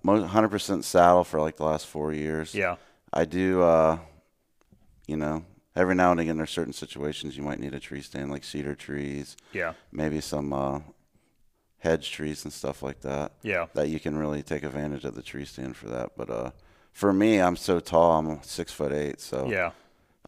100% 0.04 0.84
saddle 0.84 1.24
for 1.24 1.40
like 1.40 1.58
the 1.58 1.66
last 1.66 1.86
four 1.88 2.12
years. 2.14 2.54
Yeah. 2.56 2.76
I 3.14 3.26
do, 3.26 3.62
uh, 3.62 4.00
you 5.08 5.16
know, 5.16 5.46
every 5.76 5.96
now 5.96 6.12
and 6.12 6.20
again 6.20 6.38
there's 6.38 6.52
certain 6.52 6.74
situations 6.74 7.38
you 7.38 7.44
might 7.44 7.60
need 7.60 7.74
a 7.74 7.80
tree 7.80 8.02
stand, 8.02 8.32
like 8.32 8.44
cedar 8.44 8.76
trees, 8.76 9.38
Yeah. 9.54 9.74
maybe 9.92 10.22
some 10.22 10.54
uh, 10.54 10.80
hedge 11.80 12.12
trees 12.12 12.44
and 12.44 12.52
stuff 12.54 12.82
like 12.84 13.02
that. 13.02 13.34
Yeah. 13.42 13.68
That 13.74 13.90
you 13.90 14.00
can 14.00 14.18
really 14.18 14.44
take 14.44 14.64
advantage 14.64 15.06
of 15.06 15.16
the 15.16 15.22
tree 15.24 15.46
stand 15.46 15.76
for 15.78 15.88
that. 15.90 16.12
But 16.18 16.30
uh, 16.30 16.52
for 16.92 17.14
me, 17.14 17.40
I'm 17.40 17.56
so 17.56 17.80
tall. 17.80 18.18
I'm 18.20 18.42
six 18.44 18.72
foot 18.72 18.92
eight, 18.92 19.22
so 19.22 19.48
Yeah. 19.50 19.72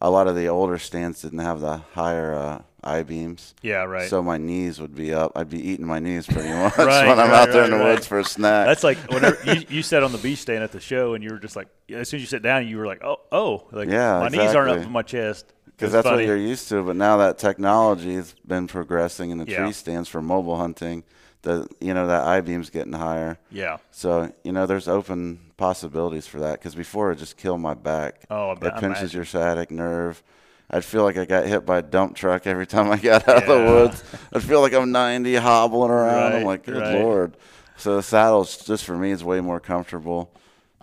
A 0.00 0.10
lot 0.10 0.28
of 0.28 0.36
the 0.36 0.48
older 0.48 0.78
stands 0.78 1.22
didn't 1.22 1.40
have 1.40 1.60
the 1.60 1.78
higher 1.94 2.34
uh, 2.34 2.62
I 2.84 3.02
beams. 3.02 3.54
Yeah, 3.62 3.84
right. 3.84 4.08
So 4.08 4.22
my 4.22 4.38
knees 4.38 4.80
would 4.80 4.94
be 4.94 5.12
up. 5.12 5.32
I'd 5.34 5.50
be 5.50 5.60
eating 5.60 5.86
my 5.86 5.98
knees 5.98 6.26
pretty 6.26 6.48
much 6.54 6.76
Right, 6.78 7.08
when 7.08 7.18
I'm 7.18 7.30
right, 7.30 7.48
out 7.48 7.52
there 7.52 7.64
in 7.64 7.70
the 7.72 7.76
right. 7.78 7.94
woods 7.94 8.06
for 8.06 8.20
a 8.20 8.24
snack. 8.24 8.66
That's 8.66 8.84
like 8.84 8.98
whenever 9.10 9.38
you, 9.54 9.64
you 9.68 9.82
sat 9.82 10.02
on 10.04 10.12
the 10.12 10.18
beach 10.18 10.38
stand 10.38 10.62
at 10.62 10.70
the 10.72 10.80
show, 10.80 11.14
and 11.14 11.24
you 11.24 11.30
were 11.30 11.38
just 11.40 11.56
like, 11.56 11.68
as 11.90 12.08
soon 12.08 12.18
as 12.18 12.22
you 12.22 12.26
sit 12.28 12.42
down, 12.42 12.66
you 12.68 12.78
were 12.78 12.86
like, 12.86 13.02
oh, 13.02 13.18
oh, 13.32 13.64
like 13.72 13.88
Yeah, 13.88 14.20
my 14.20 14.28
knees 14.28 14.54
aren't 14.54 14.70
up 14.70 14.76
exactly. 14.76 14.82
from 14.84 14.92
my 14.92 15.02
chest. 15.02 15.52
because 15.66 15.90
that's 15.92 16.04
funny. 16.06 16.18
what 16.18 16.26
you're 16.26 16.36
used 16.36 16.68
to. 16.68 16.82
But 16.84 16.94
now 16.96 17.16
that 17.18 17.38
technology 17.38 18.14
has 18.14 18.34
been 18.46 18.68
progressing 18.68 19.30
in 19.30 19.38
the 19.38 19.46
Yeah. 19.46 19.58
tree 19.64 19.72
stands 19.72 20.08
for 20.08 20.22
mobile 20.22 20.56
hunting, 20.56 21.02
the 21.42 21.68
you 21.80 21.94
know 21.94 22.06
that 22.06 22.22
I 22.26 22.40
beam's 22.40 22.70
getting 22.70 22.92
higher. 22.92 23.38
Yeah. 23.50 23.78
So 23.90 24.32
you 24.44 24.52
know 24.52 24.66
there's 24.66 24.86
open 24.86 25.40
possibilities 25.58 26.26
for 26.26 26.40
that 26.40 26.52
because 26.52 26.74
before 26.74 27.12
it 27.12 27.16
just 27.16 27.36
killed 27.36 27.60
my 27.60 27.74
back. 27.74 28.22
Oh, 28.30 28.52
it 28.52 28.60
pinches 28.60 28.82
imagine. 28.82 29.10
your 29.16 29.24
sciatic 29.26 29.70
nerve. 29.70 30.22
I'd 30.70 30.84
feel 30.84 31.02
like 31.02 31.18
I 31.18 31.24
got 31.26 31.46
hit 31.46 31.66
by 31.66 31.78
a 31.78 31.82
dump 31.82 32.14
truck 32.14 32.46
every 32.46 32.66
time 32.66 32.90
I 32.90 32.96
got 32.96 33.28
out 33.28 33.42
of 33.42 33.46
the 33.48 33.72
woods. 33.72 34.04
I'd 34.32 34.42
feel 34.42 34.60
like 34.60 34.72
I'm 34.72 34.92
90 34.92 35.34
hobbling 35.36 35.90
around. 35.90 36.32
Right, 36.32 36.40
I'm 36.40 36.44
like, 36.44 36.64
good 36.64 36.80
right. 36.80 37.00
lord. 37.00 37.36
So 37.76 37.96
the 37.96 38.02
saddle's 38.02 38.56
just 38.64 38.84
for 38.84 38.96
me 38.96 39.10
is 39.10 39.22
way 39.22 39.40
more 39.40 39.60
comfortable. 39.60 40.30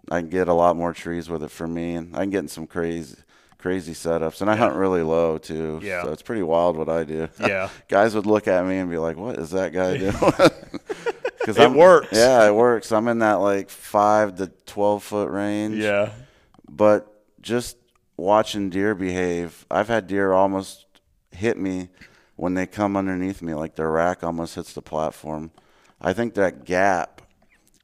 I 0.10 0.20
can 0.20 0.30
get 0.30 0.48
a 0.48 0.54
lot 0.54 0.76
more 0.76 0.94
trees 0.94 1.30
with 1.30 1.44
it 1.44 1.52
for 1.52 1.68
me, 1.68 1.96
and 1.96 2.16
I 2.16 2.22
can 2.22 2.30
get 2.30 2.40
in 2.40 2.48
some 2.48 2.68
crazy, 2.68 3.16
crazy 3.66 3.94
setups. 3.94 4.42
And 4.42 4.52
I 4.52 4.56
hunt 4.56 4.76
really 4.76 5.02
low 5.02 5.40
too. 5.40 5.80
Yeah. 5.82 6.04
So 6.04 6.12
it's 6.12 6.22
pretty 6.22 6.44
wild 6.44 6.78
what 6.78 6.88
I 6.88 7.04
do. 7.04 7.28
Yeah. 7.40 7.70
Guys 7.88 8.14
would 8.14 8.28
look 8.28 8.48
at 8.48 8.64
me 8.64 8.78
and 8.78 8.92
be 8.92 9.00
like, 9.00 9.18
"What 9.18 9.40
is 9.40 9.50
that 9.52 9.74
guy 9.74 9.98
doing?" 10.06 10.14
Because 11.40 11.58
It 11.58 11.72
works. 11.72 12.10
Yeah, 12.12 12.48
it 12.48 12.54
works. 12.54 12.92
I'm 12.92 13.08
in 13.08 13.20
that 13.20 13.36
like 13.36 13.70
five 13.72 14.36
to 14.38 14.52
twelve 14.68 15.04
foot 15.04 15.32
range. 15.32 15.78
Yeah. 15.78 16.12
But 16.70 17.12
just 17.42 17.78
watching 18.18 18.70
deer 18.70 18.94
behave. 18.94 19.66
I've 19.72 19.88
had 19.88 20.06
deer 20.06 20.32
almost 20.32 20.86
hit 21.32 21.58
me 21.58 21.90
when 22.36 22.54
they 22.54 22.66
come 22.68 22.96
underneath 22.96 23.42
me, 23.42 23.54
like 23.56 23.76
their 23.76 23.90
rack 23.92 24.24
almost 24.24 24.56
hits 24.56 24.74
the 24.74 24.82
platform. 24.82 25.50
I 26.02 26.14
think 26.14 26.36
that 26.36 26.66
gap, 26.66 27.22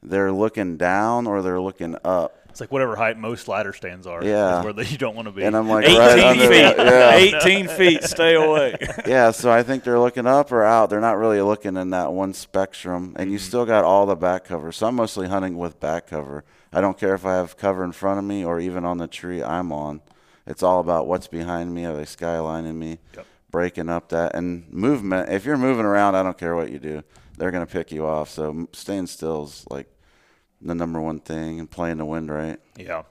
they're 0.04 0.32
looking 0.32 0.78
down 0.78 1.26
or 1.28 1.42
they're 1.42 1.62
looking 1.62 1.96
up. 2.04 2.36
It's 2.52 2.60
like 2.60 2.72
whatever 2.72 2.98
height 2.98 3.18
most 3.18 3.48
ladder 3.48 3.72
stands 3.72 4.06
are. 4.06 4.24
Yeah. 4.24 4.60
is 4.60 4.64
where 4.66 4.74
the, 4.74 4.86
you 4.86 4.98
don't 4.98 5.16
want 5.16 5.28
to 5.28 5.32
be. 5.32 5.44
And 5.44 5.56
I'm 5.56 5.70
like 5.70 5.86
18 5.86 5.98
right 5.98 6.38
feet. 6.38 6.50
yeah. 6.50 7.16
18 7.40 7.68
feet. 7.70 8.04
Stay 8.04 8.36
away. 8.36 8.76
yeah, 9.08 9.32
so 9.32 9.50
I 9.50 9.64
think 9.64 9.86
they're 9.86 10.00
looking 10.00 10.28
up 10.28 10.52
or 10.52 10.64
out. 10.64 10.90
They're 10.90 11.00
not 11.00 11.18
really 11.18 11.42
looking 11.42 11.78
in 11.78 11.92
that 11.92 12.12
one 12.12 12.34
spectrum. 12.34 13.16
And 13.18 13.32
you 13.32 13.38
mm-hmm. 13.38 13.48
still 13.48 13.66
got 13.66 13.86
all 13.86 14.06
the 14.06 14.16
back 14.16 14.44
cover. 14.44 14.74
So 14.74 14.88
I'm 14.88 14.96
mostly 14.96 15.30
hunting 15.30 15.58
with 15.58 15.80
back 15.80 16.08
cover. 16.08 16.44
I 16.74 16.82
don't 16.82 16.98
care 16.98 17.16
if 17.16 17.26
I 17.26 17.36
have 17.36 17.56
cover 17.56 17.86
in 17.86 17.94
front 17.94 18.20
of 18.20 18.26
me 18.26 18.44
or 18.44 18.60
even 18.60 18.84
on 18.84 18.98
the 18.98 19.08
tree 19.08 19.42
I'm 19.42 19.72
on. 19.72 20.02
It's 20.46 20.62
all 20.62 20.82
about 20.82 21.08
what's 21.08 21.28
behind 21.28 21.74
me. 21.74 21.86
Are 21.86 21.96
they 21.96 22.04
skylining 22.04 22.76
me? 22.76 23.00
Yep. 23.16 23.26
Breaking 23.50 23.90
up 23.90 24.10
that 24.10 24.36
and 24.36 24.70
movement. 24.72 25.30
If 25.30 25.46
you're 25.46 25.58
moving 25.58 25.86
around, 25.86 26.16
I 26.16 26.24
don't 26.24 26.38
care 26.38 26.56
what 26.56 26.70
you 26.70 26.80
do. 26.80 27.04
They're 27.38 27.52
going 27.52 27.66
to 27.66 27.72
pick 27.72 27.94
you 27.94 28.06
off. 28.06 28.30
So 28.30 28.50
m- 28.50 28.68
staying 28.74 29.08
still 29.08 29.46
is 29.46 29.66
like 29.70 29.88
the 30.62 30.76
number 30.76 31.02
one 31.02 31.20
thing 31.20 31.60
and 31.60 31.70
playing 31.70 31.98
the 31.98 32.06
wind 32.06 32.30
right. 32.32 32.60
Yeah, 32.78 33.04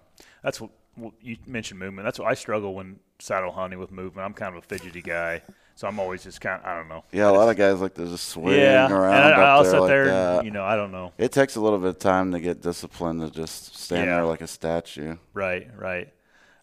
that's 0.42 0.60
what, 0.60 0.70
what 0.94 1.12
you 1.20 1.36
mentioned 1.46 1.80
movement. 1.80 2.04
That's 2.06 2.18
what 2.18 2.28
I 2.28 2.34
struggle 2.34 2.74
when 2.74 2.98
saddle 3.18 3.52
hunting 3.52 3.78
with 3.78 3.90
movement. 3.90 4.24
I'm 4.26 4.34
kind 4.34 4.56
of 4.56 4.62
a 4.62 4.66
fidgety 4.66 5.02
guy, 5.02 5.42
so 5.74 5.86
I'm 5.88 5.98
always 5.98 6.22
just 6.22 6.40
kind 6.40 6.60
of 6.60 6.66
I 6.66 6.76
don't 6.76 6.88
know. 6.88 7.04
Yeah, 7.12 7.28
a 7.28 7.32
lot 7.32 7.48
of 7.48 7.56
guys 7.56 7.80
like 7.80 7.94
to 7.94 8.06
just 8.06 8.28
swing 8.28 8.58
yeah, 8.58 8.90
around 8.90 9.32
up 9.32 9.38
I'll 9.38 9.62
there 9.62 9.72
sit 9.72 9.80
like 9.80 9.88
there. 9.88 10.04
that. 10.06 10.44
You 10.44 10.50
know, 10.50 10.64
I 10.64 10.76
don't 10.76 10.92
know. 10.92 11.12
It 11.18 11.32
takes 11.32 11.56
a 11.56 11.60
little 11.60 11.78
bit 11.78 11.88
of 11.88 11.98
time 11.98 12.32
to 12.32 12.40
get 12.40 12.62
disciplined 12.62 13.20
to 13.22 13.30
just 13.30 13.76
stand 13.76 14.06
Yeah. 14.06 14.16
there 14.16 14.26
like 14.26 14.40
a 14.40 14.46
statue. 14.46 15.16
Right, 15.34 15.68
right. 15.76 16.12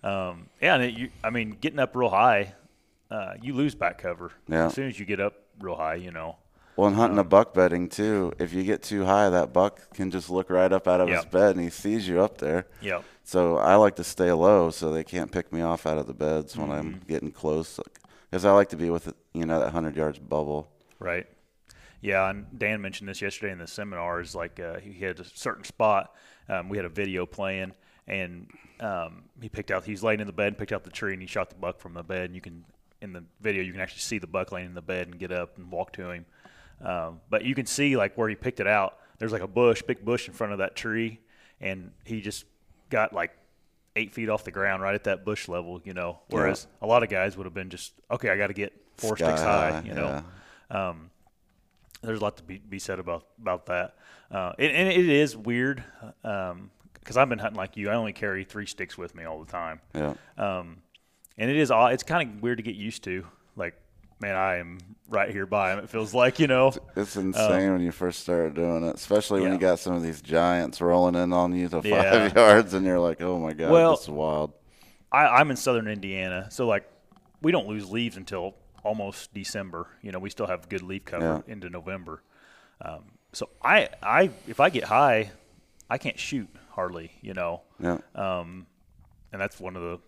Um, 0.03 0.47
yeah, 0.61 0.75
and 0.75 0.83
it, 0.83 0.93
you, 0.93 1.09
I 1.23 1.31
mean, 1.31 1.57
getting 1.59 1.79
up 1.79 1.95
real 1.95 2.09
high, 2.09 2.53
uh, 3.11 3.33
you 3.41 3.53
lose 3.53 3.75
back 3.75 3.97
cover. 3.97 4.31
Yeah. 4.47 4.67
As 4.67 4.73
soon 4.73 4.87
as 4.87 4.99
you 4.99 5.05
get 5.05 5.19
up 5.19 5.33
real 5.59 5.75
high, 5.75 5.95
you 5.95 6.11
know. 6.11 6.37
Well, 6.77 6.87
and 6.87 6.95
hunting 6.95 7.17
a 7.17 7.23
buck 7.23 7.55
bedding 7.55 7.89
too, 7.89 8.33
if 8.37 8.53
you 8.53 8.63
get 8.63 8.83
too 8.83 9.03
high, 9.03 9.29
that 9.31 9.51
buck 9.51 9.93
can 9.95 10.11
just 10.11 10.29
look 10.29 10.51
right 10.51 10.71
up 10.71 10.87
out 10.87 11.01
of 11.01 11.09
his 11.09 11.25
bed 11.25 11.55
and 11.55 11.63
he 11.63 11.71
sees 11.71 12.07
you 12.07 12.21
up 12.21 12.37
there. 12.37 12.67
Yep. 12.81 13.03
So 13.23 13.57
I 13.57 13.75
like 13.75 13.95
to 13.95 14.03
stay 14.03 14.31
low 14.31 14.69
so 14.69 14.93
they 14.93 15.03
can't 15.03 15.31
pick 15.31 15.51
me 15.51 15.61
off 15.61 15.85
out 15.87 15.97
of 15.97 16.05
the 16.07 16.13
beds 16.13 16.55
when 16.55 16.69
Mm-hmm. 16.69 16.77
I'm 16.77 17.01
getting 17.07 17.31
close, 17.31 17.79
because 18.29 18.45
I 18.45 18.51
like 18.51 18.69
to 18.69 18.77
be 18.77 18.89
with 18.89 19.07
it, 19.07 19.15
you 19.33 19.45
know 19.45 19.59
that 19.59 19.71
hundred 19.71 19.95
yards 19.95 20.19
bubble. 20.19 20.69
Right. 20.99 21.27
Yeah, 21.99 22.29
and 22.29 22.45
Dan 22.57 22.81
mentioned 22.81 23.09
this 23.09 23.21
yesterday 23.23 23.51
in 23.51 23.57
the 23.57 23.67
seminars. 23.67 24.35
Like 24.35 24.59
uh, 24.59 24.79
he 24.79 24.93
had 25.03 25.19
a 25.19 25.23
certain 25.23 25.63
spot. 25.63 26.13
Um, 26.47 26.69
we 26.69 26.77
had 26.77 26.85
a 26.85 26.89
video 26.89 27.25
playing, 27.25 27.73
and 28.07 28.47
um, 28.79 29.23
he 29.41 29.49
picked 29.49 29.71
out. 29.71 29.83
He's 29.83 30.03
laying 30.03 30.19
in 30.19 30.27
the 30.27 30.33
bed 30.33 30.49
and 30.49 30.57
picked 30.57 30.71
out 30.71 30.83
the 30.83 30.91
tree, 30.91 31.13
and 31.13 31.21
he 31.21 31.27
shot 31.27 31.49
the 31.49 31.55
buck 31.55 31.79
from 31.79 31.95
the 31.95 32.03
bed. 32.03 32.25
And 32.25 32.35
you 32.35 32.41
can 32.41 32.63
in 33.01 33.13
the 33.13 33.23
video 33.41 33.61
you 33.61 33.71
can 33.71 33.81
actually 33.81 33.99
see 34.01 34.17
the 34.19 34.27
buck 34.27 34.51
laying 34.51 34.67
in 34.67 34.73
the 34.73 34.81
bed 34.81 35.07
and 35.07 35.19
get 35.19 35.31
up 35.31 35.57
and 35.57 35.71
walk 35.71 35.91
to 35.93 36.09
him. 36.11 36.25
Um, 36.81 37.21
but 37.29 37.43
you 37.43 37.55
can 37.55 37.65
see 37.65 37.97
like 37.97 38.17
where 38.17 38.29
he 38.29 38.35
picked 38.35 38.59
it 38.59 38.67
out. 38.67 38.97
There's 39.19 39.31
like 39.31 39.41
a 39.41 39.47
bush, 39.47 39.81
big 39.81 40.05
bush 40.05 40.27
in 40.27 40.33
front 40.33 40.53
of 40.53 40.59
that 40.59 40.75
tree, 40.75 41.19
and 41.59 41.91
he 42.05 42.21
just 42.21 42.45
got 42.89 43.13
like 43.13 43.31
eight 43.95 44.13
feet 44.13 44.29
off 44.29 44.43
the 44.43 44.51
ground 44.51 44.83
right 44.83 44.93
at 44.93 45.05
that 45.05 45.25
bush 45.25 45.47
level. 45.47 45.81
You 45.83 45.93
know, 45.93 46.19
whereas 46.29 46.67
a 46.81 46.87
lot 46.87 47.03
of 47.03 47.09
guys 47.09 47.35
would 47.37 47.45
have 47.45 47.53
been 47.53 47.69
just 47.69 47.93
okay. 48.11 48.29
I 48.29 48.37
got 48.37 48.47
to 48.47 48.53
get 48.53 48.73
four 48.97 49.17
sticks 49.17 49.41
high. 49.41 49.81
You 49.85 49.93
know 49.93 50.23
yeah. 50.71 50.89
um, 50.89 51.09
there's 52.03 52.19
a 52.19 52.23
lot 52.23 52.37
to 52.37 52.43
be, 52.43 52.59
be 52.59 52.79
said 52.79 52.99
about 52.99 53.25
about 53.41 53.65
that. 53.67 53.95
Uh, 54.29 54.53
and, 54.59 54.71
and 54.71 54.89
it 54.89 55.09
is 55.09 55.35
weird 55.35 55.83
because 56.21 57.17
I've 57.17 57.29
been 57.29 57.39
hunting 57.39 57.57
like 57.57 57.77
you. 57.77 57.89
I 57.89 57.95
only 57.95 58.13
carry 58.13 58.43
three 58.43 58.65
sticks 58.65 58.97
with 58.97 59.15
me 59.15 59.23
all 59.23 59.39
the 59.43 59.51
time, 59.51 59.79
Yeah. 59.95 60.13
um, 60.37 60.77
and 61.37 61.49
it 61.49 61.57
is 61.57 61.71
odd. 61.71 61.93
It's 61.93 62.03
kind 62.03 62.29
of 62.29 62.41
weird 62.43 62.57
to 62.57 62.63
get 62.63 62.75
used 62.75 63.03
to. 63.05 63.25
Like, 63.55 63.75
man, 64.19 64.35
I 64.35 64.57
am 64.57 64.79
right 65.09 65.29
here 65.31 65.45
by 65.45 65.73
him. 65.73 65.79
It 65.79 65.89
feels 65.89 66.13
like 66.13 66.39
you 66.39 66.47
know. 66.47 66.73
It's 66.95 67.15
insane 67.15 67.71
when 67.71 67.81
you 67.81 67.91
first 67.91 68.19
started 68.21 68.55
doing 68.55 68.83
it, 68.83 68.95
especially 68.95 69.41
when 69.41 69.49
Yeah. 69.49 69.55
you 69.55 69.59
got 69.61 69.79
some 69.79 69.93
of 69.93 70.03
these 70.03 70.21
giants 70.21 70.81
rolling 70.81 71.15
in 71.15 71.31
on 71.33 71.53
you 71.55 71.69
to 71.69 71.81
Yeah. 71.83 72.27
five 72.29 72.35
yards, 72.35 72.73
and 72.73 72.85
you're 72.85 72.99
like, 72.99 73.21
"Oh 73.21 73.39
my 73.39 73.53
god, 73.53 73.71
Well- 73.71 73.91
this 73.91 74.03
is 74.03 74.09
wild." 74.09 74.53
I, 75.11 75.25
I'm 75.27 75.49
in 75.51 75.55
southern 75.57 75.87
Indiana, 75.87 76.47
so 76.51 76.67
like 76.67 76.89
we 77.41 77.51
don't 77.51 77.67
lose 77.67 77.89
leaves 77.89 78.17
until 78.17 78.55
almost 78.83 79.33
December. 79.33 79.87
You 80.01 80.11
know, 80.11 80.19
we 80.19 80.29
still 80.29 80.47
have 80.47 80.67
good 80.69 80.81
leaf 80.81 81.05
cover 81.05 81.43
Yeah. 81.47 81.53
into 81.53 81.69
November. 81.69 82.21
Um, 82.81 83.05
so 83.31 83.49
I, 83.61 83.89
I, 84.03 84.31
if 84.47 84.59
I 84.59 84.69
get 84.69 84.83
high, 84.85 85.31
I 85.89 85.97
can't 85.97 86.19
shoot 86.19 86.49
hardly. 86.71 87.11
You 87.21 87.33
know, 87.33 87.61
Yeah. 87.79 87.99
um, 88.15 88.67
and 89.31 89.41
that's 89.41 89.59
one 89.59 89.75
of 89.77 89.81
the 89.81 89.99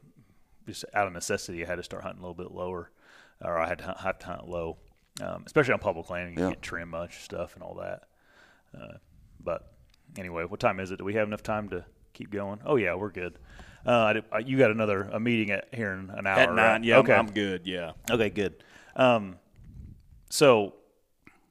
just 0.68 0.84
out 0.94 1.08
of 1.08 1.14
necessity. 1.14 1.64
I 1.64 1.68
had 1.68 1.76
to 1.78 1.84
start 1.84 2.04
hunting 2.04 2.22
a 2.24 2.28
little 2.28 2.42
bit 2.44 2.54
lower, 2.54 2.92
or 3.42 3.58
I 3.58 3.68
had 3.68 3.78
to 3.80 3.84
hunt, 3.86 3.98
have 4.00 4.20
to 4.20 4.26
hunt 4.28 4.48
low, 4.50 4.78
um, 5.22 5.44
especially 5.46 5.74
on 5.74 5.80
public 5.80 6.10
land. 6.10 6.34
You 6.34 6.42
Yeah. 6.44 6.50
can't 6.50 6.62
trim 6.62 6.90
much 6.90 7.20
stuff 7.24 7.56
and 7.56 7.64
all 7.64 7.76
that. 7.76 8.04
Uh, 8.78 8.98
but 9.40 9.74
anyway, 10.18 10.44
what 10.46 10.60
time 10.60 10.80
is 10.80 10.92
it? 10.92 10.98
Do 10.98 11.06
we 11.06 11.14
have 11.16 11.28
enough 11.28 11.44
time 11.44 11.70
to 11.70 11.86
keep 12.14 12.32
going? 12.32 12.60
Oh 12.66 12.76
yeah, 12.76 12.96
we're 12.96 13.12
good. 13.12 13.40
Uh, 13.86 14.14
did, 14.14 14.26
uh, 14.34 14.38
you 14.40 14.58
got 14.58 14.72
another 14.72 15.04
a 15.04 15.20
meeting 15.20 15.52
at 15.52 15.70
here 15.74 15.94
in 15.94 16.10
an 16.10 16.28
hour. 16.28 16.40
At 16.40 16.50
nine, 16.50 16.58
right? 16.58 16.84
yeah, 16.84 16.98
Okay. 17.00 17.14
I'm, 17.14 17.28
I'm 17.28 17.34
good. 17.34 17.66
Yeah. 17.66 17.94
Okay, 18.12 18.30
good. 18.30 18.64
Um, 18.96 19.38
so, 20.30 20.74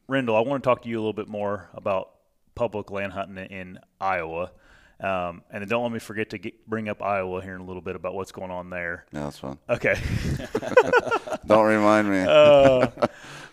Rendell, 0.08 0.36
I 0.36 0.40
want 0.40 0.62
to 0.62 0.68
talk 0.68 0.82
to 0.82 0.88
you 0.88 0.96
a 0.98 1.00
little 1.00 1.12
bit 1.14 1.28
more 1.28 1.70
about 1.74 2.10
public 2.54 2.90
land 2.90 3.12
hunting 3.12 3.38
in 3.46 3.78
Iowa. 4.00 4.52
Um, 5.00 5.42
and 5.50 5.62
then 5.62 5.68
don't 5.68 5.84
let 5.84 5.92
me 5.92 6.00
forget 6.00 6.30
to 6.30 6.38
get, 6.38 6.66
bring 6.68 6.88
up 6.88 7.02
Iowa 7.02 7.40
here 7.40 7.54
in 7.54 7.60
a 7.60 7.64
little 7.64 7.82
bit 7.82 7.94
about 7.94 8.14
what's 8.14 8.32
going 8.32 8.50
on 8.50 8.68
there. 8.68 9.04
Yeah, 9.12 9.24
that's 9.24 9.38
fun. 9.38 9.58
Okay. 9.68 9.94
Don't 11.46 11.66
remind 11.66 12.10
me. 12.10 12.18
Uh, 12.28 12.88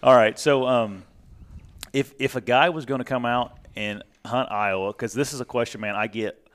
all 0.01 0.15
right. 0.15 0.37
So, 0.39 0.65
um, 0.65 1.03
if 1.93 2.13
if 2.19 2.35
a 2.35 2.41
guy 2.41 2.69
was 2.69 2.85
going 2.85 2.97
to 2.99 3.05
come 3.05 3.25
out 3.25 3.57
and 3.75 4.03
hunt 4.25 4.51
Iowa, 4.51 4.91
because 4.91 5.13
this 5.13 5.33
is 5.33 5.39
a 5.39 5.45
question, 5.45 5.81
man, 5.81 5.95
I 5.95 6.07
get 6.07 6.47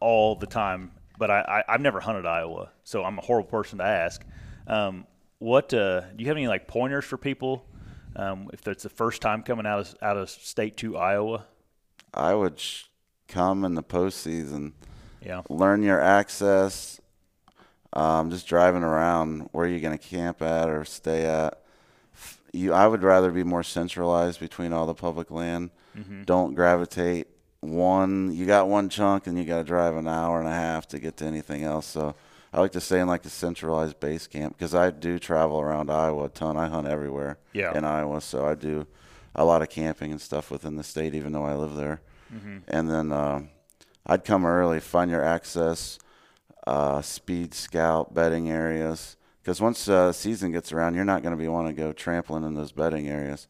all 0.00 0.34
the 0.34 0.46
time, 0.46 0.92
but 1.18 1.30
I, 1.30 1.62
I 1.68 1.74
I've 1.74 1.80
never 1.80 2.00
hunted 2.00 2.26
Iowa, 2.26 2.70
so 2.84 3.04
I'm 3.04 3.18
a 3.18 3.22
horrible 3.22 3.50
person 3.50 3.78
to 3.78 3.84
ask. 3.84 4.24
Um, 4.66 5.06
what 5.38 5.72
uh, 5.72 6.00
do 6.00 6.16
you 6.18 6.26
have 6.26 6.36
any 6.36 6.48
like 6.48 6.66
pointers 6.66 7.04
for 7.04 7.16
people 7.16 7.64
um, 8.16 8.50
if 8.52 8.66
it's 8.66 8.82
the 8.82 8.88
first 8.88 9.22
time 9.22 9.42
coming 9.42 9.66
out 9.66 9.80
of 9.80 9.94
out 10.02 10.16
of 10.16 10.30
state 10.30 10.76
to 10.78 10.96
Iowa? 10.96 11.46
I 12.12 12.34
would 12.34 12.58
sh- 12.58 12.84
come 13.28 13.64
in 13.64 13.74
the 13.74 13.82
postseason, 13.82 14.72
Yeah. 15.24 15.42
learn 15.48 15.82
your 15.82 16.00
access. 16.00 17.00
Um, 17.94 18.30
just 18.30 18.46
driving 18.46 18.82
around, 18.82 19.48
where 19.52 19.66
you're 19.66 19.80
going 19.80 19.96
to 19.96 20.04
camp 20.04 20.42
at 20.42 20.68
or 20.68 20.84
stay 20.84 21.24
at. 21.24 21.62
You, 22.52 22.72
I 22.74 22.86
would 22.86 23.02
rather 23.02 23.30
be 23.30 23.44
more 23.44 23.62
centralized 23.62 24.40
between 24.40 24.72
all 24.72 24.86
the 24.86 24.94
public 24.94 25.30
land. 25.30 25.70
Don't 26.26 26.54
gravitate 26.54 27.26
one. 27.60 28.30
You 28.32 28.46
got 28.46 28.68
one 28.68 28.88
chunk, 28.88 29.26
and 29.26 29.36
you 29.38 29.44
got 29.44 29.58
to 29.58 29.64
drive 29.64 29.96
an 29.96 30.06
hour 30.06 30.38
and 30.38 30.46
a 30.48 30.52
half 30.52 30.86
to 30.88 30.98
get 30.98 31.16
to 31.16 31.24
anything 31.24 31.64
else. 31.64 31.86
So 31.86 32.14
I 32.52 32.60
like 32.60 32.72
to 32.72 32.80
stay 32.80 33.00
in 33.00 33.08
like 33.08 33.24
a 33.24 33.30
centralized 33.30 33.98
base 33.98 34.26
camp 34.26 34.56
because 34.56 34.74
I 34.74 34.90
do 34.90 35.18
travel 35.18 35.58
around 35.58 35.90
Iowa 35.90 36.24
a 36.24 36.28
ton. 36.28 36.56
I 36.56 36.68
hunt 36.68 36.86
everywhere 36.86 37.38
Yeah. 37.52 37.76
in 37.76 37.84
Iowa, 37.84 38.20
so 38.20 38.46
I 38.46 38.54
do 38.54 38.86
a 39.38 39.44
lot 39.44 39.62
of 39.62 39.70
camping 39.70 40.10
and 40.10 40.20
stuff 40.20 40.50
within 40.50 40.74
the 40.76 40.82
state, 40.82 41.14
even 41.14 41.32
though 41.32 41.44
I 41.44 41.54
live 41.54 41.76
there. 41.76 42.00
And 42.66 42.90
then 42.90 43.12
uh, 43.12 43.42
I'd 44.04 44.24
come 44.24 44.44
early, 44.44 44.80
find 44.80 45.10
your 45.10 45.24
access, 45.24 45.98
uh, 46.66 47.00
speed 47.02 47.54
scout, 47.54 48.12
bedding 48.12 48.50
areas. 48.50 49.16
Because 49.40 49.60
once 49.60 49.88
uh, 49.88 50.12
season 50.12 50.50
gets 50.50 50.72
around, 50.72 50.94
you're 50.94 51.04
not 51.04 51.22
going 51.22 51.30
to 51.30 51.40
be 51.40 51.48
want 51.48 51.68
to 51.68 51.72
go 51.72 51.92
trampling 51.92 52.44
in 52.44 52.54
those 52.54 52.72
bedding 52.72 53.08
areas. 53.08 53.46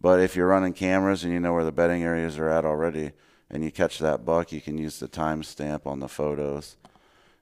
But 0.00 0.20
if 0.20 0.36
you're 0.36 0.48
running 0.48 0.72
cameras 0.72 1.22
and 1.22 1.32
you 1.32 1.38
know 1.38 1.52
where 1.52 1.64
the 1.64 1.70
bedding 1.70 2.02
areas 2.02 2.38
are 2.38 2.48
at 2.48 2.64
already, 2.64 3.12
and 3.50 3.62
you 3.62 3.70
catch 3.70 3.98
that 3.98 4.24
buck, 4.24 4.52
you 4.52 4.60
can 4.60 4.78
use 4.78 4.98
the 4.98 5.06
timestamp 5.06 5.86
on 5.86 6.00
the 6.00 6.08
photos. 6.08 6.76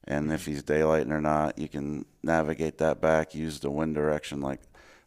And 0.07 0.33
if 0.33 0.44
he's 0.46 0.62
daylighting 0.62 1.12
or 1.12 1.20
not, 1.20 1.59
you 1.59 1.68
can 1.68 2.04
navigate 2.22 2.78
that 2.78 3.00
back, 3.00 3.35
use 3.35 3.61
the 3.61 3.70
wind 3.70 3.94
direction. 3.94 4.40
Like, 4.40 4.61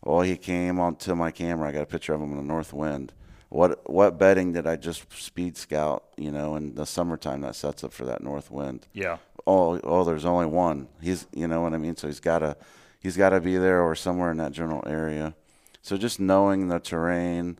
well, 0.08 0.22
he 0.22 0.38
came 0.38 0.80
onto 0.80 1.13
my 1.15 1.32
camera. 1.32 1.70
I 1.70 1.72
got 1.72 1.82
a 1.84 1.86
picture 1.86 2.13
of 2.13 2.22
him 2.22 2.32
in 2.32 2.38
the 2.38 2.43
north 2.43 2.74
wind. 2.74 3.13
What 3.50 3.89
what 3.89 4.17
bedding 4.17 4.54
did 4.54 4.65
I 4.67 4.76
just 4.76 5.12
speed 5.13 5.56
scout? 5.58 6.04
You 6.17 6.32
know, 6.32 6.56
in 6.56 6.76
the 6.76 6.86
summertime 6.86 7.41
that 7.41 7.56
sets 7.56 7.84
up 7.84 7.93
for 7.93 8.06
that 8.06 8.22
north 8.22 8.50
wind 8.52 8.88
Yeah. 8.93 9.17
oh 9.46 9.80
oh 9.84 10.04
there's 10.04 10.26
only 10.26 10.48
one 10.48 10.88
he's 11.02 11.28
you 11.34 11.48
know 11.48 11.62
what 11.62 11.74
i 11.74 11.78
mean 11.78 11.96
so 11.96 12.08
he's 12.08 12.20
got 12.20 12.39
to 12.39 12.58
he's 13.00 13.15
got 13.15 13.30
to 13.30 13.39
be 13.39 13.56
there 13.58 13.82
or 13.82 13.96
somewhere 13.96 14.32
in 14.32 14.38
that 14.38 14.52
general 14.52 14.84
area 14.86 15.34
so 15.82 15.96
just 15.96 16.20
knowing 16.20 16.67
the 16.67 16.80
terrain 16.80 17.58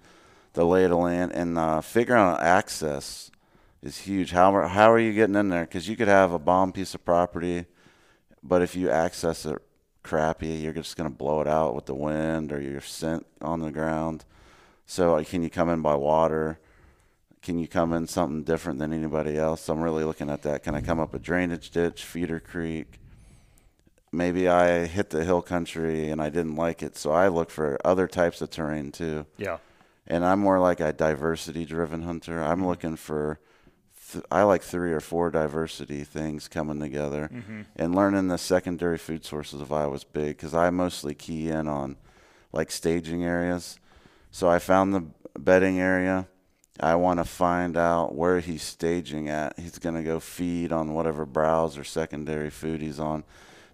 the 0.54 0.66
lay 0.66 0.84
of 0.84 0.90
the 0.90 0.98
land 0.98 1.32
and 1.34 1.58
uh, 1.58 1.80
figuring 1.80 2.22
out 2.22 2.42
access 2.42 3.32
is 3.82 4.00
huge 4.00 4.32
how, 4.32 4.54
are- 4.54 4.68
how 4.68 4.92
are 4.92 5.00
you 5.00 5.14
getting 5.14 5.36
in 5.36 5.48
there 5.50 5.64
because 5.64 5.88
you 5.88 5.96
could 5.96 6.10
have 6.10 6.34
a 6.34 6.40
bomb 6.40 6.72
piece 6.74 6.94
of 6.94 7.06
property 7.06 7.66
but 8.44 8.62
if 8.62 8.76
you 8.76 8.90
access 8.90 9.46
it 9.46 9.58
crappy 10.08 10.48
you're 10.48 10.74
just 10.74 10.98
going 10.98 11.10
to 11.10 11.16
blow 11.16 11.42
it 11.42 11.48
out 11.48 11.76
with 11.76 11.86
the 11.86 11.96
wind 11.96 12.52
or 12.52 12.62
your 12.62 12.82
scent 12.82 13.26
on 13.42 13.60
the 13.60 13.72
ground 13.72 14.24
so 14.86 15.14
like, 15.14 15.28
can 15.28 15.44
you 15.44 15.50
come 15.50 15.70
in 15.70 15.82
by 15.82 15.96
water 15.96 16.60
can 17.42 17.60
you 17.60 17.68
come 17.68 17.94
in 17.94 18.08
something 18.08 18.44
different 18.44 18.80
than 18.80 18.92
anybody 18.92 19.38
else? 19.38 19.70
I'm 19.70 19.80
really 19.80 20.04
looking 20.04 20.30
at 20.30 20.42
that. 20.42 20.64
Can 20.64 20.76
I 20.76 20.82
come 20.82 21.00
up 21.00 21.14
a 21.14 21.20
drainage 21.20 21.70
ditch, 21.70 22.04
feeder 22.04 22.42
creek? 22.42 23.00
maybe 24.12 24.48
I 24.48 24.86
hit 24.86 25.10
the 25.10 25.24
hill 25.24 25.42
country 25.42 26.10
and 26.10 26.22
I 26.22 26.30
didn't 26.30 26.56
like 26.56 26.82
it, 26.84 26.98
so 26.98 27.12
I 27.12 27.28
look 27.28 27.50
for 27.50 27.78
other 27.84 28.08
types 28.08 28.42
of 28.42 28.50
terrain 28.50 28.92
too. 28.92 29.26
Yeah. 29.38 29.58
And 30.06 30.26
I'm 30.26 30.40
more 30.40 30.60
like 30.60 30.80
a 30.80 30.94
diversity 30.94 31.66
driven 31.66 32.04
hunter. 32.04 32.42
I'm 32.42 32.66
looking 32.66 32.96
for 32.96 33.40
th- 34.12 34.26
I 34.32 34.44
like 34.44 34.62
three 34.62 34.92
or 34.92 35.00
four 35.00 35.30
diversity 35.30 36.04
things 36.04 36.48
coming 36.48 36.80
together. 36.80 37.30
Mm-hmm. 37.34 37.62
And 37.76 37.96
learning 37.96 38.28
the 38.28 38.38
secondary 38.38 38.98
food 38.98 39.26
sources 39.26 39.62
of 39.62 39.72
Iowa 39.72 39.96
is 39.96 40.04
big 40.04 40.38
cuz 40.38 40.54
I 40.54 40.70
mostly 40.70 41.16
key 41.16 41.50
in 41.50 41.68
on 41.68 41.98
like 42.52 42.72
staging 42.72 43.24
areas. 43.24 43.80
So 44.32 44.50
I 44.50 44.60
found 44.60 44.94
the 44.94 45.04
bedding 45.38 45.80
area. 45.80 46.28
I 46.80 46.96
want 46.96 47.20
to 47.20 47.26
find 47.26 47.76
out 47.76 48.14
where 48.14 48.40
he's 48.40 48.62
staging 48.62 49.30
at. 49.30 49.58
He's 49.58 49.80
going 49.80 49.96
to 49.96 50.04
go 50.04 50.20
feed 50.20 50.72
on 50.72 50.94
whatever 50.94 51.26
browse 51.26 51.78
or 51.78 51.84
secondary 51.84 52.52
food 52.52 52.82
he's 52.82 53.00
on. 53.00 53.24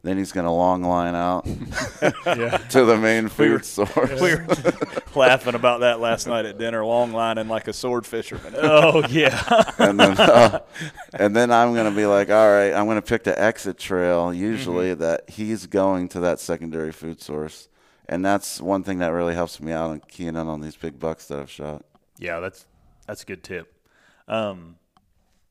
Then 0.04 0.18
he's 0.18 0.34
going 0.34 0.44
to 0.46 0.52
long 0.52 0.84
line 0.84 1.16
out 1.16 1.46
to 1.46 2.84
the 2.86 2.98
main 3.02 3.30
food 3.30 3.52
were- 3.52 3.64
source. 3.64 4.20
We 4.22 4.36
were 4.36 4.46
laughing 5.16 5.56
about 5.56 5.80
that 5.80 6.02
last 6.02 6.28
night 6.28 6.46
at 6.46 6.58
dinner, 6.58 6.84
long 6.84 7.14
lining 7.14 7.48
like 7.48 7.70
a 7.70 7.74
sword 7.74 8.06
fisherman. 8.06 8.54
oh 8.58 9.08
yeah. 9.08 9.42
and 9.78 9.98
then 9.98 10.18
uh, 10.20 10.60
and 11.14 11.34
then 11.34 11.52
I'm 11.52 11.74
gonna 11.74 11.92
be 11.96 12.06
like, 12.06 12.30
all 12.30 12.50
right, 12.52 12.74
I'm 12.74 12.86
gonna 12.88 13.02
pick 13.02 13.24
the 13.24 13.40
exit 13.42 13.78
trail 13.78 14.34
usually 14.34 14.88
Mm-hmm. 14.92 15.02
that 15.02 15.30
he's 15.30 15.68
going 15.68 16.10
to 16.10 16.20
that 16.20 16.40
secondary 16.42 16.92
food 16.92 17.22
source, 17.22 17.70
and 18.10 18.26
that's 18.26 18.60
one 18.60 18.84
thing 18.84 19.00
that 19.00 19.10
really 19.14 19.34
helps 19.36 19.62
me 19.62 19.72
out 19.72 19.92
on 19.92 20.02
keying 20.10 20.30
in 20.30 20.36
on 20.36 20.60
these 20.60 20.76
big 20.76 21.00
bucks 21.00 21.28
that 21.28 21.40
I've 21.40 21.50
shot. 21.50 21.86
Yeah, 22.20 22.42
that's 22.42 22.66
that's 23.08 23.24
a 23.24 23.26
good 23.26 23.42
tip. 23.44 23.74
Um, 24.28 24.76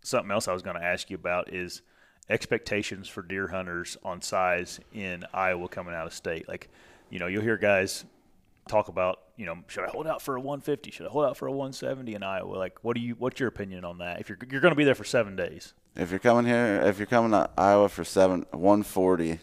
something 0.03 0.31
else 0.31 0.47
I 0.47 0.53
was 0.53 0.61
going 0.63 0.77
to 0.77 0.85
ask 0.85 1.09
you 1.09 1.17
about 1.17 1.53
is 1.55 1.81
expectations 2.33 3.09
for 3.09 3.23
deer 3.23 3.49
hunters 3.49 3.97
on 4.05 4.21
size 4.23 4.81
in 4.93 5.25
Iowa 5.35 5.69
coming 5.69 5.95
out 5.95 6.07
of 6.07 6.15
state. 6.15 6.49
Like, 6.49 6.69
you 7.11 7.19
know, 7.19 7.27
you'll 7.27 7.43
hear 7.43 7.59
guys 7.59 8.05
talk 8.69 8.89
about, 8.89 9.21
you 9.37 9.45
know, 9.45 9.59
should 9.67 9.85
I 9.85 9.89
hold 9.89 10.07
out 10.07 10.23
for 10.23 10.37
a 10.37 10.41
150? 10.41 10.91
Should 10.91 11.07
I 11.07 11.11
hold 11.11 11.27
out 11.27 11.37
for 11.37 11.47
a 11.47 11.51
170 11.53 12.15
in 12.15 12.23
Iowa? 12.23 12.55
Like, 12.57 12.79
what 12.83 12.97
do 12.97 13.03
you? 13.03 13.15
What's 13.19 13.39
your 13.39 13.49
opinion 13.51 13.85
on 13.85 13.99
that? 13.99 14.21
If 14.21 14.29
you're 14.29 14.39
you're 14.51 14.61
going 14.61 14.73
to 14.73 14.77
be 14.77 14.85
there 14.85 14.95
for 14.95 15.05
seven 15.05 15.37
days, 15.37 15.75
If 15.95 16.11
you're 16.11 16.19
coming 16.21 16.47
here, 16.47 16.81
if 16.87 16.99
you're 16.99 17.07
coming 17.07 17.33
to 17.33 17.51
Iowa 17.59 17.89
for 17.89 18.05
seven 18.05 18.47
140 18.53 19.41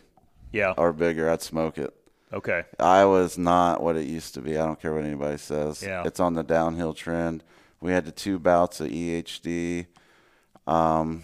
yeah, 0.52 0.74
or 0.78 0.92
bigger, 0.92 1.30
I'd 1.30 1.42
smoke 1.44 1.78
it. 1.78 1.94
okay, 2.34 2.64
Iowa 2.80 3.22
is 3.24 3.38
not 3.38 3.84
what 3.84 3.96
it 3.98 4.08
used 4.08 4.34
to 4.34 4.42
be. 4.42 4.58
I 4.58 4.66
don't 4.66 4.82
care 4.82 4.94
what 4.94 5.04
anybody 5.04 5.38
says. 5.38 5.84
Yeah. 5.84 6.04
It's 6.06 6.20
on 6.20 6.34
the 6.34 6.44
downhill 6.44 6.94
trend. 6.94 7.44
We 7.82 7.92
had 7.92 8.06
the 8.06 8.12
two 8.12 8.40
bouts 8.40 8.82
of 8.82 8.90
EHD. 8.90 9.86
Um, 10.68 11.24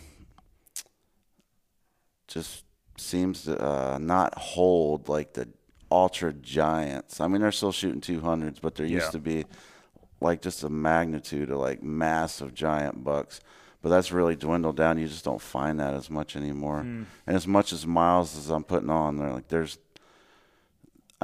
just 2.27 2.63
seems 2.97 3.43
to 3.43 3.61
uh, 3.63 3.97
not 3.99 4.37
hold 4.37 5.09
like 5.09 5.33
the 5.33 5.47
ultra 5.91 6.33
giants. 6.33 7.19
I 7.21 7.27
mean, 7.27 7.41
they're 7.41 7.51
still 7.51 7.71
shooting 7.71 8.01
200s, 8.01 8.59
but 8.61 8.75
there 8.75 8.85
Yeah. 8.85 8.95
used 8.97 9.11
to 9.11 9.19
be 9.19 9.45
like 10.21 10.41
just 10.41 10.63
a 10.63 10.69
magnitude 10.69 11.49
of 11.51 11.59
like 11.59 11.83
massive 11.83 12.53
giant 12.53 13.03
bucks. 13.03 13.39
But 13.81 13.89
that's 13.89 14.11
really 14.11 14.35
dwindled 14.35 14.77
down. 14.77 14.97
You 14.97 15.07
just 15.07 15.23
don't 15.25 15.41
find 15.41 15.79
that 15.79 15.93
as 15.93 16.09
much 16.09 16.35
anymore. 16.35 16.79
And 16.79 17.05
as 17.27 17.45
much 17.45 17.71
as 17.71 17.85
miles 17.85 18.35
as 18.35 18.49
I'm 18.49 18.63
putting 18.63 18.89
on, 18.89 19.17
they're 19.17 19.31
like 19.33 19.47
there's 19.49 19.77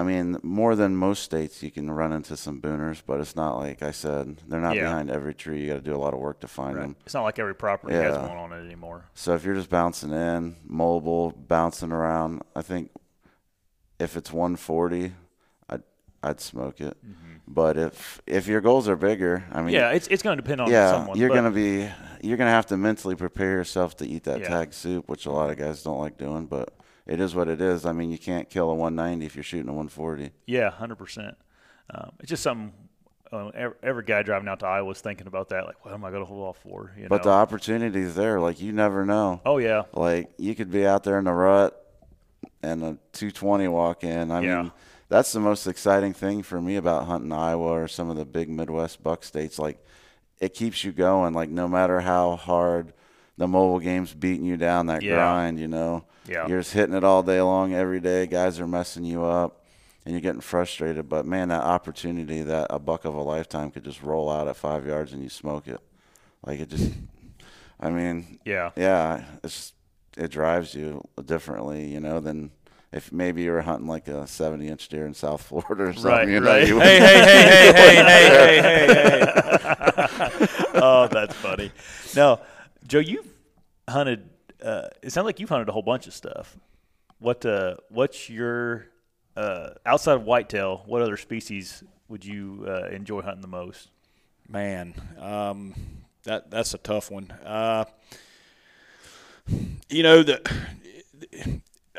I 0.02 0.04
mean, 0.04 0.38
more 0.43 0.76
than 0.76 0.95
most 0.95 1.22
states, 1.24 1.62
you 1.62 1.70
can 1.72 1.89
run 1.91 2.12
into 2.12 2.36
some 2.36 2.60
booners, 2.60 3.02
but 3.06 3.22
it's 3.22 3.36
not 3.36 3.58
like 3.58 3.84
I 3.84 3.91
said. 3.91 4.38
They're 4.47 4.60
not 4.60 4.76
Yeah. 4.76 4.84
behind 4.86 5.12
every 5.12 5.34
tree. 5.36 5.62
You 5.62 5.68
got 5.70 5.76
to 5.76 5.82
do 5.82 5.95
a 5.95 6.02
lot 6.06 6.14
of 6.16 6.20
work 6.20 6.39
to 6.41 6.47
find 6.47 6.76
them. 6.78 6.95
it's 7.06 7.14
not 7.14 7.24
like 7.24 7.38
every 7.39 7.54
property 7.56 7.93
has 7.95 8.16
Yeah. 8.16 8.28
one 8.28 8.38
on 8.38 8.52
it 8.54 8.66
anymore. 8.66 9.06
So 9.14 9.34
if 9.36 9.43
you're 9.45 9.56
just 9.56 9.70
bouncing 9.70 10.12
in, 10.12 10.56
mobile, 10.66 11.32
bouncing 11.32 11.91
around, 11.91 12.41
I 12.56 12.62
think 12.64 12.89
if 13.99 14.18
it's 14.18 14.32
140, 14.34 15.14
I'd 15.70 15.84
I'd 16.24 16.39
smoke 16.41 16.82
it. 16.82 16.97
But 17.47 17.78
if 17.78 18.22
if 18.26 18.47
your 18.47 18.62
goals 18.62 18.88
are 18.88 18.95
bigger, 18.95 19.43
I 19.52 19.58
mean, 19.62 19.68
Mm-hmm. 19.68 19.74
Yeah, 19.76 19.89
it's 19.91 20.08
it's 20.08 20.24
going 20.24 20.38
to 20.38 20.41
depend 20.41 20.62
on 20.62 20.72
yeah, 20.72 20.91
someone. 20.91 21.18
you're 21.18 21.30
gonna 21.30 21.52
be 21.52 21.88
you're 22.22 22.38
gonna 22.38 22.49
have 22.52 22.68
to 22.68 22.78
mentally 22.78 23.16
prepare 23.16 23.52
yourself 23.52 23.97
to 23.97 24.08
eat 24.08 24.24
that 24.24 24.39
Yeah. 24.41 24.47
tag 24.47 24.74
soup, 24.74 25.08
which 25.10 25.26
a 25.26 25.32
lot 25.32 25.49
of 25.49 25.58
guys 25.58 25.84
don't 25.84 25.99
like 25.99 26.18
doing, 26.18 26.45
but 26.45 26.74
it 27.12 27.20
is 27.20 27.36
what 27.36 27.47
it 27.47 27.59
is. 27.62 27.86
I 27.86 27.91
mean, 27.91 28.09
you 28.12 28.18
can't 28.18 28.49
kill 28.49 28.70
a 28.72 28.76
190 28.76 29.26
if 29.26 29.36
you're 29.36 29.43
shooting 29.43 29.68
a 29.70 29.74
140. 29.74 30.32
Yeah, 30.45 30.70
hundred 30.72 30.95
percent. 30.95 31.36
Um, 31.93 32.12
it's 32.20 32.30
just 32.30 32.43
something. 32.43 32.72
Uh, 33.34 33.47
every, 33.55 33.76
every 33.82 34.03
guy 34.03 34.22
driving 34.24 34.47
out 34.49 34.59
to 34.59 34.66
Iowa 34.66 34.91
is 34.91 34.99
thinking 34.99 35.26
about 35.28 35.49
that. 35.49 35.66
Like, 35.66 35.84
what 35.86 35.93
am 35.93 36.03
I 36.03 36.09
going 36.09 36.22
to 36.22 36.26
hold 36.26 36.47
off 36.49 36.57
for? 36.57 36.91
You 36.97 37.07
But 37.07 37.24
know? 37.24 37.32
the 37.32 37.36
opportunity's 37.38 38.14
there. 38.16 38.39
Like 38.41 38.62
you 38.62 38.72
never 38.74 39.05
know. 39.05 39.39
oh 39.45 39.57
yeah, 39.57 39.84
Like 39.93 40.32
you 40.38 40.53
could 40.55 40.70
be 40.72 40.86
out 40.86 41.03
there 41.03 41.18
in 41.18 41.24
the 41.26 41.32
rut 41.34 41.78
and 42.64 42.84
a 42.84 42.97
220 43.14 43.68
walk 43.70 44.03
in. 44.03 44.32
I 44.32 44.41
Yeah. 44.41 44.62
mean, 44.64 44.72
that's 45.09 45.32
the 45.32 45.39
most 45.39 45.66
exciting 45.68 46.14
thing 46.14 46.43
for 46.43 46.62
me 46.62 46.76
about 46.76 47.05
hunting 47.05 47.32
Iowa 47.32 47.68
or 47.84 47.88
some 47.88 48.09
of 48.09 48.18
the 48.18 48.26
big 48.26 48.49
Midwest 48.49 49.01
buck 49.03 49.24
states. 49.24 49.57
Like 49.59 49.78
it 50.39 50.53
keeps 50.53 50.84
you 50.84 50.91
going. 50.91 51.34
Like 51.34 51.49
no 51.49 51.68
matter 51.68 52.01
how 52.01 52.36
hard 52.36 52.93
the 53.42 53.48
mobile 53.48 53.80
game's 53.80 54.14
beating 54.14 54.46
you 54.46 54.56
down 54.56 54.86
that 54.86 55.02
Yeah. 55.02 55.16
grind, 55.16 55.60
you 55.60 55.68
know, 55.68 56.04
Yeah. 56.28 56.48
you're 56.48 56.60
just 56.60 56.74
hitting 56.74 56.96
it 56.96 57.04
all 57.04 57.24
day 57.24 57.42
long 57.42 57.74
every 57.74 58.00
day. 58.00 58.28
Guys 58.28 58.60
are 58.60 58.68
messing 58.68 59.04
you 59.04 59.24
up. 59.24 59.58
And 60.06 60.14
you're 60.14 60.22
getting 60.22 60.42
frustrated, 60.42 61.08
but 61.10 61.28
man, 61.28 61.50
that 61.50 61.62
opportunity 61.62 62.42
that 62.42 62.68
a 62.72 62.80
buck 62.80 63.06
of 63.06 63.14
a 63.14 63.22
lifetime 63.22 63.70
could 63.70 63.84
just 63.84 64.02
roll 64.02 64.32
out 64.32 64.48
at 64.48 64.56
five 64.56 64.88
yards 64.88 65.14
and 65.14 65.22
you 65.22 65.30
smoke 65.30 65.68
it, 65.68 65.80
like 66.44 66.60
it 66.60 66.70
just. 66.70 66.92
I 67.80 67.92
mean, 67.92 68.39
yeah, 68.44 68.72
yeah, 68.76 69.24
it's 69.44 69.74
it 70.18 70.30
drives 70.32 70.74
you 70.74 71.04
differently, 71.24 71.86
you 71.86 72.00
know, 72.00 72.20
than 72.20 72.50
if 72.92 73.12
maybe 73.12 73.44
you 73.44 73.52
were 73.52 73.62
hunting 73.62 73.88
like 73.88 74.08
a 74.08 74.26
70 74.26 74.68
inch 74.68 74.88
deer 74.89 75.06
in 75.06 75.14
South 75.14 75.44
Florida 75.44 75.84
or 75.84 75.94
something. 75.94 76.12
Right, 76.12 76.28
you 76.28 76.39
know, 76.39 76.48
right. 76.48 76.68
you 76.68 76.80
hey, 76.80 77.00
hey, 77.00 77.24
hey, 77.24 77.72
hey, 77.74 77.96
hey, 77.96 78.62
hey, 78.62 78.88
hey, 78.88 79.26
hey. 79.28 80.48
oh, 80.82 81.08
that's 81.12 81.36
funny. 81.36 81.72
Now, 82.16 82.39
Joe, 82.88 83.00
you've 83.00 83.30
hunted. 83.92 84.30
Uh, 84.62 84.88
it 85.02 85.12
sounds 85.12 85.26
like 85.26 85.39
you've 85.39 85.50
hunted 85.50 85.70
a 85.70 85.72
whole 85.72 85.82
bunch 85.82 86.08
of 86.08 86.14
stuff. 86.14 86.58
What 87.20 87.46
uh, 87.46 87.76
what's 87.89 88.30
your 88.30 88.88
uh, 89.36 89.72
outside 89.86 90.14
of 90.16 90.24
whitetail? 90.24 90.84
What 90.86 91.02
other 91.02 91.18
species 91.18 91.84
would 92.10 92.26
you 92.26 92.66
uh, 92.68 92.88
enjoy 92.92 93.22
hunting 93.22 93.42
the 93.42 93.48
most? 93.48 93.89
Man, 94.50 94.94
um, 95.20 95.74
that 96.24 96.50
that's 96.52 96.74
a 96.74 96.78
tough 96.78 97.10
one. 97.12 97.32
Uh, 97.46 97.86
you 99.89 100.04
know 100.04 100.24
the. 100.24 100.42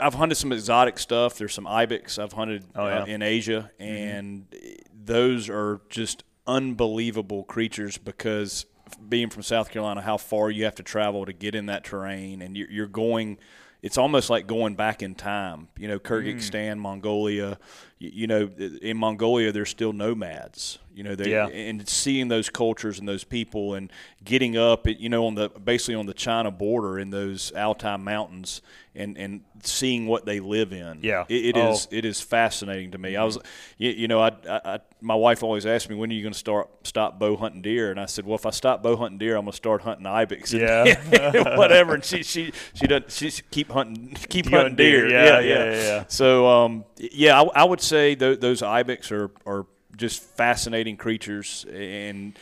I've 0.00 0.14
hunted 0.14 0.34
some 0.36 0.52
exotic 0.52 0.98
stuff. 0.98 1.36
There's 1.36 1.54
some 1.54 1.66
ibex 1.66 2.18
I've 2.18 2.32
hunted 2.32 2.64
Oh, 2.74 2.86
yeah. 2.88 3.02
uh, 3.02 3.06
in 3.06 3.22
Asia, 3.22 3.70
and 3.78 4.46
those 4.92 5.48
are 5.48 5.80
just 5.90 6.24
unbelievable 6.46 7.44
creatures 7.44 7.98
because 7.98 8.66
being 8.96 9.30
from 9.30 9.42
South 9.42 9.70
Carolina, 9.70 10.00
how 10.00 10.16
far 10.16 10.50
you 10.50 10.64
have 10.64 10.74
to 10.76 10.82
travel 10.82 11.26
to 11.26 11.32
get 11.32 11.54
in 11.54 11.66
that 11.66 11.84
terrain, 11.84 12.42
and 12.42 12.56
you're, 12.56 12.70
you're 12.70 12.86
going. 12.86 13.38
It's 13.82 13.98
almost 13.98 14.30
like 14.30 14.46
going 14.46 14.76
back 14.76 15.02
in 15.02 15.16
time. 15.16 15.68
You 15.76 15.88
know, 15.88 15.98
Kyrgyzstan, 15.98 16.74
mm. 16.74 16.78
Mongolia. 16.78 17.58
You, 17.98 18.10
you 18.12 18.26
know, 18.26 18.48
in 18.80 18.96
Mongolia, 18.96 19.50
there's 19.50 19.70
still 19.70 19.92
nomads. 19.92 20.78
You 20.94 21.02
know, 21.04 21.14
they 21.14 21.30
Yeah. 21.30 21.46
and 21.48 21.88
seeing 21.88 22.28
those 22.28 22.50
cultures 22.50 22.98
and 22.98 23.08
those 23.08 23.24
people 23.24 23.74
and 23.74 23.90
getting 24.24 24.56
up, 24.56 24.86
you 24.86 25.08
know, 25.08 25.26
on 25.26 25.34
the 25.34 25.48
basically 25.48 25.94
on 25.94 26.06
the 26.06 26.14
China 26.14 26.50
border 26.50 26.98
in 26.98 27.10
those 27.10 27.52
Altai 27.56 27.96
mountains 27.96 28.60
and 28.94 29.16
and 29.16 29.40
seeing 29.62 30.06
what 30.06 30.26
they 30.26 30.38
live 30.38 30.70
in. 30.72 30.98
Yeah. 31.02 31.24
it, 31.28 31.46
it 31.46 31.56
Oh. 31.56 31.72
is 31.72 31.88
it 31.90 32.04
is 32.04 32.20
fascinating 32.20 32.90
to 32.90 32.98
me. 32.98 33.16
I 33.16 33.24
was, 33.24 33.38
you, 33.78 33.90
you 33.90 34.06
know, 34.08 34.20
I, 34.20 34.32
I, 34.48 34.60
I 34.74 34.78
my 35.00 35.14
wife 35.14 35.42
always 35.42 35.64
asked 35.66 35.88
me 35.88 35.96
when 35.96 36.10
are 36.10 36.14
you 36.14 36.22
going 36.22 36.34
to 36.34 36.38
start 36.38 36.68
stop 36.86 37.18
bow 37.18 37.36
hunting 37.36 37.62
deer, 37.62 37.90
and 37.90 37.98
I 37.98 38.04
said, 38.06 38.26
well, 38.26 38.34
if 38.36 38.44
I 38.46 38.50
stop 38.50 38.82
bow 38.82 38.96
hunting 38.96 39.18
deer, 39.18 39.34
I'm 39.36 39.44
going 39.44 39.52
to 39.52 39.56
start 39.56 39.80
hunting 39.82 40.06
ibex. 40.06 40.52
Yeah. 40.52 41.56
whatever. 41.56 41.94
And 41.94 42.04
she 42.04 42.22
she 42.22 42.52
she 42.74 42.86
doesn't 42.86 43.10
she 43.12 43.30
keep 43.50 43.70
hunting 43.72 44.14
keep 44.28 44.50
hunting 44.50 44.76
deer. 44.76 45.08
deer. 45.08 45.10
Yeah, 45.10 45.40
yeah, 45.40 45.64
yeah, 45.64 45.72
yeah. 45.82 46.04
So 46.08 46.46
um, 46.46 46.84
yeah, 46.98 47.40
I, 47.40 47.62
I 47.62 47.64
would 47.64 47.80
say 47.80 48.14
th- 48.14 48.40
those 48.40 48.62
ibex 48.62 49.10
are 49.10 49.30
are 49.46 49.66
just 50.02 50.22
fascinating 50.22 50.96
creatures, 50.96 51.64
and 51.72 52.36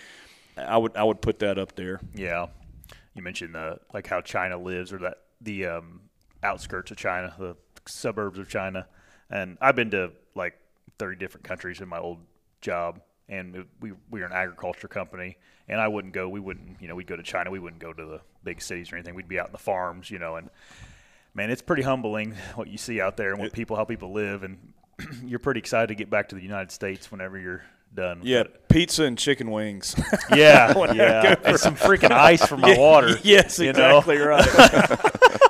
I 0.56 0.78
would 0.78 0.96
I 0.96 1.04
would 1.04 1.20
put 1.20 1.40
that 1.40 1.58
up 1.58 1.76
there. 1.76 2.00
Yeah, 2.14 2.46
you 3.14 3.22
mentioned 3.22 3.54
the 3.54 3.78
like 3.92 4.06
how 4.06 4.22
China 4.22 4.56
lives, 4.56 4.92
or 4.92 4.98
that 5.00 5.18
the 5.42 5.66
um, 5.66 6.00
outskirts 6.42 6.90
of 6.90 6.96
China, 6.96 7.34
the 7.38 7.56
suburbs 7.86 8.38
of 8.38 8.48
China, 8.48 8.88
and 9.28 9.58
I've 9.60 9.76
been 9.76 9.90
to 9.90 10.12
like 10.34 10.58
thirty 10.98 11.16
different 11.16 11.44
countries 11.44 11.82
in 11.82 11.88
my 11.88 11.98
old 11.98 12.18
job, 12.62 13.02
and 13.28 13.66
we 13.80 13.92
we 14.10 14.20
were 14.20 14.26
an 14.26 14.32
agriculture 14.32 14.88
company, 14.88 15.36
and 15.68 15.80
I 15.80 15.88
wouldn't 15.88 16.14
go. 16.14 16.30
We 16.30 16.40
wouldn't, 16.40 16.80
you 16.80 16.88
know, 16.88 16.94
we'd 16.94 17.06
go 17.06 17.16
to 17.16 17.22
China. 17.22 17.50
We 17.50 17.58
wouldn't 17.58 17.82
go 17.82 17.92
to 17.92 18.04
the 18.06 18.20
big 18.42 18.62
cities 18.62 18.90
or 18.90 18.96
anything. 18.96 19.14
We'd 19.14 19.28
be 19.28 19.38
out 19.38 19.48
in 19.48 19.52
the 19.52 19.58
farms, 19.58 20.10
you 20.10 20.18
know, 20.18 20.36
and 20.36 20.48
man, 21.34 21.50
it's 21.50 21.62
pretty 21.62 21.82
humbling 21.82 22.36
what 22.54 22.68
you 22.68 22.78
see 22.78 23.02
out 23.02 23.18
there 23.18 23.32
and 23.32 23.38
what 23.38 23.52
people, 23.52 23.76
how 23.76 23.84
people 23.84 24.12
live, 24.12 24.44
and 24.44 24.72
you're 25.24 25.38
pretty 25.38 25.58
excited 25.58 25.88
to 25.88 25.94
get 25.94 26.10
back 26.10 26.28
to 26.30 26.34
the 26.34 26.42
United 26.42 26.70
States 26.70 27.10
whenever 27.10 27.38
you're 27.38 27.62
done. 27.94 28.20
Yeah, 28.22 28.44
pizza 28.68 29.04
and 29.04 29.18
chicken 29.18 29.50
wings. 29.50 29.94
yeah, 30.34 30.72
yeah, 30.94 31.36
and 31.44 31.58
some 31.58 31.76
freaking 31.76 32.10
ice 32.12 32.44
for 32.44 32.56
my 32.56 32.76
water. 32.76 33.16
yes, 33.22 33.58
you 33.58 33.72
know? 33.72 33.98
exactly 33.98 34.18
right. 34.18 34.46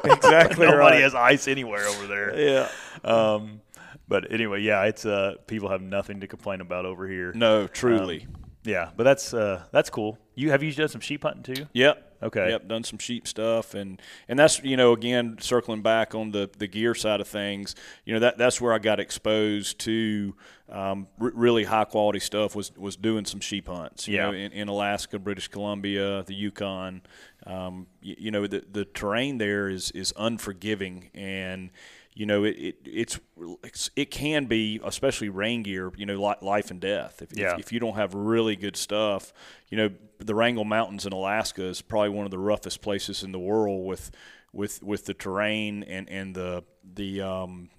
exactly 0.04 0.66
Nobody 0.66 0.96
right. 0.96 1.02
has 1.02 1.14
ice 1.14 1.48
anywhere 1.48 1.86
over 1.86 2.06
there. 2.06 2.38
yeah. 2.38 2.68
um, 3.04 3.60
but 4.08 4.32
anyway, 4.32 4.60
yeah, 4.60 4.84
it's 4.84 5.06
uh, 5.06 5.36
people 5.46 5.68
have 5.68 5.82
nothing 5.82 6.20
to 6.20 6.26
complain 6.26 6.60
about 6.60 6.84
over 6.84 7.06
here. 7.06 7.32
No, 7.32 7.68
truly. 7.68 8.22
Um, 8.22 8.40
yeah, 8.64 8.90
but 8.96 9.04
that's 9.04 9.32
uh, 9.32 9.62
that's 9.70 9.88
cool. 9.88 10.18
You 10.34 10.50
have 10.50 10.62
you 10.62 10.72
done 10.72 10.88
some 10.88 11.00
sheep 11.00 11.22
hunting 11.22 11.54
too? 11.54 11.66
Yep. 11.72 12.09
Okay. 12.22 12.50
Yep. 12.50 12.68
Done 12.68 12.84
some 12.84 12.98
sheep 12.98 13.26
stuff, 13.26 13.74
and 13.74 14.00
and 14.28 14.38
that's 14.38 14.62
you 14.62 14.76
know 14.76 14.92
again 14.92 15.36
circling 15.40 15.80
back 15.82 16.14
on 16.14 16.30
the 16.32 16.50
the 16.58 16.66
gear 16.66 16.94
side 16.94 17.20
of 17.20 17.28
things. 17.28 17.74
You 18.04 18.14
know 18.14 18.20
that 18.20 18.36
that's 18.38 18.60
where 18.60 18.72
I 18.72 18.78
got 18.78 19.00
exposed 19.00 19.78
to 19.80 20.34
um, 20.68 21.06
r- 21.20 21.32
really 21.34 21.64
high 21.64 21.84
quality 21.84 22.20
stuff. 22.20 22.54
Was 22.54 22.76
was 22.76 22.96
doing 22.96 23.24
some 23.24 23.40
sheep 23.40 23.68
hunts. 23.68 24.06
You 24.06 24.16
Yeah. 24.16 24.26
know, 24.26 24.32
in, 24.32 24.52
in 24.52 24.68
Alaska, 24.68 25.18
British 25.18 25.48
Columbia, 25.48 26.22
the 26.24 26.34
Yukon. 26.34 27.02
Um, 27.46 27.86
you, 28.02 28.16
you 28.18 28.30
know 28.30 28.46
the 28.46 28.64
the 28.70 28.84
terrain 28.84 29.38
there 29.38 29.68
is 29.68 29.90
is 29.92 30.12
unforgiving 30.16 31.08
and 31.14 31.70
you 32.14 32.26
know, 32.26 32.44
it, 32.44 32.56
it 32.58 32.76
it's, 32.84 33.20
it's 33.62 33.90
it 33.96 34.10
can 34.10 34.46
be, 34.46 34.80
especially 34.84 35.28
rain 35.28 35.62
gear, 35.62 35.92
you 35.96 36.06
know, 36.06 36.16
li- 36.20 36.34
life 36.42 36.70
and 36.70 36.80
death. 36.80 37.22
If, 37.22 37.36
Yeah. 37.36 37.54
if, 37.54 37.60
if 37.60 37.72
you 37.72 37.80
don't 37.80 37.96
have 37.96 38.14
really 38.14 38.56
good 38.56 38.76
stuff, 38.76 39.32
you 39.68 39.76
know, 39.76 39.90
the 40.18 40.34
Wrangell 40.34 40.64
Mountains 40.64 41.06
in 41.06 41.12
Alaska 41.12 41.64
is 41.64 41.80
probably 41.82 42.10
one 42.10 42.24
of 42.24 42.30
the 42.30 42.38
roughest 42.38 42.82
places 42.82 43.22
in 43.22 43.32
the 43.32 43.38
world 43.38 43.86
with 43.86 44.10
with 44.52 44.82
with 44.82 45.04
the 45.06 45.14
terrain 45.14 45.82
and 45.84 46.08
and 46.10 46.34
the 46.34 46.64
the 46.94 47.20
um, 47.22 47.70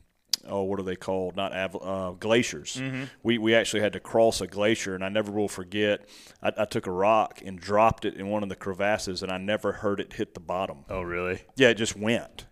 oh, 0.48 0.64
what 0.64 0.80
are 0.80 0.84
they 0.84 0.96
called? 0.96 1.36
Not 1.36 1.52
av- 1.54 1.76
uh, 1.82 2.12
glaciers. 2.12 2.82
We 3.22 3.38
we 3.38 3.54
actually 3.54 3.82
had 3.82 3.94
to 3.94 4.00
cross 4.00 4.40
a 4.42 4.48
glacier, 4.48 4.96
and 4.96 5.04
I 5.04 5.10
never 5.10 5.32
will 5.32 5.50
forget. 5.50 6.08
I, 6.42 6.52
I 6.58 6.66
took 6.66 6.88
a 6.88 6.92
rock 6.92 7.42
and 7.46 7.60
dropped 7.60 8.06
it 8.06 8.16
in 8.16 8.28
one 8.30 8.42
of 8.44 8.50
the 8.50 8.56
crevasses, 8.56 9.22
and 9.22 9.32
I 9.32 9.38
never 9.38 9.74
heard 9.74 10.00
it 10.00 10.14
hit 10.14 10.34
the 10.34 10.40
bottom. 10.40 10.86
Oh, 10.90 11.02
really? 11.02 11.42
Yeah, 11.58 11.68
it 11.70 11.76
just 11.76 11.98
went. 11.98 12.46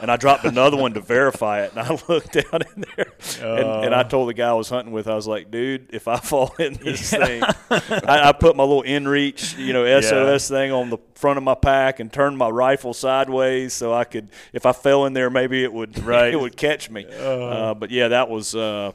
And 0.00 0.10
I 0.10 0.16
dropped 0.16 0.44
another 0.44 0.76
one 0.76 0.94
to 0.94 1.00
verify 1.00 1.62
it, 1.62 1.70
and 1.70 1.80
I 1.80 1.88
looked 2.08 2.32
down 2.32 2.60
in 2.74 2.84
there, 2.96 3.12
and, 3.40 3.84
and 3.86 3.94
I 3.94 4.02
told 4.02 4.28
the 4.28 4.34
guy 4.34 4.48
I 4.48 4.52
was 4.52 4.68
hunting 4.68 4.92
with, 4.92 5.06
I 5.06 5.14
was 5.14 5.26
like, 5.28 5.50
"Dude, 5.50 5.88
if 5.94 6.08
I 6.08 6.16
fall 6.32 6.52
in 6.58 6.74
this 6.74 7.08
thing, 7.10 7.42
I, 7.70 8.28
I 8.28 8.32
put 8.32 8.56
my 8.56 8.64
little 8.64 8.82
InReach, 8.82 9.56
you 9.58 9.72
know, 9.72 9.84
SOS 10.00 10.48
thing 10.48 10.72
on 10.72 10.90
the 10.90 10.98
front 11.14 11.38
of 11.38 11.44
my 11.44 11.54
pack 11.54 12.00
and 12.00 12.12
turned 12.12 12.36
my 12.36 12.48
rifle 12.48 12.94
sideways 12.94 13.72
so 13.74 13.94
I 13.94 14.04
could, 14.04 14.28
if 14.52 14.66
I 14.66 14.72
fell 14.72 15.06
in 15.06 15.12
there, 15.12 15.30
maybe 15.30 15.62
it 15.62 15.72
would, 15.72 15.98
Right. 16.04 16.32
it 16.34 16.40
would 16.40 16.56
catch 16.56 16.90
me." 16.90 17.06
Uh, 17.06 17.74
but 17.74 17.90
yeah, 17.92 18.08
that 18.08 18.28
was, 18.28 18.54
uh, 18.56 18.90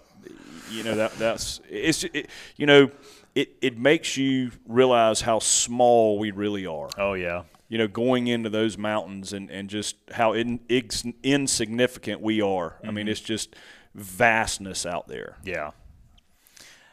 you 0.72 0.84
know, 0.84 0.96
that 0.96 1.14
that's 1.14 1.62
it's, 1.70 2.04
it, 2.04 2.30
you 2.58 2.66
know, 2.66 2.92
it 3.34 3.56
it 3.62 3.78
makes 3.78 4.18
you 4.18 4.52
realize 4.68 5.22
how 5.22 5.39
small 5.39 6.20
we 6.20 6.32
really 6.32 6.66
are 6.66 6.89
Oh, 6.98 7.14
yeah. 7.14 7.44
You 7.72 7.78
know, 7.78 7.88
going 7.88 8.28
into 8.28 8.49
those 8.49 8.78
mountains 8.78 9.32
and, 9.32 9.49
and 9.49 9.69
just 9.69 9.95
how 10.11 10.34
in, 10.34 10.59
ins- 10.67 11.05
insignificant 11.24 12.19
we 12.19 12.41
are. 12.41 12.78
I 12.86 12.91
mean, 12.91 13.07
it's 13.07 13.22
just 13.22 13.55
vastness 13.95 14.86
out 14.86 15.07
there. 15.07 15.38
Yeah. 15.45 15.72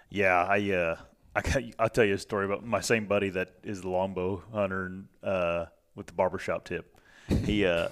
Yeah, 0.08 0.44
I, 0.44 0.70
uh, 0.70 0.96
I, 1.34 1.72
I'll 1.80 1.88
tell 1.88 2.04
you 2.04 2.14
a 2.14 2.18
story 2.18 2.44
about 2.46 2.64
my 2.64 2.80
same 2.80 3.06
buddy 3.06 3.28
that 3.30 3.54
is 3.64 3.80
the 3.80 3.88
longbow 3.88 4.44
hunter 4.52 4.86
and, 4.86 5.08
uh 5.24 5.64
with 5.96 6.06
the 6.06 6.12
barbershop 6.12 6.64
tip. 6.64 7.00
He 7.44 7.66
uh 7.66 7.88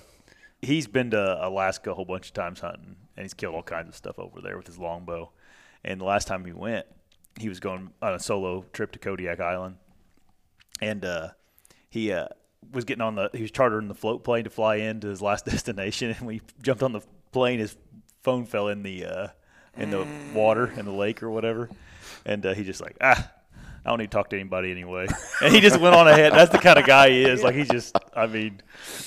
he's 0.62 0.86
been 0.86 1.10
to 1.10 1.44
Alaska 1.44 1.90
a 1.90 1.94
whole 1.94 2.04
bunch 2.04 2.28
of 2.28 2.34
times 2.34 2.60
hunting 2.60 2.94
and 3.16 3.24
he's 3.24 3.34
killed 3.34 3.56
all 3.56 3.64
kinds 3.64 3.88
of 3.88 3.96
stuff 3.96 4.16
over 4.16 4.40
there 4.40 4.56
with 4.56 4.68
his 4.68 4.78
longbow. 4.78 5.32
And 5.82 6.00
the 6.00 6.04
last 6.04 6.28
time 6.28 6.44
he 6.44 6.52
went, 6.52 6.86
he 7.36 7.48
was 7.48 7.58
going 7.58 7.90
on 8.00 8.14
a 8.14 8.20
solo 8.20 8.64
trip 8.72 8.92
to 8.92 9.00
Kodiak 9.00 9.40
Island. 9.40 9.78
And 10.80 11.04
uh 11.04 11.30
he 11.90 12.12
uh 12.12 12.28
was 12.72 12.84
getting 12.84 13.02
on 13.02 13.14
the 13.14 13.30
he 13.32 13.42
was 13.42 13.50
chartering 13.50 13.88
the 13.88 13.94
float 13.94 14.24
plane 14.24 14.44
to 14.44 14.50
fly 14.50 14.76
into 14.76 15.08
his 15.08 15.22
last 15.22 15.44
destination 15.46 16.14
and 16.18 16.30
he 16.30 16.40
jumped 16.62 16.82
on 16.82 16.92
the 16.92 17.00
plane 17.32 17.58
his 17.58 17.76
phone 18.22 18.46
fell 18.46 18.68
in 18.68 18.82
the 18.82 19.04
uh 19.04 19.28
in 19.76 19.90
the 19.90 20.06
water 20.34 20.72
in 20.76 20.84
the 20.84 20.92
lake 20.92 21.22
or 21.22 21.30
whatever 21.30 21.68
and 22.24 22.46
uh, 22.46 22.54
he 22.54 22.64
just 22.64 22.80
like 22.80 22.96
ah 23.00 23.30
I 23.84 23.90
don't 23.90 23.98
need 23.98 24.10
to 24.10 24.16
talk 24.16 24.30
to 24.30 24.36
anybody 24.36 24.72
anyway. 24.72 25.06
And 25.40 25.54
he 25.54 25.60
just 25.60 25.78
went 25.78 25.94
on 25.94 26.08
ahead. 26.08 26.32
That's 26.32 26.50
the 26.50 26.58
kind 26.58 26.76
of 26.76 26.86
guy 26.86 27.08
he 27.10 27.22
is. 27.22 27.44
Like 27.44 27.54
he 27.54 27.62
just 27.62 27.96
I 28.14 28.26
mean 28.26 28.60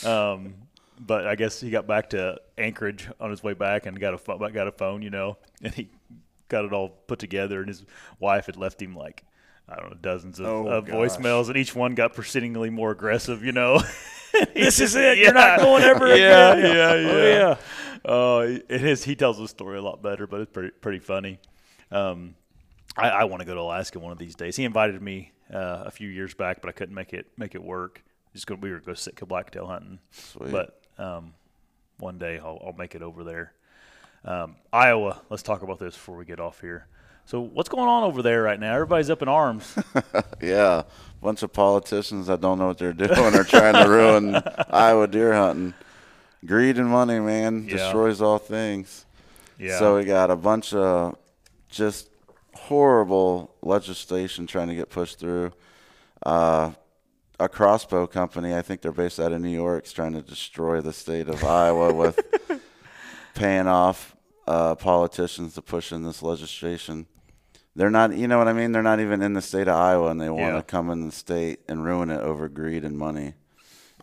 um 0.06 0.54
but 1.00 1.28
I 1.28 1.36
guess 1.36 1.60
he 1.60 1.70
got 1.70 1.88
back 1.88 2.12
to 2.12 2.40
Anchorage 2.58 3.10
on 3.20 3.30
his 3.30 3.44
way 3.44 3.54
back 3.54 3.86
and 3.86 4.00
got 4.00 4.14
a 4.14 4.52
got 4.52 4.68
a 4.68 4.72
phone 4.72 5.02
you 5.02 5.10
know 5.10 5.38
and 5.62 5.74
he 5.74 5.90
got 6.50 6.66
it 6.66 6.74
all 6.74 6.90
put 6.90 7.20
together 7.20 7.60
and 7.60 7.68
his 7.68 7.86
wife 8.20 8.48
had 8.48 8.58
left 8.58 8.82
him 8.82 8.96
like 8.96 9.24
I 9.70 9.76
don't 9.76 9.92
know 9.92 9.98
dozens 10.02 10.40
of, 10.40 10.46
Oh, 10.48 10.68
of 10.68 10.86
voicemails 10.86 11.48
and 11.48 11.58
each 11.58 11.76
one 11.76 11.94
got 11.96 12.14
proceedingly 12.14 12.70
more 12.70 12.92
aggressive 12.92 13.44
you 13.44 13.52
know 13.52 13.82
This 14.54 14.80
is 14.80 14.96
it. 14.96 15.18
You're 15.18 15.34
not 15.34 15.60
going 15.60 15.84
ever 15.84 16.08
yeah, 16.16 16.54
again. 16.54 16.76
Yeah, 16.76 16.92
Oh, 16.92 17.18
yeah, 17.18 17.34
yeah. 17.34 17.58
Oh, 18.06 18.40
it 18.42 18.84
is. 18.84 19.04
He 19.04 19.16
tells 19.16 19.38
the 19.40 19.48
story 19.48 19.78
a 19.78 19.82
lot 19.82 20.02
better, 20.04 20.28
but 20.28 20.42
it's 20.42 20.52
pretty 20.52 20.70
pretty 20.70 21.00
funny. 21.00 21.40
Um, 21.92 22.36
I, 22.96 23.10
I 23.10 23.24
want 23.24 23.42
to 23.42 23.46
go 23.46 23.56
to 23.56 23.62
Alaska 23.62 23.98
one 24.00 24.12
of 24.12 24.20
these 24.20 24.36
days. 24.36 24.56
He 24.56 24.66
invited 24.66 25.02
me 25.02 25.32
uh, 25.52 25.84
a 25.86 25.92
few 25.92 26.08
years 26.08 26.34
back, 26.36 26.62
but 26.62 26.70
I 26.70 26.74
couldn't 26.74 26.94
make 26.94 27.12
it 27.12 27.26
make 27.38 27.56
it 27.56 27.64
work. 27.64 28.04
Just 28.34 28.46
go, 28.46 28.54
we 28.56 28.70
were 28.70 28.76
going 28.76 28.84
to 28.84 28.88
go 28.92 28.94
Sitka 28.94 29.26
blacktail 29.26 29.66
hunting, 29.66 30.00
Sweet. 30.12 30.52
but 30.52 30.80
um, 31.00 31.34
one 31.98 32.20
day 32.20 32.38
I'll, 32.38 32.62
I'll 32.64 32.74
make 32.78 32.94
it 32.94 33.02
over 33.02 33.24
there. 33.24 33.54
Um, 34.24 34.58
Iowa. 34.72 35.22
Let's 35.30 35.44
talk 35.44 35.64
about 35.64 35.80
this 35.80 35.96
before 35.96 36.16
we 36.18 36.26
get 36.26 36.40
off 36.40 36.62
here. 36.62 36.86
So, 37.30 37.42
what's 37.42 37.70
going 37.70 37.88
on 37.88 38.02
over 38.06 38.24
there 38.24 38.42
right 38.42 38.60
now? 38.60 38.74
Everybody's 38.74 39.12
up 39.12 39.22
in 39.22 39.28
arms. 39.28 39.76
Yeah, 40.42 40.82
bunch 41.22 41.44
of 41.44 41.54
politicians 41.54 42.26
that 42.26 42.42
don't 42.42 42.58
know 42.58 42.66
what 42.68 42.80
they're 42.80 42.92
doing 43.08 43.36
are 43.36 43.44
trying 43.44 43.76
to 43.76 43.88
ruin 43.88 44.36
Iowa 44.72 45.06
deer 45.08 45.34
hunting. 45.36 45.76
Greed 46.44 46.80
and 46.80 46.90
money, 46.90 47.20
man, 47.20 47.66
Yeah. 47.68 47.76
destroys 47.78 48.20
all 48.20 48.40
things. 48.40 49.06
Yeah. 49.60 49.78
So 49.78 49.98
we 49.98 50.06
got 50.06 50.32
a 50.32 50.36
bunch 50.36 50.74
of 50.74 51.18
just 51.68 52.10
horrible 52.56 53.54
legislation 53.62 54.48
trying 54.48 54.70
to 54.70 54.76
get 54.76 54.90
pushed 54.90 55.20
through. 55.20 55.52
Uh, 56.26 56.72
a 57.40 57.48
crossbow 57.48 58.08
company, 58.08 58.56
I 58.56 58.64
think 58.64 58.82
they're 58.82 58.92
based 58.92 59.20
out 59.20 59.34
of 59.34 59.40
New 59.42 59.50
York, 59.50 59.86
is 59.86 59.94
trying 59.94 60.14
to 60.14 60.24
destroy 60.24 60.82
the 60.82 60.94
state 60.94 61.28
of 61.30 61.44
Iowa 61.44 61.94
with 61.94 62.20
paying 63.36 63.68
off 63.68 64.16
uh, 64.48 64.74
politicians 64.74 65.54
to 65.54 65.62
push 65.62 65.92
in 65.92 66.04
this 66.04 66.24
legislation. 66.24 67.06
They're 67.80 67.90
not, 67.90 68.14
you 68.14 68.28
know 68.28 68.38
what 68.38 68.50
I 68.50 68.54
mean? 68.54 68.74
They're 68.74 68.84
not 68.84 69.00
even 69.00 69.22
in 69.22 69.32
the 69.34 69.42
state 69.42 69.70
of 69.70 69.76
Iowa, 69.78 70.10
and 70.12 70.20
they 70.20 70.30
want 70.30 70.52
to 70.52 70.58
Yeah. 70.58 70.62
come 70.64 70.90
in 70.90 71.06
the 71.06 71.14
state 71.14 71.62
and 71.70 71.82
ruin 71.86 72.10
it 72.10 72.20
over 72.20 72.50
greed 72.50 72.84
and 72.84 72.98
money, 72.98 73.36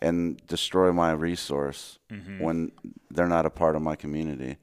and 0.01 0.41
destroy 0.47 0.91
my 0.91 1.11
resource 1.11 1.99
Mm-hmm. 2.11 2.39
when 2.43 2.71
they're 3.11 3.27
not 3.27 3.45
a 3.45 3.51
part 3.51 3.75
of 3.75 3.83
my 3.83 3.95
community. 3.95 4.57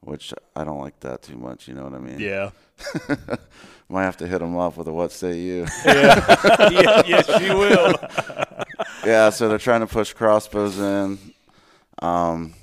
Which 0.00 0.34
I 0.56 0.64
don't 0.64 0.78
like 0.80 0.98
that 1.00 1.22
too 1.22 1.36
much. 1.36 1.68
You 1.68 1.74
know 1.74 1.84
what 1.84 1.94
I 1.94 1.98
mean? 1.98 2.18
yeah. 2.20 2.50
Might 3.88 4.02
have 4.04 4.16
to 4.18 4.26
hit 4.26 4.40
them 4.40 4.56
up 4.56 4.76
with 4.76 4.88
a 4.88 4.92
"What 4.92 5.12
say 5.12 5.38
you?" 5.38 5.66
yeah, 5.84 7.02
yes, 7.06 7.28
you 7.40 7.56
will. 7.56 7.94
yeah, 9.06 9.30
so 9.30 9.48
they're 9.48 9.58
trying 9.58 9.80
to 9.80 9.86
push 9.86 10.12
crossbows 10.12 10.78
in, 10.80 11.18
um, 12.02 12.54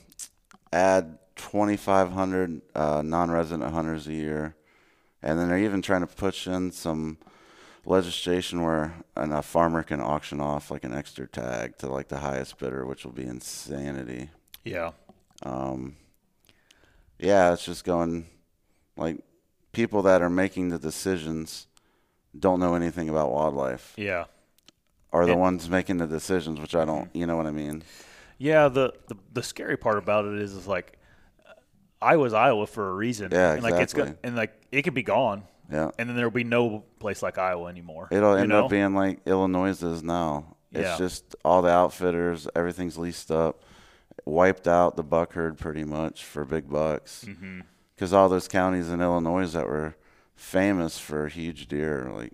add 0.72 1.18
2,500 1.38 2.62
uh, 2.76 3.02
non-resident 3.06 3.72
hunters 3.74 4.08
a 4.08 4.14
year, 4.14 4.56
and 5.24 5.40
then 5.40 5.48
they're 5.48 5.58
even 5.58 5.82
trying 5.82 6.02
to 6.02 6.08
push 6.08 6.46
in 6.48 6.72
some 6.72 7.18
legislation 7.86 8.62
where 8.62 8.94
an, 9.16 9.32
a 9.32 9.42
farmer 9.42 9.84
can 9.84 10.00
auction 10.00 10.40
off 10.40 10.70
like 10.72 10.84
an 10.84 10.94
extra 10.94 11.28
tag 11.28 11.78
to 11.78 11.88
like 11.88 12.08
the 12.10 12.20
highest 12.20 12.58
bidder, 12.58 12.86
which 12.86 13.04
will 13.06 13.12
be 13.12 13.26
insanity. 13.26 14.30
Yeah. 14.64 14.92
Um, 15.44 15.96
yeah, 17.20 17.54
it's 17.54 17.66
just 17.66 17.84
going 17.84 18.28
like 18.98 19.18
people 19.72 20.02
that 20.04 20.22
are 20.22 20.30
making 20.30 20.70
the 20.70 20.80
decisions 20.80 21.68
don't 22.38 22.60
know 22.60 22.76
anything 22.76 23.10
about 23.10 23.32
wildlife 23.32 23.94
Yeah. 23.98 24.26
are 25.12 25.26
the 25.26 25.34
And- 25.34 25.42
ones 25.42 25.70
making 25.70 25.98
the 25.98 26.08
decisions, 26.08 26.60
which 26.60 26.76
I 26.76 26.86
don't, 26.86 27.10
you 27.16 27.26
know 27.28 27.36
what 27.38 27.48
I 27.48 27.52
mean? 27.52 27.84
Yeah, 28.40 28.68
the, 28.68 28.94
the 29.08 29.16
the 29.32 29.44
scary 29.44 29.78
part 29.78 29.98
about 29.98 30.26
it 30.26 30.40
is, 30.42 30.54
is 30.54 30.68
like 30.68 30.98
Iowa's 32.04 32.34
Iowa 32.34 32.68
for 32.68 32.90
a 32.90 32.94
reason. 32.94 33.30
Yeah, 33.32 33.54
and 33.54 33.64
like 33.64 33.76
it's 33.76 33.94
exactly. 33.94 34.18
and 34.24 34.36
like 34.36 34.54
it 34.72 34.82
could 34.84 34.94
be 34.94 35.04
gone, 35.04 35.44
Yeah. 35.72 35.92
and 35.98 36.10
then 36.10 36.16
there'll 36.16 36.32
be 36.32 36.44
no 36.44 36.84
place 37.00 37.22
like 37.24 37.38
Iowa 37.38 37.70
anymore. 37.70 38.08
It'll 38.12 38.36
end 38.36 38.50
know? 38.50 38.66
up 38.66 38.70
being 38.72 38.94
like 38.94 39.20
Illinois 39.26 39.82
is 39.82 40.04
now. 40.04 40.56
It's 40.72 40.82
Yeah. 40.84 40.98
just 40.98 41.36
all 41.46 41.62
the 41.62 41.70
outfitters, 41.70 42.48
everything's 42.56 42.98
leased 42.98 43.32
up, 43.32 43.62
wiped 44.26 44.68
out 44.68 44.96
the 44.96 45.04
buck 45.04 45.34
herd 45.34 45.58
pretty 45.58 45.84
much 45.84 46.24
for 46.26 46.46
big 46.46 46.70
bucks. 46.70 47.26
Mm-hmm. 47.28 47.62
Because 47.96 48.12
all 48.12 48.28
those 48.28 48.48
counties 48.48 48.90
in 48.90 49.00
Illinois 49.02 49.52
that 49.54 49.68
were 49.68 49.96
famous 50.36 50.98
for 50.98 51.28
huge 51.28 51.68
deer, 51.68 52.12
like 52.14 52.34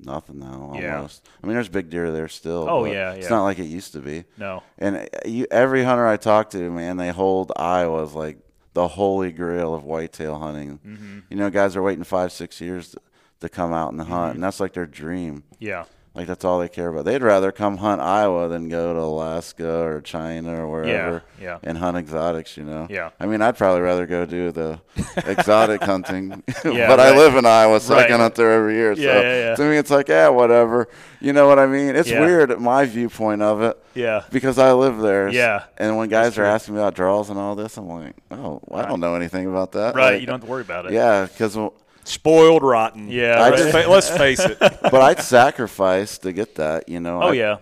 nothing 0.00 0.38
now 0.38 0.70
almost. 0.72 1.22
Yeah. 1.24 1.30
I 1.42 1.46
mean, 1.46 1.54
there's 1.54 1.68
big 1.68 1.90
deer 1.90 2.10
there 2.10 2.28
still. 2.28 2.66
Oh, 2.68 2.82
but 2.82 2.92
yeah, 2.92 3.12
It's 3.12 3.30
not 3.30 3.44
like 3.44 3.58
it 3.58 3.66
used 3.66 3.92
to 3.92 4.00
be. 4.00 4.24
no. 4.38 4.62
And 4.78 4.96
uh, 4.96 5.06
you, 5.24 5.46
every 5.50 5.84
hunter 5.84 6.06
I 6.06 6.16
talk 6.16 6.50
to, 6.50 6.70
man, 6.70 6.96
they 6.96 7.10
hold 7.10 7.52
Iowa 7.56 8.02
as 8.02 8.14
like 8.14 8.38
the 8.74 8.88
holy 8.88 9.32
grail 9.32 9.74
of 9.74 9.84
whitetail 9.84 10.38
hunting. 10.38 10.78
Mm-hmm. 10.86 11.18
You 11.30 11.36
know, 11.36 11.50
guys 11.50 11.76
are 11.76 11.82
waiting 11.82 12.04
five, 12.04 12.32
six 12.32 12.60
years 12.60 12.90
to, 12.90 13.00
to 13.40 13.48
come 13.48 13.72
out 13.72 13.92
and 13.92 14.00
hunt, 14.02 14.34
and 14.34 14.44
that's 14.44 14.60
like 14.60 14.74
their 14.74 14.86
dream. 14.86 15.44
Yeah. 15.58 15.84
Like 16.14 16.28
that's 16.28 16.44
all 16.44 16.60
they 16.60 16.68
care 16.68 16.88
about. 16.88 17.04
They'd 17.06 17.22
rather 17.22 17.50
come 17.50 17.78
hunt 17.78 18.00
Iowa 18.00 18.48
than 18.48 18.68
go 18.68 18.94
to 18.94 19.00
Alaska 19.00 19.68
or 19.82 20.00
China 20.00 20.64
or 20.64 20.68
wherever 20.70 21.24
yeah. 21.42 21.58
and 21.64 21.76
hunt 21.76 21.96
exotics. 21.96 22.56
You 22.56 22.62
know. 22.62 22.86
Yeah. 22.88 23.10
I 23.18 23.26
mean, 23.26 23.42
I'd 23.42 23.56
probably 23.58 23.80
rather 23.80 24.06
go 24.06 24.24
do 24.24 24.52
the 24.52 24.80
exotic 25.26 25.82
hunting, 25.82 26.42
Yeah, 26.64 26.86
but 26.86 27.00
I 27.00 27.16
live 27.16 27.34
in 27.34 27.44
Iowa, 27.44 27.80
so 27.80 27.94
I 27.94 27.98
Right. 28.02 28.08
can 28.08 28.20
hunt 28.20 28.36
there 28.36 28.52
every 28.52 28.74
year. 28.74 28.92
Yeah, 28.92 29.12
so 29.14 29.20
yeah, 29.22 29.38
yeah. 29.38 29.54
to 29.56 29.62
me, 29.64 29.76
it's 29.76 29.90
like, 29.90 30.06
yeah, 30.08 30.28
whatever. 30.28 30.88
You 31.20 31.32
know 31.32 31.48
what 31.48 31.58
I 31.58 31.66
mean? 31.66 31.96
It's 31.96 32.08
Yeah. 32.10 32.20
weird, 32.20 32.60
my 32.60 32.84
viewpoint 32.84 33.42
of 33.42 33.62
it 33.62 33.76
Yeah. 33.94 34.22
because 34.30 34.56
I 34.58 34.72
live 34.72 34.98
there. 34.98 35.28
Yeah. 35.30 35.64
And 35.78 35.96
when 35.96 36.08
guys 36.10 36.32
are 36.38 36.42
true. 36.42 36.46
asking 36.46 36.74
me 36.74 36.80
about 36.80 36.94
draws 36.94 37.28
and 37.30 37.38
all 37.40 37.56
this, 37.56 37.76
I'm 37.76 37.88
like, 37.88 38.14
oh, 38.30 38.60
well, 38.66 38.84
I 38.84 38.86
don't 38.86 39.00
know 39.00 39.14
anything 39.16 39.46
about 39.48 39.72
that. 39.72 39.94
Right. 39.96 40.12
Like, 40.12 40.20
you 40.20 40.26
don't 40.26 40.34
have 40.34 40.44
to 40.44 40.50
worry 40.50 40.62
about 40.62 40.86
it. 40.86 40.92
Yeah, 40.92 41.26
because 41.26 41.56
Spoiled 42.04 42.62
rotten. 42.62 43.10
Yeah, 43.10 43.40
Let's, 43.40 43.62
right. 43.62 43.84
fa- 43.84 43.90
let's 43.90 44.10
face 44.10 44.40
it. 44.40 44.58
but 44.60 44.94
I'd 44.94 45.20
sacrifice 45.20 46.18
to 46.18 46.32
get 46.32 46.56
that. 46.56 46.88
You 46.88 47.00
know. 47.00 47.22
Oh 47.22 47.28
I, 47.28 47.32
yeah. 47.32 47.56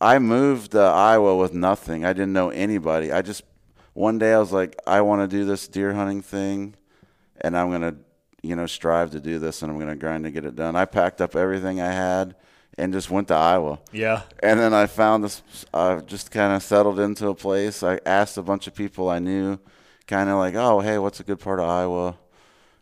I 0.00 0.18
moved 0.18 0.72
to 0.72 0.80
Iowa 0.80 1.36
with 1.36 1.54
nothing. 1.54 2.04
I 2.04 2.12
didn't 2.12 2.32
know 2.32 2.50
anybody. 2.50 3.12
I 3.12 3.22
just 3.22 3.42
one 3.94 4.18
day 4.18 4.32
I 4.32 4.38
was 4.38 4.52
like, 4.52 4.76
I 4.86 5.00
want 5.00 5.28
to 5.28 5.36
do 5.36 5.44
this 5.44 5.68
deer 5.68 5.94
hunting 5.94 6.20
thing, 6.20 6.74
and 7.40 7.56
I'm 7.56 7.70
gonna, 7.70 7.96
you 8.42 8.56
know, 8.56 8.66
strive 8.66 9.10
to 9.12 9.20
do 9.20 9.38
this, 9.38 9.62
and 9.62 9.70
I'm 9.70 9.78
gonna 9.78 9.96
grind 9.96 10.24
to 10.24 10.30
get 10.30 10.44
it 10.44 10.56
done. 10.56 10.76
I 10.76 10.84
packed 10.84 11.20
up 11.20 11.36
everything 11.36 11.80
I 11.80 11.92
had 11.92 12.34
and 12.78 12.92
just 12.92 13.10
went 13.10 13.28
to 13.28 13.34
Iowa. 13.34 13.78
Yeah. 13.92 14.22
And 14.42 14.60
then 14.60 14.74
I 14.74 14.86
found 14.86 15.24
this. 15.24 15.42
I 15.72 15.96
just 15.96 16.30
kind 16.30 16.52
of 16.54 16.62
settled 16.62 17.00
into 17.00 17.28
a 17.28 17.34
place. 17.34 17.82
I 17.82 18.00
asked 18.04 18.36
a 18.36 18.42
bunch 18.42 18.66
of 18.66 18.74
people 18.74 19.08
I 19.08 19.18
knew, 19.18 19.58
kind 20.06 20.28
of 20.28 20.36
like, 20.38 20.54
oh, 20.54 20.80
hey, 20.80 20.98
what's 20.98 21.20
a 21.20 21.24
good 21.24 21.40
part 21.40 21.58
of 21.58 21.68
Iowa? 21.68 22.16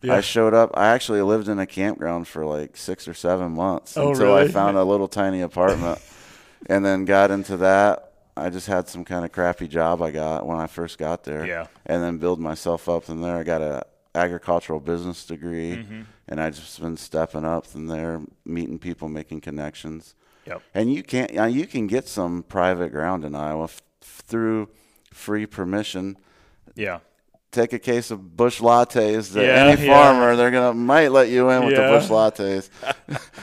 Yeah. 0.05 0.15
I 0.15 0.21
showed 0.21 0.55
up. 0.55 0.71
I 0.75 0.89
actually 0.89 1.23
lived 1.23 1.49
in 1.49 1.59
a 1.59 1.67
campground 1.67 2.29
for 2.29 2.45
like 2.45 2.77
six 2.77 3.09
or 3.09 3.15
seven 3.15 3.53
months 3.53 3.97
Oh, 3.97 4.11
until 4.11 4.35
I 4.35 4.49
found 4.49 4.77
a 4.77 4.85
little 4.85 5.09
tiny 5.09 5.41
apartment, 5.41 5.99
and 6.67 6.85
then 6.85 7.05
got 7.05 7.31
into 7.31 7.57
that. 7.59 8.13
I 8.37 8.51
just 8.51 8.67
had 8.67 8.89
some 8.89 9.05
kind 9.05 9.25
of 9.25 9.31
crappy 9.33 9.69
job 9.69 10.03
I 10.03 10.11
got 10.11 10.45
when 10.47 10.59
I 10.59 10.67
first 10.67 10.99
got 10.99 11.23
there, 11.25 11.47
Yeah. 11.47 11.67
and 11.87 12.03
then 12.03 12.19
build 12.19 12.41
myself 12.41 12.89
up 12.89 13.05
from 13.05 13.21
there. 13.21 13.37
I 13.37 13.43
got 13.45 13.63
a 13.63 13.85
agricultural 14.17 14.81
business 14.81 15.25
degree, 15.25 15.77
Mm-hmm. 15.77 16.03
and 16.29 16.41
I 16.41 16.51
just 16.51 16.81
been 16.81 16.97
stepping 16.97 17.45
up 17.45 17.67
from 17.67 17.87
there, 17.87 18.21
meeting 18.45 18.79
people, 18.79 19.09
making 19.09 19.41
connections. 19.41 20.15
Yep. 20.47 20.63
And 20.75 20.93
you 20.93 21.03
can 21.03 21.39
uh, 21.39 21.45
you 21.47 21.67
can 21.67 21.87
get 21.87 22.07
some 22.09 22.43
private 22.43 22.91
ground 22.93 23.25
in 23.25 23.35
Iowa 23.35 23.65
f- 23.65 23.81
through 24.03 24.69
free 25.13 25.47
permission. 25.47 26.17
Yeah. 26.75 26.99
Take 27.55 27.73
a 27.73 27.79
case 27.79 28.11
of 28.11 28.37
bush 28.37 28.61
lattes. 28.61 29.33
That 29.33 29.45
Yeah, 29.45 29.67
any 29.67 29.87
yeah. 29.87 29.93
farmer 29.93 30.37
they're 30.37 30.51
gonna 30.51 30.75
might 30.75 31.09
let 31.13 31.29
you 31.29 31.49
in 31.51 31.65
with 31.65 31.75
Yeah. 31.75 31.87
the 31.91 31.99
bush 31.99 32.09
lattes. 32.11 32.69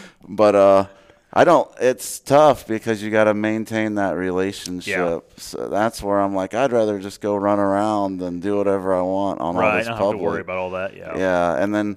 but 0.27 0.53
uh, 0.55 0.85
I 1.33 1.43
don't. 1.45 1.69
It's 1.79 2.19
tough 2.19 2.67
because 2.67 3.01
you 3.01 3.09
got 3.09 3.23
to 3.23 3.33
maintain 3.33 3.95
that 3.95 4.17
relationship. 4.17 5.39
So 5.39 5.69
that's 5.69 6.03
where 6.03 6.19
I'm 6.19 6.35
like, 6.35 6.53
I'd 6.53 6.73
rather 6.73 6.99
just 6.99 7.21
go 7.21 7.35
run 7.37 7.57
around 7.57 8.21
and 8.21 8.41
do 8.41 8.57
whatever 8.57 8.93
I 8.93 9.01
want 9.01 9.39
on 9.39 9.55
all 9.55 9.61
Right. 9.61 9.77
this 9.79 9.87
I 9.87 9.97
don't 9.97 10.11
have 10.11 10.11
to 10.11 10.17
worry 10.17 10.41
about 10.41 10.57
all 10.57 10.71
that. 10.71 10.95
Yeah. 10.97 11.17
Yeah, 11.17 11.55
and 11.63 11.73
then 11.73 11.95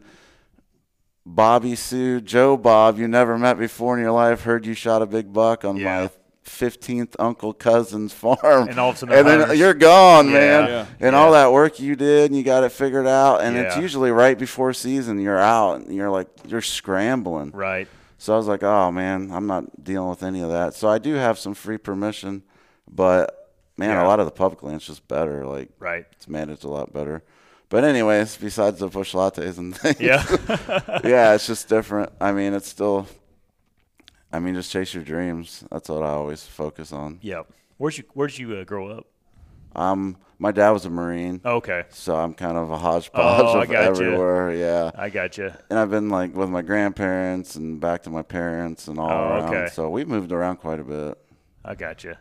Bobby 1.26 1.74
Sue, 1.74 2.20
Joe 2.20 2.56
Bob, 2.56 2.98
you 2.98 3.08
never 3.08 3.38
met 3.38 3.58
before 3.58 3.96
in 3.96 4.02
your 4.02 4.12
life, 4.12 4.42
heard 4.42 4.66
you 4.66 4.74
shot 4.74 5.02
a 5.02 5.06
big 5.06 5.32
buck 5.32 5.64
on 5.64 5.82
my 5.82 6.10
15th 6.44 7.14
uncle 7.18 7.52
cousin's 7.52 8.12
farm. 8.22 8.68
And 8.68 8.78
all 8.78 8.90
of 8.90 8.96
a 8.96 8.98
sudden 8.98 9.14
and 9.14 9.26
then 9.26 9.58
you're 9.58 9.74
gone, 9.74 10.26
Yeah. 10.26 10.32
man. 10.32 10.68
Yeah. 10.68 10.86
And 11.00 11.16
all 11.16 11.32
that 11.32 11.52
work 11.52 11.80
you 11.80 11.96
did 11.96 12.30
and 12.30 12.36
you 12.38 12.44
got 12.44 12.64
it 12.64 12.70
figured 12.72 13.06
out. 13.06 13.40
And 13.42 13.56
it's 13.56 13.76
usually 13.76 14.10
right 14.10 14.38
before 14.38 14.72
season, 14.72 15.20
you're 15.20 15.38
out 15.38 15.80
and 15.80 15.94
you're 15.94 16.10
like, 16.10 16.28
you're 16.46 16.60
scrambling. 16.62 17.50
Right. 17.50 17.88
So 18.18 18.32
I 18.32 18.36
was 18.36 18.46
like, 18.46 18.62
oh, 18.62 18.90
man, 18.90 19.30
I'm 19.32 19.46
not 19.46 19.82
dealing 19.84 20.08
with 20.08 20.22
any 20.22 20.40
of 20.42 20.50
that. 20.50 20.74
So 20.74 20.88
I 20.88 20.98
do 20.98 21.14
have 21.14 21.38
some 21.38 21.52
free 21.54 21.78
permission, 21.78 22.42
but 22.90 23.52
man, 23.76 23.90
Yeah. 23.90 24.04
a 24.04 24.06
lot 24.06 24.20
of 24.20 24.26
the 24.26 24.32
public 24.32 24.62
land's 24.62 24.86
just 24.86 25.06
better. 25.08 25.44
Like, 25.46 25.70
Right. 25.78 26.06
it's 26.12 26.28
managed 26.28 26.64
a 26.64 26.68
lot 26.68 26.92
better. 26.92 27.22
But 27.70 27.82
anyways, 27.84 28.36
besides 28.36 28.78
the 28.78 28.88
bush 28.88 29.14
lattes 29.14 29.58
and 29.58 29.76
things, 29.76 30.00
Yeah. 30.00 30.24
yeah, 31.04 31.34
it's 31.34 31.46
just 31.46 31.68
different. 31.68 32.12
I 32.20 32.32
mean, 32.32 32.54
it's 32.54 32.68
still. 32.68 33.06
I 34.34 34.40
mean, 34.40 34.54
just 34.54 34.70
chase 34.72 34.92
your 34.92 35.04
dreams. 35.04 35.64
That's 35.70 35.88
what 35.88 36.02
I 36.02 36.08
always 36.10 36.42
focus 36.44 36.92
on. 36.92 37.18
yep. 37.22 37.46
Where'd 37.78 37.96
you 37.98 38.04
Where'd 38.14 38.36
you 38.36 38.56
uh, 38.56 38.64
grow 38.64 38.88
up? 38.88 39.06
Um, 39.76 40.16
my 40.38 40.50
dad 40.52 40.70
was 40.70 40.84
a 40.84 40.90
marine, 40.90 41.40
Okay. 41.44 41.84
so 41.88 42.14
I'm 42.16 42.32
kind 42.34 42.56
of 42.56 42.70
a 42.70 42.78
hodgepodge 42.78 43.40
Oh, 43.44 43.58
I 43.58 43.62
of 43.64 43.70
everywhere. 43.72 44.52
Yeah, 44.54 44.90
I 44.96 45.08
got 45.08 45.36
you. 45.38 45.52
and 45.70 45.78
I've 45.78 45.90
been 45.90 46.08
like 46.08 46.34
with 46.34 46.48
my 46.48 46.62
grandparents 46.62 47.56
and 47.56 47.80
back 47.80 48.02
to 48.04 48.10
my 48.10 48.22
parents 48.22 48.86
and 48.88 48.98
all 48.98 49.10
Oh, 49.10 49.14
around. 49.14 49.54
okay. 49.54 49.66
So 49.72 49.88
we 49.90 50.04
moved 50.04 50.30
around 50.32 50.56
quite 50.58 50.78
a 50.80 50.84
bit, 50.84 51.18
I 51.64 51.74
got 51.74 52.04
you. 52.04 52.14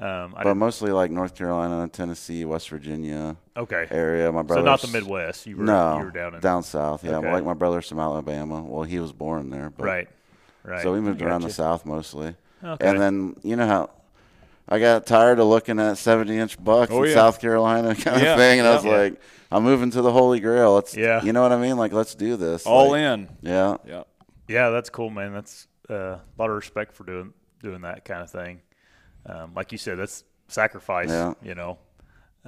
Um, 0.00 0.34
I 0.36 0.44
but 0.44 0.54
mostly 0.56 0.92
like 0.92 1.10
North 1.10 1.34
Carolina, 1.36 1.88
Tennessee, 1.88 2.44
West 2.44 2.68
Virginia 2.68 3.36
okay. 3.56 3.86
area. 3.90 4.30
My 4.30 4.42
brother. 4.42 4.62
So 4.62 4.64
not 4.64 4.80
the 4.80 4.88
Midwest. 4.88 5.46
You 5.46 5.56
were 5.56 5.64
No, 5.64 5.98
you 5.98 6.04
were 6.04 6.10
down 6.12 6.34
in 6.36 6.62
south. 6.62 7.02
Yeah, 7.04 7.16
Okay. 7.16 7.32
like 7.32 7.44
my 7.44 7.54
brother's 7.54 7.88
from 7.88 7.98
Alabama. 7.98 8.62
Well, 8.62 8.84
he 8.84 9.00
was 9.00 9.12
born 9.12 9.50
there. 9.50 9.70
But 9.70 9.84
right. 9.84 10.08
Right. 10.68 10.82
So 10.82 10.92
we 10.92 11.00
moved 11.00 11.22
around 11.22 11.42
the 11.42 11.50
south 11.50 11.86
mostly. 11.86 12.34
Okay. 12.62 12.88
And 12.88 13.00
then 13.00 13.36
you 13.42 13.56
know 13.56 13.66
how 13.66 13.90
I 14.68 14.78
got 14.78 15.06
tired 15.06 15.38
of 15.38 15.46
looking 15.46 15.78
at 15.80 15.96
seventy 15.98 16.36
inch 16.36 16.62
bucks 16.62 16.92
Oh, 16.92 17.02
in 17.02 17.08
yeah. 17.10 17.14
South 17.14 17.40
Carolina 17.40 17.94
kind 17.94 18.20
Yeah, 18.22 18.32
of 18.32 18.38
thing, 18.38 18.58
and 18.58 18.68
I 18.68 18.74
was 18.74 18.84
yeah. 18.84 18.90
like, 18.96 19.20
I'm 19.50 19.62
moving 19.62 19.90
to 19.92 20.02
the 20.02 20.12
Holy 20.12 20.40
Grail. 20.40 20.74
Let's, 20.74 20.94
Yeah. 20.96 21.22
you 21.22 21.32
know 21.32 21.40
what 21.42 21.52
I 21.52 21.56
mean? 21.58 21.76
Like, 21.78 21.92
let's 21.92 22.14
do 22.14 22.36
this. 22.36 22.66
All 22.66 22.90
Like, 22.90 23.00
in. 23.00 23.28
Yeah, 23.42 23.76
Yeah. 23.86 24.02
Yeah, 24.46 24.70
that's 24.70 24.90
cool, 24.90 25.10
man. 25.10 25.32
That's 25.32 25.66
uh, 25.90 25.94
a 25.94 26.20
lot 26.38 26.50
of 26.50 26.56
respect 26.56 26.94
for 26.94 27.04
doing 27.04 27.32
doing 27.62 27.82
that 27.82 28.04
kind 28.04 28.22
of 28.22 28.30
thing. 28.30 28.60
Um, 29.26 29.52
like 29.54 29.72
you 29.72 29.78
said, 29.78 29.98
that's 29.98 30.24
sacrifice. 30.48 31.08
Yeah. 31.10 31.34
You 31.42 31.54
know, 31.54 31.78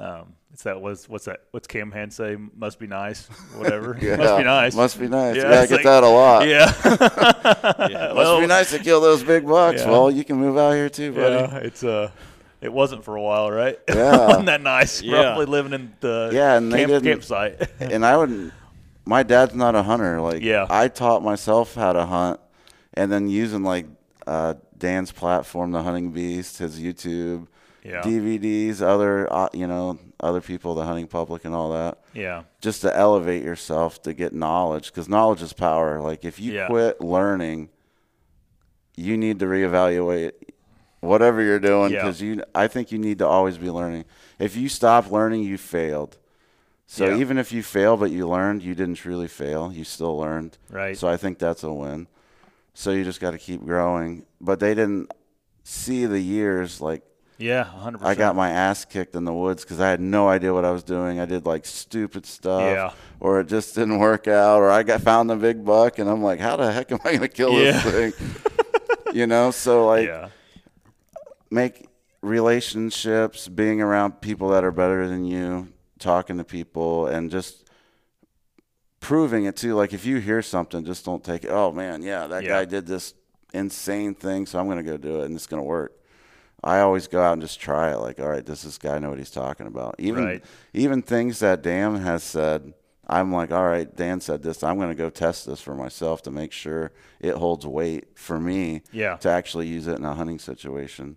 um, 0.01 0.34
it's 0.53 0.62
that 0.64 0.80
was 0.80 1.09
what's 1.09 1.26
that? 1.26 1.40
What's 1.53 1.66
Cam 1.68 1.92
Hanes 1.92 2.16
say? 2.16 2.36
Must 2.57 2.78
be 2.78 2.86
nice. 2.86 3.26
Whatever. 3.57 3.96
yeah. 4.01 4.16
Must 4.16 4.36
be 4.38 4.44
nice. 4.44 4.74
Must 4.74 4.98
be 5.01 5.09
nice. 5.09 5.36
Yeah, 5.36 5.51
Yeah, 5.53 5.61
I 5.61 5.66
get 5.66 5.70
like- 5.76 5.84
that 5.84 6.03
a 6.03 6.09
lot. 6.09 6.48
yeah. 6.48 6.72
Must 6.84 8.14
well, 8.16 8.40
be 8.40 8.46
nice 8.46 8.70
to 8.70 8.78
kill 8.78 9.01
those 9.01 9.22
big 9.22 9.46
bucks. 9.46 9.82
Yeah. 9.82 9.90
Well, 9.90 10.11
you 10.11 10.24
can 10.24 10.36
move 10.36 10.59
out 10.59 10.72
here 10.72 10.88
too, 10.88 11.12
buddy. 11.12 11.34
Yeah, 11.34 11.57
it's 11.59 11.84
uh, 11.84 12.11
it 12.61 12.72
wasn't 12.72 13.05
for 13.05 13.16
a 13.16 13.22
while, 13.22 13.51
right? 13.51 13.78
Yeah. 13.88 14.26
wasn't 14.26 14.46
that 14.46 14.61
nice? 14.62 15.03
Yeah. 15.03 15.22
Probably 15.22 15.46
living 15.46 15.72
in 15.72 15.94
the 16.01 16.30
Yeah, 16.32 16.57
and 16.57 16.72
they 16.72 16.78
camp, 16.78 16.90
didn't- 16.90 17.05
campsite. 17.05 17.70
and 17.80 18.05
I 18.05 18.16
wouldn't. 18.16 18.53
My 19.07 19.22
dad's 19.22 19.55
not 19.55 19.74
a 19.74 19.82
hunter. 19.82 20.20
Like, 20.20 20.42
Yeah. 20.42 20.66
I 20.68 20.88
taught 20.88 21.22
myself 21.22 21.74
how 21.74 21.92
to 21.92 22.05
hunt, 22.07 22.40
and 22.94 23.11
then 23.11 23.28
using 23.28 23.62
like 23.62 23.86
uh, 24.26 24.55
Dan's 24.76 25.11
platform, 25.12 25.72
the 25.72 25.82
Hunting 25.82 26.11
Beast, 26.12 26.59
his 26.59 26.78
YouTube, 26.80 27.46
Yeah. 27.85 28.03
DVDs, 28.03 28.83
other 28.83 29.33
uh, 29.33 29.49
you 29.55 29.66
know 29.66 29.99
other 30.20 30.41
people, 30.41 30.74
the 30.74 30.85
hunting 30.85 31.07
public, 31.07 31.45
and 31.45 31.55
all 31.55 31.70
that. 31.72 31.99
yeah. 32.12 32.43
Just 32.61 32.83
to 32.83 32.95
elevate 32.95 33.43
yourself 33.43 34.03
to 34.03 34.12
get 34.12 34.33
knowledge, 34.35 34.87
because 34.93 35.09
knowledge 35.09 35.41
is 35.43 35.53
power. 35.55 36.01
Like 36.01 36.24
if 36.24 36.39
you 36.39 36.53
Yeah. 36.53 36.66
quit 36.66 37.01
learning, 37.01 37.70
you 38.97 39.16
need 39.16 39.39
to 39.39 39.47
reevaluate 39.47 40.33
whatever 41.01 41.41
you're 41.43 41.59
doing 41.59 41.93
Yeah. 41.93 42.03
because 42.03 42.20
you. 42.20 42.43
I 42.55 42.66
think 42.68 42.93
you 42.93 42.99
need 42.99 43.18
to 43.18 43.26
always 43.26 43.57
be 43.57 43.70
learning. 43.70 44.05
If 44.39 44.57
you 44.57 44.68
stop 44.68 45.11
learning, 45.11 45.43
you 45.45 45.57
failed. 45.57 46.18
So 46.87 47.07
Yeah. 47.07 47.16
even 47.16 47.39
if 47.39 47.53
you 47.53 47.62
fail, 47.62 47.97
but 47.97 48.11
you 48.11 48.28
learned, 48.28 48.62
you 48.62 48.74
didn't 48.74 48.97
truly 48.97 49.28
fail. 49.28 49.72
You 49.72 49.85
still 49.85 50.18
learned. 50.18 50.59
Right. 50.70 50.99
So 50.99 51.09
I 51.09 51.16
think 51.16 51.39
that's 51.39 51.62
a 51.62 51.72
win. 51.72 52.09
So 52.74 52.91
you 52.91 53.05
just 53.05 53.20
got 53.20 53.31
to 53.31 53.39
keep 53.39 53.64
growing. 53.64 54.26
But 54.41 54.61
they 54.61 54.74
didn't 54.74 55.11
see 55.62 56.05
the 56.07 56.20
years. 56.20 56.81
Like 56.81 57.03
Yeah. 57.41 57.64
Hundred 57.64 58.03
I 58.05 58.14
got 58.14 58.36
my 58.36 58.51
ass 58.51 58.84
kicked 58.84 59.16
in 59.16 59.24
the 59.24 59.32
woods 59.32 59.64
because 59.64 59.80
I 59.80 59.88
had 59.88 60.01
no 60.01 60.28
idea 60.28 60.53
what 60.53 60.64
I 60.64 60.70
was 60.70 60.82
doing. 60.82 61.18
I 61.20 61.24
did 61.24 61.47
like 61.47 61.64
stupid 61.64 62.26
stuff, 62.26 62.61
Yeah. 62.62 62.93
or 63.18 63.41
it 63.41 63.49
just 63.49 63.74
didn't 63.74 63.99
work 63.99 64.28
out, 64.28 64.59
or 64.59 64.70
I 64.70 64.82
got 64.82 65.01
found 65.01 65.30
the 65.30 65.36
big 65.36 65.64
buck, 65.64 65.99
and 65.99 66.09
I'm 66.09 66.22
like, 66.22 66.38
how 66.38 66.57
the 66.57 66.70
heck 66.70 66.93
am 66.93 66.99
I 67.05 67.09
going 67.16 67.20
to 67.22 67.28
kill 67.28 67.53
Yeah. 67.53 67.80
this 67.80 68.14
thing? 68.18 68.36
you 69.14 69.26
know, 69.26 69.51
so 69.51 69.86
like 69.86 70.07
Yeah. 70.07 70.28
make 71.51 71.88
relationships, 72.20 73.49
being 73.49 73.80
around 73.80 74.20
people 74.20 74.51
that 74.51 74.62
are 74.62 74.70
better 74.72 75.09
than 75.09 75.24
you, 75.24 75.68
talking 75.99 76.36
to 76.36 76.45
people, 76.45 77.07
and 77.07 77.30
just 77.30 77.66
proving 79.01 79.45
it 79.47 79.57
too. 79.57 79.74
Like 79.74 79.93
if 79.95 80.05
you 80.05 80.18
hear 80.18 80.43
something, 80.43 80.84
just 80.84 81.05
don't 81.07 81.24
take 81.24 81.45
it. 81.45 81.51
Oh 81.51 81.72
man, 81.72 82.03
yeah, 82.03 82.26
that 82.26 82.43
Yeah. 82.43 82.49
guy 82.51 82.64
did 82.66 82.86
this 82.86 83.14
insane 83.55 84.14
thing, 84.14 84.45
so 84.47 84.59
I'm 84.59 84.68
gonna 84.68 84.82
go 84.82 84.97
do 84.99 85.20
it, 85.22 85.24
and 85.26 85.34
it's 85.34 85.47
gonna 85.47 85.62
work. 85.62 85.93
I 86.63 86.81
always 86.81 87.07
go 87.07 87.23
out 87.23 87.33
and 87.35 87.43
just 87.43 87.61
try 87.61 87.93
it. 87.93 87.99
Like, 87.99 88.21
all 88.21 88.29
right, 88.29 88.45
does 88.45 88.63
this 88.63 88.77
guy 88.79 88.99
know 88.99 89.11
what 89.11 89.19
he's 89.19 89.31
talking 89.31 89.67
about? 89.67 89.95
Even 89.99 90.25
Right. 90.25 90.45
even 90.75 91.03
things 91.03 91.39
that 91.41 91.63
Dan 91.63 91.97
has 91.97 92.23
said. 92.23 92.75
I'm 93.09 93.33
like, 93.33 93.51
all 93.51 93.67
right, 93.67 93.93
Dan 93.97 94.21
said 94.21 94.43
this. 94.43 94.63
I'm 94.63 94.77
going 94.77 94.91
to 94.91 94.95
go 94.95 95.11
test 95.11 95.45
this 95.47 95.61
for 95.61 95.75
myself 95.75 96.23
to 96.23 96.31
make 96.31 96.53
sure 96.53 96.93
it 97.19 97.35
holds 97.35 97.67
weight 97.67 98.17
for 98.17 98.39
me 98.39 98.83
Yeah. 98.93 99.17
to 99.17 99.29
actually 99.29 99.67
use 99.67 99.89
it 99.89 99.99
in 99.99 100.05
a 100.05 100.15
hunting 100.15 100.39
situation. 100.39 101.17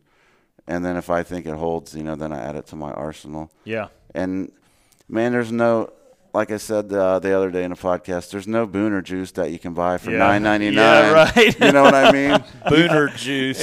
And 0.65 0.83
then 0.83 0.97
if 0.97 1.11
I 1.11 1.21
think 1.21 1.45
it 1.45 1.53
holds, 1.53 1.93
you 1.93 2.01
know, 2.03 2.15
then 2.15 2.31
I 2.31 2.39
add 2.39 2.55
it 2.55 2.65
to 2.67 2.75
my 2.75 2.91
arsenal. 2.93 3.51
Yeah. 3.63 3.89
And 4.15 4.51
man, 5.07 5.33
there's 5.33 5.51
no 5.51 5.91
like 6.33 6.49
I 6.51 6.57
said 6.57 6.91
uh, 6.91 7.19
the 7.19 7.35
other 7.37 7.51
day 7.51 7.63
in 7.63 7.71
a 7.71 7.75
podcast, 7.75 8.31
there's 8.31 8.47
no 8.47 8.65
Booner 8.67 9.03
juice 9.03 9.31
that 9.33 9.51
you 9.51 9.59
can 9.59 9.73
buy 9.73 9.97
for 9.97 10.11
Yeah. 10.11 10.17
nine 10.17 10.43
ninety 10.43 10.71
nine. 10.71 10.75
Yeah, 10.75 11.11
right. 11.35 11.59
You 11.59 11.71
know 11.71 11.83
what 11.83 11.93
I 11.93 12.11
mean? 12.11 12.31
Booner 12.65 13.15
juice. 13.15 13.61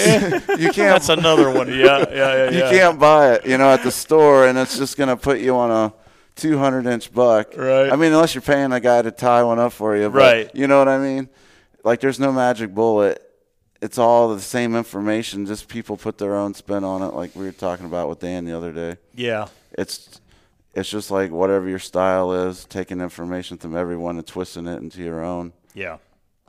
You 0.60 0.70
can't. 0.72 0.76
That's 0.76 1.08
another 1.08 1.50
one. 1.50 1.68
yeah, 1.72 1.98
yeah, 2.10 2.12
yeah. 2.12 2.50
you 2.50 2.58
yeah. 2.58 2.70
can't 2.70 2.98
buy 2.98 3.34
it, 3.34 3.46
you 3.46 3.58
know, 3.58 3.70
at 3.72 3.82
the 3.82 3.90
store, 3.90 4.46
and 4.46 4.56
it's 4.56 4.78
just 4.78 4.96
gonna 4.96 5.16
put 5.16 5.40
you 5.40 5.56
on 5.56 5.70
a 5.70 5.92
200 6.36 6.86
inch 6.86 7.12
buck. 7.12 7.56
Right. 7.56 7.92
I 7.92 7.96
mean, 7.96 8.12
unless 8.12 8.34
you're 8.34 8.42
paying 8.42 8.72
a 8.72 8.80
guy 8.80 9.02
to 9.02 9.10
tie 9.10 9.42
one 9.42 9.58
up 9.58 9.72
for 9.72 9.96
you. 9.96 10.08
But 10.08 10.18
Right. 10.18 10.50
You 10.54 10.66
know 10.68 10.78
what 10.78 10.88
I 10.88 10.98
mean? 10.98 11.28
Like, 11.84 12.00
there's 12.00 12.20
no 12.20 12.30
magic 12.32 12.74
bullet. 12.74 13.20
It's 13.82 13.98
all 13.98 14.34
the 14.34 14.40
same 14.40 14.76
information. 14.76 15.44
Just 15.46 15.66
people 15.66 15.96
put 15.96 16.18
their 16.18 16.36
own 16.36 16.54
spin 16.54 16.84
on 16.84 17.02
it, 17.02 17.14
like 17.14 17.34
we 17.34 17.46
were 17.46 17.52
talking 17.52 17.86
about 17.86 18.08
with 18.08 18.20
Dan 18.20 18.44
the 18.44 18.56
other 18.56 18.72
day. 18.72 18.96
Yeah, 19.14 19.48
It's 19.72 20.20
it's 20.74 20.88
just 20.88 21.10
like 21.10 21.30
whatever 21.30 21.68
your 21.68 21.78
style 21.78 22.32
is, 22.32 22.64
taking 22.64 23.00
information 23.00 23.56
from 23.58 23.76
everyone 23.76 24.16
and 24.16 24.26
twisting 24.26 24.66
it 24.66 24.80
into 24.82 25.02
your 25.02 25.22
own. 25.24 25.52
yeah. 25.74 25.98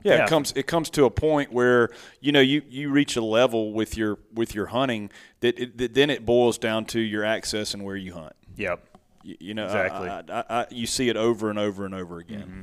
Yeah, 0.04 0.16
Yeah. 0.16 0.24
it 0.24 0.28
comes 0.28 0.52
it 0.56 0.66
comes 0.66 0.90
to 0.90 1.04
a 1.04 1.10
point 1.10 1.52
where 1.52 1.90
you 2.20 2.32
know 2.32 2.40
you, 2.40 2.62
you 2.68 2.90
reach 2.90 3.14
a 3.14 3.20
level 3.22 3.72
with 3.72 3.96
your 3.96 4.18
with 4.34 4.52
your 4.52 4.66
hunting 4.66 5.10
that, 5.40 5.56
it, 5.60 5.78
that 5.78 5.94
then 5.94 6.10
it 6.10 6.26
boils 6.26 6.58
down 6.58 6.86
to 6.86 6.98
your 6.98 7.22
access 7.24 7.72
and 7.72 7.84
where 7.84 7.94
you 7.94 8.12
hunt. 8.14 8.32
Yep. 8.56 8.84
You, 9.22 9.36
you 9.38 9.54
know, 9.54 9.66
Exactly. 9.66 10.08
I, 10.08 10.20
I, 10.28 10.44
I, 10.62 10.66
you 10.72 10.88
see 10.88 11.08
it 11.08 11.16
over 11.16 11.50
and 11.50 11.58
over 11.58 11.84
and 11.86 11.94
over 11.94 12.18
again. 12.18 12.40
Mm-hmm. 12.42 12.62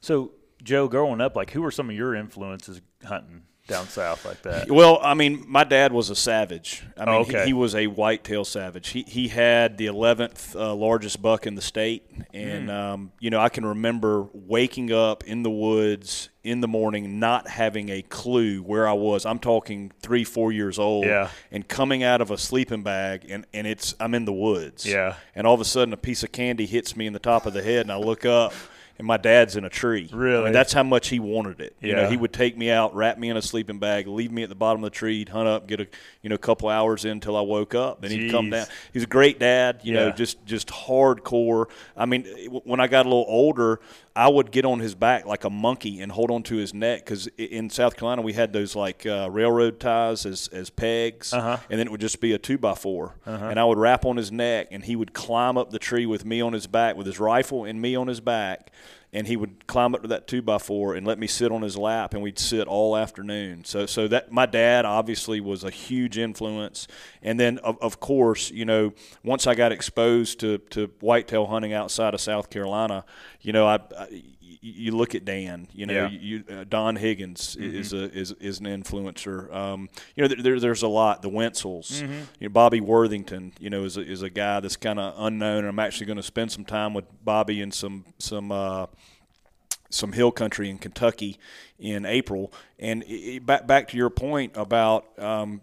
So, 0.00 0.32
Joe, 0.62 0.88
growing 0.88 1.20
up, 1.20 1.36
like, 1.36 1.50
who 1.50 1.60
were 1.60 1.70
some 1.70 1.90
of 1.90 1.94
your 1.96 2.14
influences 2.14 2.80
hunting 3.04 3.42
down 3.68 3.86
south 3.88 4.24
like 4.24 4.42
that? 4.42 4.70
Well, 4.70 4.98
I 5.02 5.14
mean, 5.14 5.44
my 5.46 5.64
dad 5.64 5.92
was 5.92 6.10
a 6.10 6.16
savage. 6.16 6.82
I 6.96 7.04
mean, 7.06 7.14
Oh, 7.14 7.18
okay. 7.20 7.40
he, 7.40 7.46
he 7.46 7.52
was 7.52 7.74
a 7.74 7.86
whitetail 7.86 8.44
savage. 8.44 8.88
He 8.88 9.02
he 9.06 9.28
had 9.28 9.78
the 9.78 9.86
11th 9.86 10.56
uh, 10.56 10.74
largest 10.74 11.22
buck 11.22 11.46
in 11.46 11.54
the 11.54 11.62
state, 11.62 12.04
and 12.34 12.64
Hmm. 12.64 12.70
um, 12.70 13.12
you 13.20 13.30
know, 13.30 13.40
I 13.40 13.48
can 13.48 13.64
remember 13.64 14.26
waking 14.32 14.92
up 14.92 15.24
in 15.24 15.42
the 15.42 15.50
woods 15.50 16.28
in 16.44 16.60
the 16.60 16.66
morning, 16.66 17.20
not 17.20 17.46
having 17.46 17.88
a 17.88 18.02
clue 18.02 18.58
where 18.62 18.88
I 18.88 18.94
was. 18.94 19.24
I'm 19.24 19.38
talking 19.38 19.92
three, 20.02 20.24
four 20.24 20.50
years 20.50 20.76
old, 20.76 21.04
Yeah. 21.06 21.28
and 21.52 21.66
coming 21.68 22.02
out 22.02 22.20
of 22.20 22.32
a 22.32 22.38
sleeping 22.38 22.82
bag, 22.82 23.26
and 23.30 23.46
and 23.54 23.66
it's 23.66 23.94
I'm 24.00 24.12
in 24.14 24.24
the 24.24 24.32
woods, 24.32 24.84
Yeah. 24.84 25.14
and 25.36 25.46
all 25.46 25.54
of 25.54 25.60
a 25.60 25.64
sudden 25.64 25.94
a 25.94 25.96
piece 25.96 26.24
of 26.24 26.32
candy 26.32 26.66
hits 26.66 26.96
me 26.96 27.06
in 27.06 27.12
the 27.12 27.20
top 27.20 27.46
of 27.46 27.52
the 27.54 27.62
head, 27.62 27.82
and 27.82 27.92
I 27.92 27.96
look 27.96 28.24
up. 28.26 28.52
And 28.98 29.06
my 29.06 29.16
dad's 29.16 29.56
in 29.56 29.64
a 29.64 29.68
tree. 29.68 30.08
I 30.12 30.16
Really? 30.16 30.44
mean, 30.44 30.52
that's 30.52 30.72
how 30.72 30.82
much 30.82 31.08
he 31.08 31.18
wanted 31.18 31.60
it. 31.60 31.74
You 31.80 31.94
know, 31.96 32.08
he 32.08 32.16
would 32.16 32.32
take 32.32 32.56
me 32.56 32.70
out, 32.70 32.94
wrap 32.94 33.18
me 33.18 33.30
in 33.30 33.36
a 33.36 33.42
sleeping 33.42 33.78
bag, 33.78 34.06
leave 34.06 34.30
me 34.30 34.42
at 34.42 34.48
the 34.48 34.54
bottom 34.54 34.84
of 34.84 34.90
the 34.92 34.94
tree, 34.96 35.24
hunt 35.24 35.48
up, 35.48 35.66
get 35.66 35.80
a 35.80 35.86
you 36.22 36.28
know 36.30 36.38
couple 36.38 36.68
hours 36.68 37.04
in 37.04 37.12
until 37.12 37.36
I 37.36 37.40
woke 37.40 37.74
up. 37.74 38.00
Then 38.00 38.10
he'd 38.12 38.30
come 38.30 38.50
down. 38.50 38.66
He's 38.92 39.02
a 39.02 39.06
great 39.08 39.38
dad. 39.38 39.80
You 39.82 39.94
know, 39.94 40.10
just 40.12 40.44
just 40.46 40.68
hardcore. 40.68 41.66
I 41.96 42.06
mean, 42.06 42.24
when 42.64 42.80
I 42.80 42.86
got 42.86 43.06
a 43.06 43.08
little 43.08 43.24
older, 43.26 43.80
I 44.14 44.28
would 44.28 44.50
get 44.52 44.64
on 44.66 44.78
his 44.80 44.94
back 44.94 45.24
like 45.24 45.44
a 45.44 45.50
monkey 45.50 46.00
and 46.00 46.12
hold 46.12 46.30
on 46.30 46.42
to 46.44 46.56
his 46.56 46.74
neck 46.74 47.04
because 47.04 47.28
in 47.38 47.70
South 47.70 47.96
Carolina 47.96 48.20
we 48.22 48.34
had 48.34 48.52
those 48.52 48.76
like 48.76 49.06
uh, 49.06 49.28
railroad 49.30 49.80
ties 49.80 50.26
as 50.26 50.48
as 50.48 50.68
pegs, 50.70 51.32
Uh-huh. 51.32 51.56
and 51.70 51.78
then 51.80 51.86
it 51.86 51.90
would 51.90 52.00
just 52.00 52.20
be 52.20 52.32
a 52.32 52.38
two 52.38 52.58
by 52.58 52.74
4 52.74 53.14
and 53.24 53.58
I 53.58 53.64
would 53.64 53.78
wrap 53.78 54.04
on 54.04 54.16
his 54.18 54.30
neck, 54.30 54.68
and 54.70 54.84
he 54.84 54.96
would 54.96 55.14
climb 55.14 55.56
up 55.56 55.70
the 55.70 55.78
tree 55.78 56.04
with 56.06 56.24
me 56.26 56.40
on 56.42 56.52
his 56.52 56.66
back, 56.66 56.96
with 56.96 57.06
his 57.06 57.18
rifle 57.18 57.64
and 57.64 57.80
me 57.80 57.96
on 57.96 58.06
his 58.08 58.20
back, 58.20 58.70
and 59.12 59.26
he 59.26 59.36
would 59.36 59.66
climb 59.66 59.94
up 59.94 60.02
to 60.02 60.08
that 60.08 60.26
two 60.26 60.40
by 60.42 60.58
four 60.58 60.94
and 60.94 61.06
let 61.06 61.18
me 61.18 61.26
sit 61.26 61.52
on 61.52 61.62
his 61.62 61.76
lap, 61.76 62.14
and 62.14 62.22
we'd 62.22 62.38
sit 62.38 62.66
all 62.66 62.96
afternoon. 62.96 63.64
So, 63.64 63.86
so 63.86 64.08
that 64.08 64.32
my 64.32 64.46
dad 64.46 64.84
obviously 64.84 65.40
was 65.40 65.64
a 65.64 65.70
huge 65.70 66.18
influence, 66.18 66.88
and 67.22 67.38
then 67.38 67.58
of, 67.58 67.76
of 67.80 68.00
course, 68.00 68.50
you 68.50 68.64
know, 68.64 68.92
once 69.22 69.46
I 69.46 69.54
got 69.54 69.72
exposed 69.72 70.40
to 70.40 70.58
to 70.70 70.90
whitetail 71.00 71.46
hunting 71.46 71.72
outside 71.72 72.14
of 72.14 72.20
South 72.20 72.50
Carolina, 72.50 73.04
you 73.40 73.52
know, 73.52 73.66
I. 73.66 73.80
I 73.98 74.22
you 74.64 74.92
look 74.96 75.14
at 75.16 75.24
Dan, 75.24 75.66
you 75.74 75.86
know, 75.86 75.92
Yeah. 75.92 76.08
Mm-hmm. 76.08 76.24
you, 76.24 76.44
uh, 76.60 76.64
Don 76.68 76.94
Higgins 76.96 77.56
is 77.56 77.92
a 77.92 78.04
is, 78.16 78.30
is 78.40 78.60
an 78.60 78.66
influencer. 78.66 79.52
Um, 79.52 79.88
you 80.14 80.22
know, 80.22 80.28
there- 80.28 80.42
there, 80.42 80.60
there's 80.60 80.82
a 80.82 80.88
lot. 80.88 81.20
The 81.20 81.28
Wensel's, 81.28 82.00
Mm-hmm. 82.00 82.12
you 82.38 82.48
know, 82.48 82.52
Bobby 82.52 82.80
Worthington, 82.80 83.52
you 83.58 83.70
know, 83.70 83.82
is 83.84 83.96
a, 83.96 84.02
is 84.02 84.22
a 84.22 84.30
guy 84.30 84.60
that's 84.60 84.76
kind 84.76 85.00
of 85.00 85.14
unknown. 85.18 85.58
And 85.58 85.68
I'm 85.68 85.78
actually 85.80 86.06
going 86.06 86.16
to 86.18 86.22
spend 86.22 86.52
some 86.52 86.64
time 86.64 86.94
with 86.94 87.04
Bobby 87.24 87.60
in 87.60 87.72
some 87.72 88.04
some 88.18 88.52
uh, 88.52 88.86
some 89.90 90.12
hill 90.12 90.30
country 90.30 90.70
in 90.70 90.78
Kentucky 90.78 91.38
in 91.78 92.06
April. 92.06 92.52
And 92.78 93.04
i 93.10 93.32
i 93.34 93.38
back 93.40 93.66
back 93.66 93.88
to 93.88 93.96
your 93.96 94.10
point 94.10 94.52
about 94.56 95.06
um, 95.18 95.60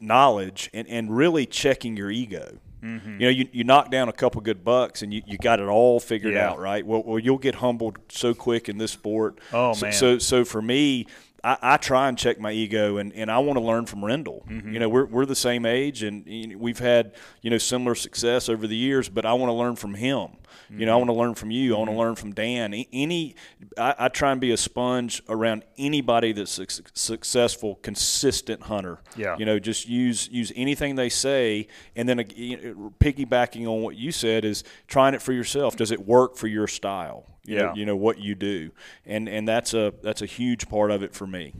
knowledge 0.00 0.70
and, 0.72 0.86
and 0.88 1.16
really 1.16 1.46
checking 1.46 1.96
your 1.96 2.10
ego. 2.10 2.58
Mm-hmm. 2.82 3.12
You 3.12 3.18
know, 3.18 3.28
you, 3.30 3.48
you 3.52 3.64
knock 3.64 3.90
down 3.90 4.08
a 4.08 4.12
couple 4.12 4.40
good 4.42 4.64
bucks 4.64 5.02
and 5.02 5.12
you, 5.12 5.22
you 5.26 5.38
got 5.38 5.60
it 5.60 5.66
all 5.68 5.98
figured 5.98 6.34
Yeah. 6.34 6.50
out, 6.50 6.58
right? 6.58 6.86
Well, 6.86 7.02
well, 7.04 7.18
you'll 7.18 7.38
get 7.38 7.56
humbled 7.56 7.98
so 8.08 8.34
quick 8.34 8.68
in 8.68 8.78
this 8.78 8.92
sport. 8.92 9.38
Oh, 9.52 9.72
so, 9.72 9.86
man. 9.86 9.92
So, 9.92 10.18
so 10.18 10.44
for 10.44 10.60
me, 10.60 11.06
I, 11.44 11.56
I 11.62 11.76
try 11.76 12.08
and 12.08 12.16
check 12.18 12.40
my 12.40 12.50
ego, 12.52 12.96
and, 12.96 13.12
and 13.12 13.30
I 13.30 13.38
want 13.38 13.58
to 13.58 13.64
learn 13.64 13.86
from 13.86 14.04
Rendell. 14.04 14.44
Mm-hmm. 14.48 14.72
You 14.72 14.80
know, 14.80 14.88
we're, 14.88 15.04
we're 15.06 15.26
the 15.26 15.36
same 15.36 15.64
age, 15.66 16.02
and 16.02 16.26
you 16.26 16.48
know, 16.48 16.58
we've 16.58 16.78
had 16.78 17.14
you 17.42 17.50
know 17.50 17.58
similar 17.58 17.94
success 17.94 18.48
over 18.48 18.66
the 18.66 18.76
years. 18.76 19.08
But 19.08 19.24
I 19.26 19.32
want 19.34 19.50
to 19.50 19.54
learn 19.54 19.76
from 19.76 19.94
him. 19.94 20.28
You 20.70 20.86
know, 20.86 20.92
I 20.92 20.98
Mm-hmm. 21.00 21.06
want 21.06 21.08
to 21.10 21.12
learn 21.22 21.34
from 21.34 21.50
you. 21.50 21.74
I 21.74 21.78
want 21.78 21.90
to 21.90 21.96
learn 21.96 22.14
from 22.16 22.32
Dan. 22.32 22.72
Any, 22.92 23.36
I, 23.78 23.94
I 23.98 24.08
try 24.08 24.32
and 24.32 24.40
be 24.40 24.50
a 24.52 24.56
sponge 24.56 25.22
around 25.28 25.64
anybody 25.78 26.32
that's 26.32 26.58
a 26.58 26.68
suc- 26.68 26.90
successful, 26.94 27.76
consistent 27.82 28.62
hunter. 28.62 28.98
Yeah. 29.16 29.36
You 29.38 29.44
know, 29.44 29.58
just 29.58 29.88
use 29.88 30.28
use 30.28 30.52
anything 30.56 30.96
they 30.96 31.08
say, 31.10 31.68
and 31.94 32.08
then 32.08 32.24
you 32.34 32.56
know, 32.74 32.92
piggybacking 32.98 33.66
on 33.66 33.82
what 33.82 33.96
you 33.96 34.10
said 34.12 34.44
is 34.44 34.64
trying 34.88 35.14
it 35.14 35.22
for 35.22 35.32
yourself. 35.32 35.76
Does 35.76 35.90
it 35.92 36.06
work 36.06 36.36
for 36.36 36.46
your 36.48 36.66
style? 36.66 37.26
You 37.46 37.56
know, 37.58 37.64
Yeah. 37.66 37.74
you 37.74 37.86
know 37.86 37.96
what 37.96 38.18
you 38.18 38.34
do, 38.34 38.70
and 39.04 39.28
and 39.28 39.46
that's 39.46 39.72
a 39.74 39.94
that's 40.02 40.22
a 40.22 40.26
huge 40.26 40.68
part 40.68 40.90
of 40.90 41.02
it 41.02 41.14
for 41.14 41.26
me. 41.26 41.52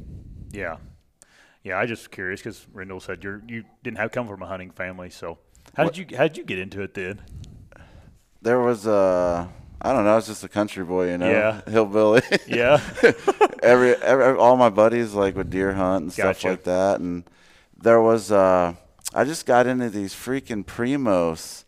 Yeah, 0.53 0.77
yeah. 1.63 1.79
I 1.79 1.87
just 1.87 2.11
curious 2.11 2.41
because 2.41 2.67
Rendell 2.73 3.01
said 3.01 3.23
you 3.25 3.43
you 3.49 3.65
didn't 3.83 3.99
have 3.99 4.11
come 4.13 4.27
from 4.27 4.43
a 4.43 4.47
hunting 4.47 4.71
family, 4.71 5.11
so 5.11 5.39
how 5.77 5.85
did 5.85 5.97
you 5.97 6.17
how 6.17 6.25
did 6.25 6.37
you 6.39 6.45
get 6.45 6.59
into 6.59 6.83
it 6.83 6.95
then? 6.95 7.23
There 8.43 8.61
was 8.61 8.87
a, 8.87 9.49
I 9.83 9.93
don't 9.93 10.05
know, 10.05 10.13
I 10.13 10.17
was 10.17 10.27
just 10.27 10.45
a 10.45 10.49
country 10.49 10.85
boy, 10.85 11.11
you 11.11 11.19
know, 11.19 11.31
Yeah. 11.31 11.61
hillbilly. 11.71 12.23
Yeah, 12.47 12.81
every, 13.63 13.95
every 13.97 14.37
all 14.39 14.57
my 14.57 14.69
buddies 14.71 15.15
like 15.15 15.37
would 15.37 15.51
deer 15.51 15.73
hunt 15.73 16.03
and 16.05 16.13
stuff 16.13 16.45
like 16.45 16.65
that, 16.65 17.01
and 17.01 17.25
there 17.77 18.01
was 18.01 18.31
uh, 18.33 18.75
I 19.15 19.25
just 19.25 19.47
got 19.47 19.67
into 19.67 19.89
these 19.91 20.15
freaking 20.15 20.65
Primos 20.65 21.65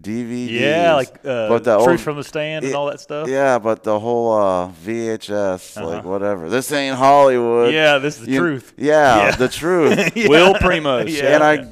DVDs. 0.00 0.50
yeah, 0.60 0.94
like 0.94 1.14
uh, 1.26 1.48
but 1.48 1.64
the 1.64 1.76
truth 1.78 1.88
old- 1.88 2.00
from 2.00 2.16
the 2.16 2.24
stand 2.24 2.64
and 2.64 2.72
Yeah, 2.72 2.78
all 2.78 2.86
that 2.86 3.00
stuff. 3.00 3.28
Yeah, 3.28 3.58
but 3.58 3.82
the 3.82 3.98
whole 4.00 4.32
uh, 4.32 4.68
VHS, 4.84 5.82
like 5.84 6.04
whatever. 6.04 6.48
This 6.48 6.70
ain't 6.72 6.96
Hollywood. 6.96 7.68
Uh-huh. 7.68 7.76
Yeah, 7.76 7.98
this 7.98 8.18
is 8.18 8.26
the 8.26 8.32
You- 8.32 8.38
truth. 8.40 8.72
Yeah, 8.76 9.16
Yeah. 9.26 9.30
the 9.36 9.48
truth. 9.48 10.12
Will 10.28 10.54
Primo. 10.54 11.04
Yeah. 11.06 11.20
And 11.40 11.42
I, 11.44 11.66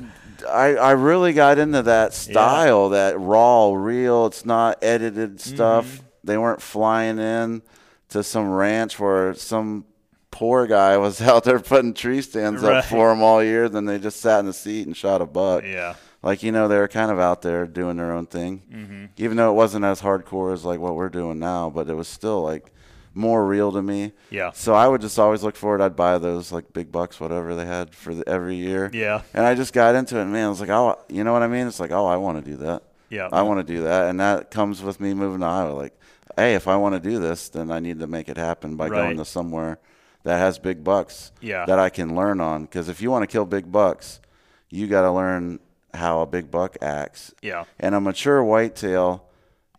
I, 0.49 0.75
I 0.77 0.91
really 0.93 1.33
got 1.33 1.59
into 1.59 1.83
that 1.83 2.15
style, 2.15 2.91
that 2.91 3.19
raw, 3.19 3.73
real. 3.73 4.27
It's 4.27 4.45
not 4.47 4.79
edited 4.83 5.41
stuff. 5.41 5.87
Mm-hmm. 5.87 6.05
They 6.25 6.39
weren't 6.39 6.63
flying 6.63 7.19
in 7.19 7.63
to 8.11 8.23
some 8.23 8.51
ranch 8.53 8.99
where 9.01 9.35
some 9.35 9.85
poor 10.31 10.67
guy 10.67 10.97
was 10.99 11.21
out 11.21 11.45
there 11.45 11.59
putting 11.59 11.93
tree 11.95 12.21
stands 12.23 12.63
Right. 12.63 12.77
up 12.77 12.85
for 12.85 13.09
them 13.09 13.23
all 13.23 13.43
year. 13.43 13.69
Then 13.69 13.85
they 13.87 13.99
just 13.99 14.21
sat 14.21 14.39
in 14.41 14.47
the 14.47 14.53
seat 14.53 14.87
and 14.87 14.97
shot 14.97 15.21
a 15.23 15.27
buck. 15.27 15.65
Yeah. 15.65 15.95
Like 16.23 16.43
you 16.43 16.51
know, 16.53 16.69
they 16.69 16.79
were 16.79 16.89
kind 16.89 17.11
of 17.11 17.19
out 17.21 17.43
there 17.43 17.67
doing 17.67 17.97
their 17.97 18.13
own 18.13 18.27
thing, 18.27 18.63
mm-hmm. 18.73 19.05
even 19.17 19.37
though 19.37 19.51
it 19.51 19.55
wasn't 19.55 19.85
as 19.85 20.01
hardcore 20.03 20.53
as 20.53 20.65
like 20.65 20.81
what 20.81 20.97
we're 20.97 21.09
doing 21.09 21.39
now. 21.39 21.71
But 21.71 21.89
it 21.89 21.95
was 21.95 22.09
still 22.09 22.43
like 22.43 22.73
more 23.15 23.47
real 23.47 23.73
to 23.73 23.83
me. 23.83 24.13
Yeah. 24.31 24.51
So 24.53 24.75
I 24.75 24.89
would 24.89 25.01
just 25.01 25.19
always 25.19 25.43
look 25.43 25.57
forward. 25.57 25.81
I'd 25.81 25.97
buy 25.97 26.19
those 26.19 26.51
like 26.53 26.73
big 26.73 26.91
bucks, 26.91 27.21
whatever 27.21 27.55
they 27.55 27.67
had 27.67 27.95
for 27.95 28.15
the, 28.15 28.29
every 28.29 28.57
year. 28.57 28.91
Yeah. 28.93 29.23
And 29.35 29.45
I 29.45 29.55
just 29.55 29.73
got 29.73 29.95
into 29.95 30.19
it, 30.19 30.25
man. 30.27 30.47
I 30.47 30.49
was 30.49 30.61
like, 30.61 30.71
oh, 30.71 30.99
you 31.09 31.25
know 31.25 31.33
what 31.33 31.43
I 31.43 31.49
mean? 31.49 31.67
It's 31.67 31.81
like, 31.81 31.91
oh, 31.91 32.07
I 32.07 32.17
want 32.17 32.45
to 32.45 32.51
do 32.51 32.57
that. 32.59 32.83
Yeah. 33.11 33.29
I 33.33 33.43
want 33.43 33.67
to 33.67 33.73
do 33.75 33.85
that, 33.85 34.11
and 34.11 34.21
that 34.21 34.51
comes 34.51 34.83
with 34.83 35.01
me 35.01 35.15
moving 35.15 35.41
to 35.41 35.47
Iowa. 35.47 35.73
Like, 35.73 35.99
hey, 36.37 36.55
if 36.55 36.69
I 36.69 36.77
want 36.77 36.95
to 36.95 37.01
do 37.01 37.19
this, 37.19 37.49
then 37.49 37.71
I 37.71 37.81
need 37.81 38.01
to 38.01 38.07
make 38.07 38.29
it 38.29 38.37
happen 38.37 38.77
by 38.77 38.89
Right. 38.89 38.99
going 38.99 39.17
to 39.17 39.25
somewhere 39.25 39.79
that 40.25 40.39
has 40.39 40.59
big 40.59 40.85
bucks. 40.85 41.33
Yeah. 41.41 41.65
That 41.65 41.79
I 41.79 41.89
can 41.89 42.15
learn 42.15 42.41
on. 42.41 42.63
Because 42.65 42.89
if 42.89 43.01
you 43.01 43.11
want 43.11 43.23
to 43.23 43.27
kill 43.27 43.47
big 43.47 43.73
bucks, 43.73 44.21
you 44.69 44.87
got 44.89 45.03
to 45.03 45.11
learn 45.11 45.59
how 45.99 46.21
a 46.23 46.27
big 46.27 46.51
buck 46.51 46.77
acts. 46.81 47.35
Yeah. 47.43 47.65
And 47.79 47.95
a 47.95 48.01
mature 48.01 48.43
whitetail 48.43 49.25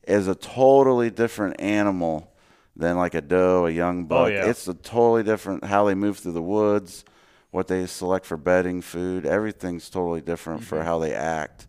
is 0.08 0.28
a 0.28 0.36
totally 0.36 1.10
different 1.10 1.60
animal 1.60 2.32
than 2.76 2.96
like 2.98 3.14
a 3.14 3.22
doe, 3.22 3.66
a 3.66 3.72
young 3.72 4.06
buck. 4.06 4.28
Oh, 4.28 4.32
yeah. 4.32 4.50
It's 4.50 4.68
a 4.68 4.74
totally 4.74 5.24
different 5.24 5.66
how 5.66 5.86
they 5.86 5.96
move 5.96 6.20
through 6.20 6.32
the 6.34 6.42
woods, 6.42 7.04
what 7.52 7.68
they 7.68 7.86
select 7.88 8.26
for 8.26 8.38
bedding, 8.38 8.82
food. 8.82 9.26
Everything's 9.26 9.90
totally 9.90 10.22
different 10.22 10.62
Mm-hmm. 10.62 10.70
for 10.70 10.84
how 10.84 11.00
they 11.00 11.14
act. 11.14 11.68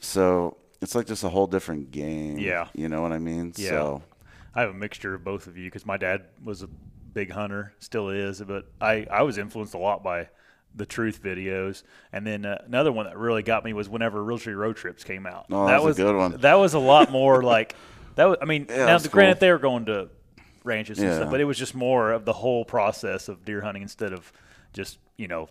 So 0.00 0.56
it's 0.80 0.94
like 0.94 1.06
just 1.06 1.24
a 1.24 1.28
whole 1.28 1.46
different 1.46 1.90
game. 1.90 2.38
Yeah. 2.38 2.68
You 2.74 2.88
know 2.88 3.02
what 3.02 3.12
I 3.12 3.18
mean? 3.18 3.52
Yeah. 3.56 3.68
So 3.70 4.02
I 4.54 4.60
have 4.62 4.70
a 4.70 4.74
mixture 4.74 5.14
of 5.14 5.24
both 5.24 5.46
of 5.46 5.56
you 5.56 5.64
because 5.64 5.86
my 5.86 5.96
dad 5.96 6.24
was 6.42 6.62
a 6.62 6.68
big 6.68 7.30
hunter, 7.30 7.72
still 7.78 8.10
is, 8.10 8.40
but 8.42 8.66
I, 8.80 9.06
I 9.10 9.22
was 9.22 9.38
influenced 9.38 9.74
a 9.74 9.78
lot 9.78 10.02
by 10.04 10.28
the 10.76 10.86
truth 10.86 11.22
videos. 11.22 11.82
And 12.12 12.26
then 12.26 12.44
uh, 12.44 12.62
another 12.66 12.92
one 12.92 13.06
that 13.06 13.16
really 13.18 13.42
got 13.42 13.64
me 13.64 13.72
was 13.72 13.88
whenever 13.88 14.20
Realtree 14.22 14.56
Road 14.56 14.76
Trips 14.76 15.02
came 15.04 15.26
out. 15.26 15.46
Oh, 15.50 15.66
that 15.66 15.82
was 15.82 15.98
a 15.98 16.02
good 16.02 16.16
one. 16.16 16.36
That 16.40 16.54
was 16.54 16.74
a 16.74 16.78
lot 16.78 17.10
more 17.10 17.42
like 17.42 17.74
that 18.16 18.26
was. 18.26 18.38
I 18.40 18.44
mean, 18.44 18.66
Yeah, 18.68 18.86
now 18.86 18.98
the 18.98 19.08
granted 19.08 19.34
cool. 19.34 19.40
they 19.40 19.50
were 19.52 19.58
going 19.58 19.86
to 19.86 20.08
ranches 20.64 20.98
and 20.98 21.08
Yeah. 21.08 21.16
stuff, 21.16 21.30
but 21.30 21.40
it 21.40 21.44
was 21.44 21.58
just 21.58 21.74
more 21.74 22.12
of 22.12 22.24
the 22.24 22.32
whole 22.32 22.64
process 22.64 23.28
of 23.28 23.44
deer 23.44 23.60
hunting 23.62 23.82
instead 23.82 24.12
of 24.12 24.32
just 24.72 24.98
you 25.16 25.28
know 25.28 25.48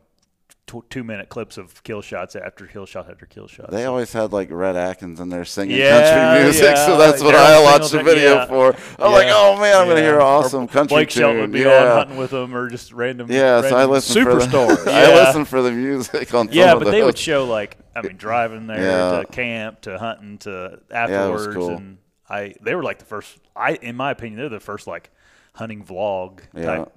two 0.83 1.03
minute 1.03 1.29
clips 1.29 1.57
of 1.57 1.83
kill 1.83 2.01
shots 2.01 2.35
after 2.35 2.65
kill 2.67 2.85
shot 2.85 3.09
after 3.09 3.25
kill 3.25 3.47
shot. 3.47 3.71
They 3.71 3.85
always 3.85 4.11
had 4.13 4.33
like 4.33 4.49
Rhett 4.51 4.75
Akins 4.75 5.19
in 5.19 5.29
there 5.29 5.45
singing 5.45 5.77
Yeah, 5.77 6.33
country 6.33 6.43
music, 6.43 6.77
so 6.77 6.97
that's 6.97 7.21
what 7.23 7.35
Daryl 7.35 7.61
I 7.61 7.63
watched 7.63 7.91
the 7.91 8.03
video 8.03 8.35
yeah. 8.35 8.45
for. 8.47 8.75
I'm 8.99 9.11
like, 9.11 9.27
oh 9.29 9.59
man, 9.59 9.75
I'm 9.77 9.87
gonna 9.87 10.01
hear 10.01 10.15
an 10.15 10.21
Or 10.21 10.21
awesome 10.21 10.67
country 10.67 10.95
Blake 10.95 11.09
tune. 11.09 11.21
Shelton 11.21 11.41
would 11.41 11.51
be 11.51 11.59
yeah. 11.61 11.83
on 11.83 11.97
hunting 11.97 12.17
with 12.17 12.31
them 12.31 12.55
or 12.55 12.69
just 12.69 12.91
random. 12.93 13.31
Yeah, 13.31 13.61
so 13.61 13.67
I 13.67 13.71
random 13.71 13.91
listen 13.91 14.23
for 14.23 14.35
the 14.35 14.45
superstars. 14.45 14.87
I 14.87 15.01
Yeah. 15.09 15.15
listen 15.25 15.45
for 15.45 15.61
the 15.61 15.71
music 15.71 16.33
on. 16.33 16.49
Yeah, 16.51 16.75
but 16.75 16.91
they 16.91 17.03
would 17.03 17.17
show 17.17 17.45
like 17.45 17.77
I 17.95 18.01
mean 18.01 18.17
driving 18.17 18.67
there 18.67 18.81
Yeah. 18.81 19.19
to 19.21 19.25
camp 19.25 19.81
to 19.81 19.97
hunting 19.97 20.37
to 20.39 20.79
afterwards 20.91 21.55
cool. 21.55 21.69
and 21.71 21.97
I 22.29 22.55
they 22.61 22.75
were 22.75 22.83
like 22.83 22.99
the 22.99 23.05
first 23.05 23.37
I 23.55 23.73
in 23.75 23.95
my 23.95 24.11
opinion 24.11 24.39
they're 24.39 24.49
the 24.49 24.59
first 24.59 24.87
like 24.87 25.11
hunting 25.53 25.83
vlog 25.85 26.39
Yeah. 26.53 26.65
type 26.65 26.91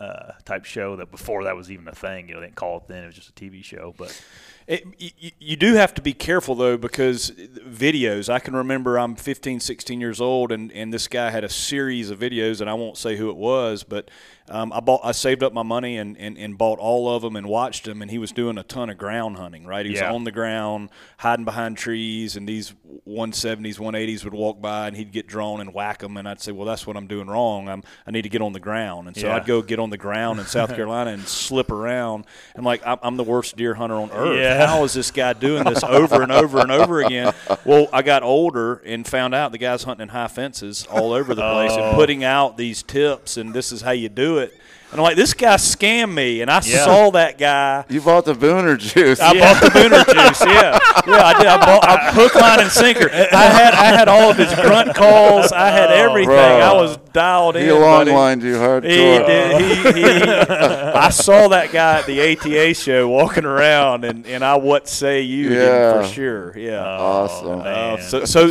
uh, 0.00 0.32
type 0.44 0.64
show 0.64 0.96
that 0.96 1.10
before 1.10 1.44
that 1.44 1.56
was 1.56 1.70
even 1.70 1.86
a 1.88 1.92
thing 1.92 2.28
you 2.28 2.34
know 2.34 2.40
they 2.40 2.46
didn't 2.46 2.56
call 2.56 2.78
it 2.78 2.88
then 2.88 3.04
it 3.04 3.06
was 3.06 3.14
just 3.14 3.28
a 3.28 3.32
TV 3.32 3.62
show 3.62 3.94
but 3.96 4.20
It, 4.66 4.84
you, 4.98 5.30
you 5.38 5.56
do 5.56 5.74
have 5.74 5.92
to 5.94 6.00
be 6.02 6.14
careful 6.14 6.54
though 6.54 6.76
because 6.78 7.30
videos. 7.32 8.28
I 8.32 8.38
can 8.38 8.56
remember 8.56 8.98
I'm 8.98 9.14
15, 9.14 9.60
16 9.60 10.00
years 10.00 10.20
old, 10.20 10.52
and, 10.52 10.72
and 10.72 10.92
this 10.92 11.06
guy 11.06 11.30
had 11.30 11.44
a 11.44 11.48
series 11.50 12.08
of 12.10 12.18
videos, 12.18 12.60
and 12.62 12.70
I 12.70 12.74
won't 12.74 12.96
say 12.96 13.16
who 13.16 13.28
it 13.28 13.36
was, 13.36 13.84
but 13.84 14.10
um, 14.48 14.72
I 14.72 14.80
bought 14.80 15.00
I 15.04 15.12
saved 15.12 15.42
up 15.42 15.52
my 15.52 15.62
money 15.62 15.96
and, 15.98 16.16
and, 16.18 16.36
and 16.38 16.56
bought 16.56 16.78
all 16.78 17.14
of 17.14 17.22
them 17.22 17.36
and 17.36 17.46
watched 17.46 17.84
them, 17.84 18.00
and 18.02 18.10
he 18.10 18.18
was 18.18 18.32
doing 18.32 18.56
a 18.58 18.62
ton 18.62 18.88
of 18.90 18.96
ground 18.98 19.36
hunting. 19.36 19.66
Right, 19.66 19.84
he 19.84 19.92
was 19.92 20.00
Yeah. 20.00 20.12
on 20.12 20.24
the 20.24 20.32
ground, 20.32 20.90
hiding 21.18 21.44
behind 21.44 21.76
trees, 21.76 22.36
and 22.36 22.48
these 22.48 22.74
170s, 23.06 23.78
180s 23.78 24.24
would 24.24 24.34
walk 24.34 24.60
by, 24.62 24.86
and 24.88 24.96
he'd 24.96 25.12
get 25.12 25.26
drawn 25.26 25.60
and 25.60 25.74
whack 25.74 25.98
them, 25.98 26.16
and 26.16 26.26
I'd 26.28 26.40
say, 26.40 26.52
well, 26.52 26.66
that's 26.66 26.86
what 26.86 26.96
I'm 26.96 27.06
doing 27.06 27.26
wrong. 27.26 27.68
I'm 27.68 27.82
I 28.06 28.10
need 28.10 28.22
to 28.22 28.28
get 28.30 28.40
on 28.40 28.52
the 28.54 28.60
ground, 28.60 29.08
and 29.08 29.16
so 29.16 29.26
Yeah. 29.26 29.36
I'd 29.36 29.46
go 29.46 29.60
get 29.62 29.78
on 29.78 29.90
the 29.90 29.98
ground 29.98 30.40
in 30.40 30.46
South 30.46 30.70
Carolina 30.74 31.10
and 31.10 31.22
slip 31.28 31.70
around, 31.70 32.24
and 32.54 32.64
like 32.64 32.86
I'm, 32.86 32.98
I'm 33.02 33.16
the 33.16 33.24
worst 33.24 33.56
deer 33.56 33.74
hunter 33.74 33.96
on 33.96 34.10
earth. 34.10 34.38
Yeah. 34.38 34.53
How 34.66 34.84
is 34.84 34.92
this 34.94 35.10
guy 35.10 35.32
doing 35.32 35.64
this 35.64 35.82
over 35.84 36.22
and 36.22 36.32
over 36.32 36.58
and 36.60 36.70
over 36.70 37.02
again? 37.02 37.32
Well, 37.64 37.88
I 37.92 38.02
got 38.02 38.22
older 38.22 38.82
and 38.84 39.06
found 39.06 39.34
out 39.34 39.52
the 39.52 39.58
guy's 39.58 39.82
hunting 39.84 40.04
in 40.04 40.08
high 40.08 40.28
fences 40.28 40.86
all 40.90 41.12
over 41.12 41.34
the 41.34 41.42
place 41.42 41.72
Oh. 41.74 41.82
and 41.82 41.94
putting 41.96 42.24
out 42.24 42.56
these 42.56 42.82
tips 42.82 43.36
and 43.36 43.52
this 43.54 43.72
is 43.72 43.80
how 43.82 43.90
you 43.92 44.08
do 44.08 44.38
it. 44.38 44.56
And 44.94 45.00
I'm 45.00 45.04
like, 45.06 45.16
this 45.16 45.34
guy 45.34 45.56
scammed 45.56 46.14
me, 46.14 46.40
and 46.40 46.48
I 46.48 46.62
Yeah. 46.64 46.84
saw 46.84 47.10
that 47.10 47.36
guy. 47.36 47.84
You 47.88 48.00
bought 48.00 48.26
the 48.26 48.32
Booner 48.32 48.78
juice. 48.78 49.18
I 49.18 49.36
bought 49.36 49.60
the 49.60 49.68
Booner 49.70 50.04
juice. 50.06 50.40
Yeah, 50.46 50.78
yeah, 51.08 51.24
I 51.24 51.34
did. 51.36 51.46
I 51.48 51.56
bought 51.66 51.84
I, 51.88 52.12
hook, 52.12 52.34
line, 52.36 52.60
and 52.60 52.70
sinker. 52.70 53.10
I 53.10 53.42
had 53.46 53.74
I 53.74 53.86
had 53.86 54.06
all 54.08 54.30
of 54.30 54.36
his 54.36 54.54
grunt 54.54 54.94
calls. 54.94 55.50
I 55.50 55.70
had 55.70 55.90
everything. 55.90 56.26
bro. 56.28 56.36
I 56.38 56.72
was 56.74 56.96
dialed 57.12 57.56
he 57.56 57.64
in. 57.68 57.80
long 57.80 58.06
lined 58.06 58.44
you 58.44 58.54
hardcore. 58.54 58.84
He 58.84 58.96
did. 59.26 59.60
He, 59.96 60.00
he, 60.00 60.22
I 60.22 61.08
saw 61.10 61.48
that 61.48 61.72
guy 61.72 61.98
at 61.98 62.06
the 62.06 62.20
ATA 62.32 62.74
show 62.74 63.08
walking 63.08 63.44
around, 63.46 64.04
and, 64.04 64.24
and 64.28 64.44
I 64.44 64.54
what 64.58 64.88
say 64.88 65.22
you 65.22 65.54
Yeah. 65.54 66.02
for 66.02 66.08
sure. 66.08 66.56
Yeah. 66.56 66.84
Awesome. 66.84 67.62
Uh, 67.64 67.96
so 67.98 68.24
so 68.26 68.46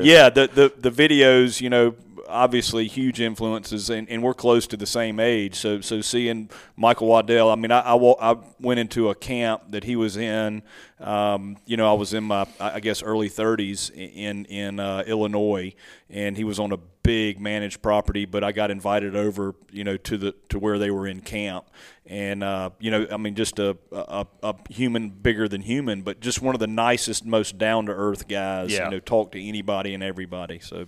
yeah, 0.00 0.30
the, 0.30 0.48
the 0.54 0.72
the 0.78 0.90
videos, 0.90 1.60
you 1.60 1.68
know, 1.68 1.94
obviously 2.32 2.88
huge 2.88 3.20
influences, 3.20 3.90
and, 3.90 4.08
and 4.08 4.22
we're 4.22 4.34
close 4.34 4.66
to 4.68 4.76
the 4.76 4.86
same 4.86 5.20
age. 5.20 5.54
So 5.54 5.80
so 5.80 6.00
seeing 6.00 6.50
Michael 6.76 7.06
Waddell, 7.08 7.50
I 7.50 7.56
mean, 7.56 7.70
I 7.70 7.80
I, 7.80 8.32
I 8.32 8.36
went 8.58 8.80
into 8.80 9.10
a 9.10 9.14
camp 9.14 9.70
that 9.70 9.84
he 9.84 9.96
was 9.96 10.16
in. 10.16 10.62
Um, 10.98 11.56
you 11.66 11.76
know, 11.76 11.90
I 11.90 11.94
was 11.94 12.14
in 12.14 12.24
my 12.24 12.46
I 12.58 12.80
guess 12.80 13.02
early 13.02 13.28
30s 13.28 13.90
in 13.94 14.46
in 14.46 14.80
uh, 14.80 15.04
Illinois, 15.06 15.74
and 16.08 16.36
he 16.36 16.44
was 16.44 16.58
on 16.58 16.72
a 16.72 16.78
big 17.02 17.40
managed 17.40 17.82
property. 17.82 18.24
But 18.24 18.44
I 18.44 18.52
got 18.52 18.70
invited 18.70 19.16
over, 19.16 19.54
you 19.70 19.84
know, 19.84 19.96
to 19.98 20.16
the 20.16 20.34
to 20.48 20.58
where 20.58 20.78
they 20.78 20.90
were 20.90 21.06
in 21.06 21.20
camp, 21.20 21.66
and 22.06 22.42
uh, 22.42 22.70
you 22.78 22.90
know, 22.90 23.06
I 23.10 23.16
mean, 23.16 23.34
just 23.34 23.58
a, 23.58 23.76
a 23.92 24.26
a 24.42 24.54
human 24.70 25.10
bigger 25.10 25.48
than 25.48 25.62
human, 25.62 26.02
but 26.02 26.20
just 26.20 26.40
one 26.42 26.54
of 26.54 26.60
the 26.60 26.66
nicest, 26.66 27.24
most 27.24 27.58
down 27.58 27.86
to 27.86 27.92
earth 27.92 28.28
guys. 28.28 28.72
Yeah. 28.72 28.84
You 28.84 28.92
know, 28.92 29.00
talk 29.00 29.32
to 29.32 29.42
anybody 29.42 29.94
and 29.94 30.02
everybody. 30.02 30.60
So 30.60 30.86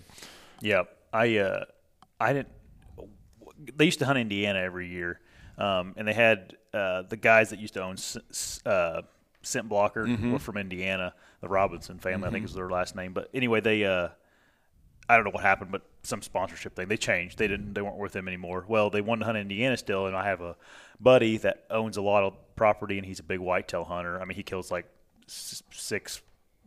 Yeah, 0.61 0.85
I 1.15 1.39
uh, 1.39 1.65
I 2.21 2.33
didn't. 2.33 2.49
They 3.77 3.85
used 3.87 4.01
to 4.01 4.07
hunt 4.07 4.19
Indiana 4.19 4.59
every 4.59 4.89
year, 4.89 5.21
um, 5.59 5.95
and 5.97 6.07
they 6.07 6.13
had 6.13 6.57
uh, 6.73 7.03
the 7.03 7.17
guys 7.17 7.51
that 7.51 7.59
used 7.61 7.75
to 7.75 7.83
own 7.83 7.97
uh, 8.67 9.03
Scent 9.43 9.69
Blocker 9.69 10.07
were 10.33 10.39
from 10.39 10.57
Indiana. 10.57 11.15
The 11.41 11.49
Robinson 11.49 11.99
family, 11.99 12.29
I 12.29 12.31
think, 12.33 12.45
is 12.47 12.55
their 12.55 12.69
last 12.69 12.97
name. 12.97 13.13
But 13.13 13.31
anyway, 13.33 13.61
they 13.61 13.85
uh, 13.85 14.09
I 15.09 15.17
don't 15.17 15.25
know 15.25 15.31
what 15.31 15.43
happened, 15.43 15.71
but 15.71 15.83
some 16.03 16.21
sponsorship 16.23 16.75
thing. 16.75 16.89
They 16.89 16.97
changed. 16.97 17.39
They 17.39 17.47
didn't. 17.49 17.75
They 17.75 17.83
weren't 17.83 17.99
with 17.99 18.13
them 18.13 18.27
anymore. 18.29 18.65
Well, 18.67 18.91
they 18.91 19.01
wanted 19.01 19.21
to 19.21 19.27
hunt 19.27 19.39
Indiana 19.39 19.77
still, 19.77 20.07
and 20.07 20.17
I 20.17 20.25
have 20.27 20.41
a 20.41 20.57
buddy 21.01 21.37
that 21.39 21.65
owns 21.71 21.97
a 21.97 22.03
lot 22.03 22.25
of 22.25 22.35
property, 22.57 22.99
and 22.99 23.07
he's 23.07 23.21
a 23.21 23.25
big 23.25 23.39
whitetail 23.41 23.85
hunter. 23.85 24.21
I 24.21 24.25
mean, 24.25 24.37
he 24.37 24.43
kills 24.43 24.71
like 24.71 24.87
s- 25.29 25.63
six, 25.71 26.23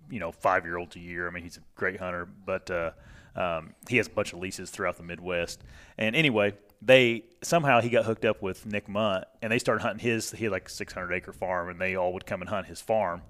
you 0.09 0.19
know, 0.19 0.31
five 0.31 0.65
year 0.65 0.77
olds 0.77 0.95
a 0.95 0.99
year. 0.99 1.27
I 1.27 1.31
mean, 1.31 1.43
he's 1.43 1.57
a 1.57 1.61
great 1.75 1.99
hunter, 1.99 2.25
but 2.45 2.69
uh, 2.71 2.91
um, 3.38 3.73
he 3.88 3.97
has 3.97 4.07
a 4.07 4.09
bunch 4.09 4.33
of 4.33 4.39
leases 4.39 4.71
throughout 4.71 4.97
the 4.97 5.03
Midwest. 5.03 5.63
And 5.97 6.15
anyway, 6.15 6.55
they 6.81 7.23
somehow 7.43 7.81
he 7.81 7.89
got 7.89 8.05
hooked 8.05 8.25
up 8.25 8.41
with 8.41 8.65
Nick 8.65 8.89
Mundt, 8.89 9.25
and 9.41 9.51
they 9.51 9.59
started 9.59 9.83
hunting 9.83 9.99
his. 9.99 10.31
He 10.31 10.45
had 10.45 10.51
like 10.51 10.67
a 10.67 10.71
600 10.71 11.13
acre 11.13 11.31
farm, 11.31 11.69
and 11.69 11.79
they 11.79 11.95
all 11.95 12.13
would 12.13 12.25
come 12.25 12.41
and 12.41 12.49
hunt 12.49 12.67
his 12.67 12.81
farm, 12.81 13.21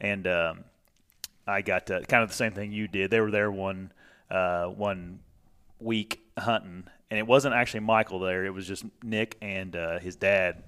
and 0.00 0.26
um, 0.26 0.64
I 1.46 1.62
got 1.62 1.90
uh, 1.90 2.00
kind 2.02 2.22
of 2.22 2.30
the 2.30 2.34
same 2.34 2.52
thing 2.52 2.72
you 2.72 2.88
did. 2.88 3.10
They 3.10 3.20
were 3.20 3.30
there 3.30 3.50
one 3.50 3.92
uh, 4.30 4.66
one 4.66 5.20
week 5.78 6.20
hunting, 6.38 6.84
and 7.10 7.18
it 7.18 7.26
wasn't 7.26 7.54
actually 7.54 7.80
Michael 7.80 8.20
there. 8.20 8.44
It 8.44 8.54
was 8.54 8.66
just 8.66 8.84
Nick 9.02 9.36
and 9.42 9.76
uh, 9.76 9.98
his 9.98 10.16
dad 10.16 10.62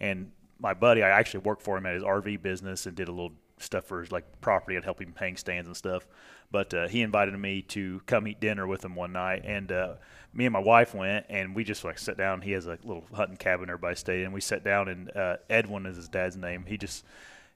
and 0.00 0.30
my 0.58 0.74
buddy. 0.74 1.02
I 1.02 1.10
actually 1.10 1.40
worked 1.40 1.62
for 1.62 1.76
him 1.76 1.86
at 1.86 1.94
his 1.94 2.02
RV 2.02 2.42
business 2.42 2.86
and 2.86 2.96
did 2.96 3.08
a 3.08 3.12
little 3.12 3.32
stuff 3.58 3.84
for 3.84 4.00
his 4.00 4.12
like 4.12 4.40
property. 4.40 4.76
I'd 4.76 4.84
help 4.84 5.00
him 5.00 5.14
hang 5.16 5.36
stands 5.36 5.66
and 5.66 5.76
stuff. 5.76 6.06
But 6.50 6.72
uh, 6.74 6.88
he 6.88 7.02
invited 7.02 7.36
me 7.38 7.62
to 7.62 8.00
come 8.06 8.28
eat 8.28 8.40
dinner 8.40 8.66
with 8.66 8.84
him 8.84 8.94
one 8.94 9.12
night, 9.12 9.42
and 9.44 9.72
uh, 9.72 9.94
me 10.32 10.46
and 10.46 10.52
my 10.52 10.60
wife 10.60 10.94
went, 10.94 11.26
and 11.28 11.54
we 11.56 11.64
just 11.64 11.84
like 11.84 11.98
sat 11.98 12.16
down. 12.16 12.40
He 12.40 12.52
has 12.52 12.66
a 12.66 12.78
little 12.84 13.04
hunting 13.12 13.36
cabin 13.36 13.68
everybody 13.68 13.96
stayed 13.96 14.22
in. 14.22 14.32
We 14.32 14.40
sat 14.40 14.62
down, 14.62 14.88
and 14.88 15.16
uh, 15.16 15.36
Edwin 15.50 15.86
is 15.86 15.96
his 15.96 16.08
dad's 16.08 16.36
name. 16.36 16.64
He 16.66 16.78
just 16.78 17.04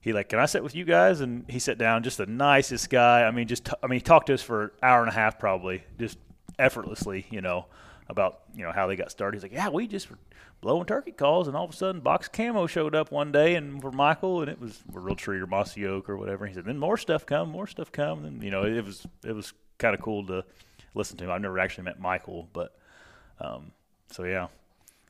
he 0.01 0.12
like, 0.12 0.28
can 0.30 0.38
I 0.38 0.46
sit 0.46 0.62
with 0.62 0.74
you 0.74 0.84
guys? 0.84 1.20
And 1.20 1.44
he 1.48 1.59
sat 1.59 1.78
down, 1.78 2.03
just 2.03 2.18
the 2.18 2.26
nicest 2.26 2.88
guy. 2.88 3.24
I 3.24 3.30
mean, 3.30 3.46
just 3.46 3.66
t- 3.66 3.72
I 3.82 3.86
mean, 3.86 3.98
he 3.98 4.03
talked 4.03 4.28
to 4.28 4.34
us 4.34 4.42
for 4.42 4.64
an 4.64 4.70
hour 4.82 5.01
and 5.01 5.11
a 5.11 5.14
half, 5.14 5.38
probably, 5.38 5.84
just 5.98 6.18
effortlessly, 6.59 7.26
you 7.30 7.42
know, 7.42 7.66
about 8.09 8.40
you 8.55 8.64
know 8.64 8.72
how 8.72 8.86
they 8.86 8.96
got 8.96 9.11
started. 9.11 9.36
He's 9.36 9.42
like, 9.42 9.53
yeah, 9.53 9.68
we 9.68 9.86
just 9.86 10.11
were 10.11 10.18
blowing 10.61 10.86
turkey 10.86 11.12
calls, 11.12 11.48
and 11.48 11.56
all 11.56 11.64
of 11.64 11.70
a 11.70 11.76
sudden, 11.76 12.00
box 12.00 12.28
camo 12.28 12.66
showed 12.66 12.94
up 12.94 13.11
one 13.11 13.32
day, 13.32 13.54
and 13.54 13.80
for 13.80 13.90
Michael, 13.90 14.40
and 14.42 14.50
it 14.50 14.61
was 14.61 14.80
a 14.88 14.92
Realtree 14.98 15.40
or 15.40 15.46
mossy 15.46 15.86
oak 15.86 16.08
or 16.08 16.16
whatever. 16.16 16.46
He 16.46 16.54
said, 16.54 16.64
then 16.64 16.78
more 16.78 16.96
stuff 16.96 17.26
come, 17.26 17.48
more 17.50 17.66
stuff 17.66 17.90
come, 17.92 18.24
and 18.24 18.42
you 18.42 18.50
know, 18.50 18.64
it 18.64 18.84
was 18.84 19.06
it 19.24 19.32
was 19.34 19.52
kind 19.78 19.94
of 19.94 20.00
cool 20.00 20.26
to 20.26 20.44
listen 20.94 21.16
to 21.18 21.24
him. 21.24 21.30
I've 21.30 21.40
never 21.40 21.58
actually 21.58 21.84
met 21.84 22.00
Michael, 22.00 22.48
but 22.52 22.76
um, 23.40 23.72
so 24.11 24.24
yeah, 24.24 24.48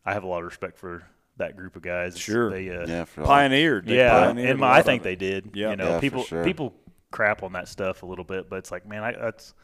I 0.04 0.12
have 0.12 0.24
a 0.24 0.28
lot 0.28 0.38
of 0.38 0.44
respect 0.44 0.78
for 0.78 1.02
that 1.36 1.56
group 1.56 1.76
of 1.76 1.82
guys. 1.82 2.18
Sure. 2.18 2.50
they 2.50 2.70
uh, 2.70 2.86
Yeah, 2.86 3.04
for 3.04 3.24
pioneered. 3.24 3.86
They 3.86 3.96
yeah, 3.96 4.10
pioneered 4.10 4.50
and 4.50 4.60
my, 4.60 4.78
I 4.78 4.82
think 4.82 5.02
they 5.02 5.16
did. 5.16 5.50
Yeah. 5.54 5.70
you 5.70 5.76
know, 5.76 5.88
Yeah, 5.88 5.94
for 5.96 6.00
people 6.00 6.22
sure. 6.24 6.44
people 6.44 6.74
crap 7.10 7.42
on 7.42 7.52
that 7.54 7.66
stuff 7.66 8.02
a 8.02 8.06
little 8.06 8.24
bit, 8.24 8.48
but 8.48 8.56
it's 8.56 8.70
like, 8.70 8.86
man, 8.86 9.02
I, 9.02 9.12
that's 9.12 9.54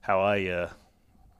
how 0.00 0.20
I. 0.20 0.46
Uh, 0.46 0.68
I 0.68 0.70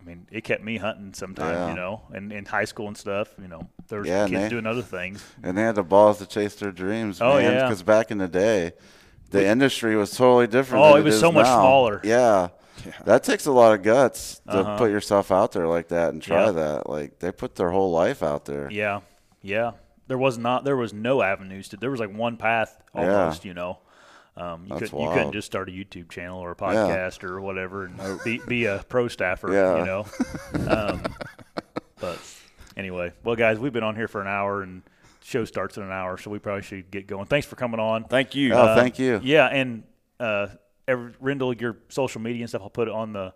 mean, 0.07 0.27
it 0.31 0.45
kept 0.45 0.63
me 0.63 0.77
hunting 0.79 1.13
sometimes, 1.15 1.53
Yeah. 1.57 1.69
you 1.71 1.75
know, 1.75 2.03
and 2.13 2.33
in 2.33 2.45
high 2.45 2.65
school 2.65 2.87
and 2.89 2.97
stuff. 2.97 3.29
You 3.41 3.49
know, 3.49 3.69
there 3.89 4.01
was 4.01 4.09
Yeah, 4.09 4.27
kids 4.29 4.41
they- 4.43 4.49
doing 4.49 4.67
other 4.67 4.83
things. 4.83 5.25
and 5.43 5.57
they 5.59 5.63
had 5.63 5.75
the 5.75 5.83
balls 5.83 6.19
to 6.19 6.27
chase 6.27 6.55
their 6.57 6.73
dreams. 6.73 7.21
Oh, 7.21 7.35
man, 7.35 7.43
yeah. 7.53 7.63
because 7.65 7.83
back 7.83 8.11
in 8.11 8.19
the 8.19 8.29
day, 8.29 8.73
the 9.31 9.45
industry 9.47 9.97
was 9.97 10.17
totally 10.17 10.47
different. 10.47 10.85
Oh, 10.85 10.91
than 10.93 11.03
it 11.03 11.05
was 11.05 11.15
is 11.15 11.21
so 11.21 11.33
much 11.33 11.47
now. 11.47 11.61
smaller. 11.61 12.01
Yeah. 12.05 12.49
That 13.05 13.25
takes 13.25 13.47
a 13.47 13.53
lot 13.53 13.73
of 13.73 13.83
guts 13.83 14.41
to 14.51 14.59
Uh-huh. 14.61 14.79
put 14.79 14.91
yourself 14.91 15.33
out 15.33 15.53
there 15.53 15.67
like 15.67 15.89
that 15.89 16.13
and 16.13 16.23
try 16.23 16.45
Yeah. 16.47 16.51
that. 16.53 16.89
Like 16.89 17.19
they 17.19 17.33
put 17.33 17.57
their 17.57 17.71
whole 17.71 17.91
life 17.91 18.23
out 18.23 18.45
there. 18.45 18.69
Yeah, 18.71 19.01
yeah. 19.43 19.73
There 20.09 20.19
was 20.19 20.39
not. 20.39 20.65
There 20.65 20.77
was 20.77 20.93
no 20.93 21.21
avenues 21.23 21.69
to. 21.71 21.77
There 21.77 21.91
was 21.91 21.99
like 21.99 22.15
one 22.17 22.37
path 22.37 22.81
Yeah. 22.95 23.23
almost. 23.23 23.45
You 23.45 23.55
know. 23.55 23.79
Um, 24.37 24.67
you, 24.67 24.75
you 24.79 24.89
couldn't 24.89 25.33
just 25.33 25.47
start 25.47 25.69
a 25.69 25.73
YouTube 25.73 26.11
channel 26.11 26.39
or 26.41 26.51
a 26.51 26.57
podcast 26.57 27.25
or 27.25 27.41
whatever 27.41 27.85
and 27.87 28.21
be, 28.23 28.41
be 28.47 28.67
a 28.67 28.85
pro 28.89 29.09
staffer, 29.09 29.53
Yeah. 29.53 29.79
you 29.79 29.85
know. 29.87 30.07
Um, 30.71 31.03
but 31.99 32.19
anyway, 32.77 33.13
well, 33.25 33.37
guys, 33.37 33.59
we've 33.59 33.73
been 33.73 33.83
on 33.83 33.97
here 33.97 34.09
for 34.09 34.21
an 34.21 34.27
hour 34.27 34.63
and 34.63 34.83
show 35.23 35.45
starts 35.45 35.77
in 35.79 35.83
an 35.83 35.91
hour, 35.93 36.19
so 36.19 36.31
we 36.31 36.39
probably 36.39 36.63
should 36.63 36.91
get 36.91 37.07
going. 37.07 37.27
Thanks 37.27 37.47
for 37.47 37.57
coming 37.57 37.81
on. 37.81 38.05
Thank 38.05 38.35
you. 38.35 38.53
Oh, 38.53 38.75
thank 38.75 38.99
you. 38.99 39.21
Yeah, 39.23 39.47
and 39.47 39.83
uh, 40.21 40.49
every, 40.87 41.13
Rendell, 41.21 41.55
your 41.55 41.79
social 41.89 42.21
media 42.21 42.43
and 42.43 42.49
stuff, 42.51 42.63
I'll 42.63 42.71
put 42.71 42.89
it 42.89 42.95
on 42.95 43.13
the 43.15 43.33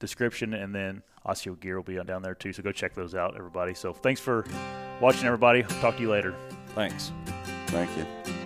description, 0.00 0.52
and 0.54 0.74
then 0.74 1.02
Asio 1.24 1.58
Gear 1.58 1.76
will 1.76 1.82
be 1.84 1.98
on 1.98 2.06
down 2.06 2.22
there 2.22 2.34
too. 2.34 2.52
So 2.52 2.62
go 2.62 2.72
check 2.72 2.94
those 2.94 3.14
out, 3.14 3.36
everybody. 3.36 3.74
So 3.74 3.92
thanks 3.92 4.20
for 4.20 4.44
watching, 5.00 5.24
everybody. 5.26 5.62
Talk 5.62 5.96
to 5.96 6.02
you 6.02 6.10
later. 6.10 6.34
Thanks. 6.74 7.12
Thank 7.68 7.96
you. 7.96 8.43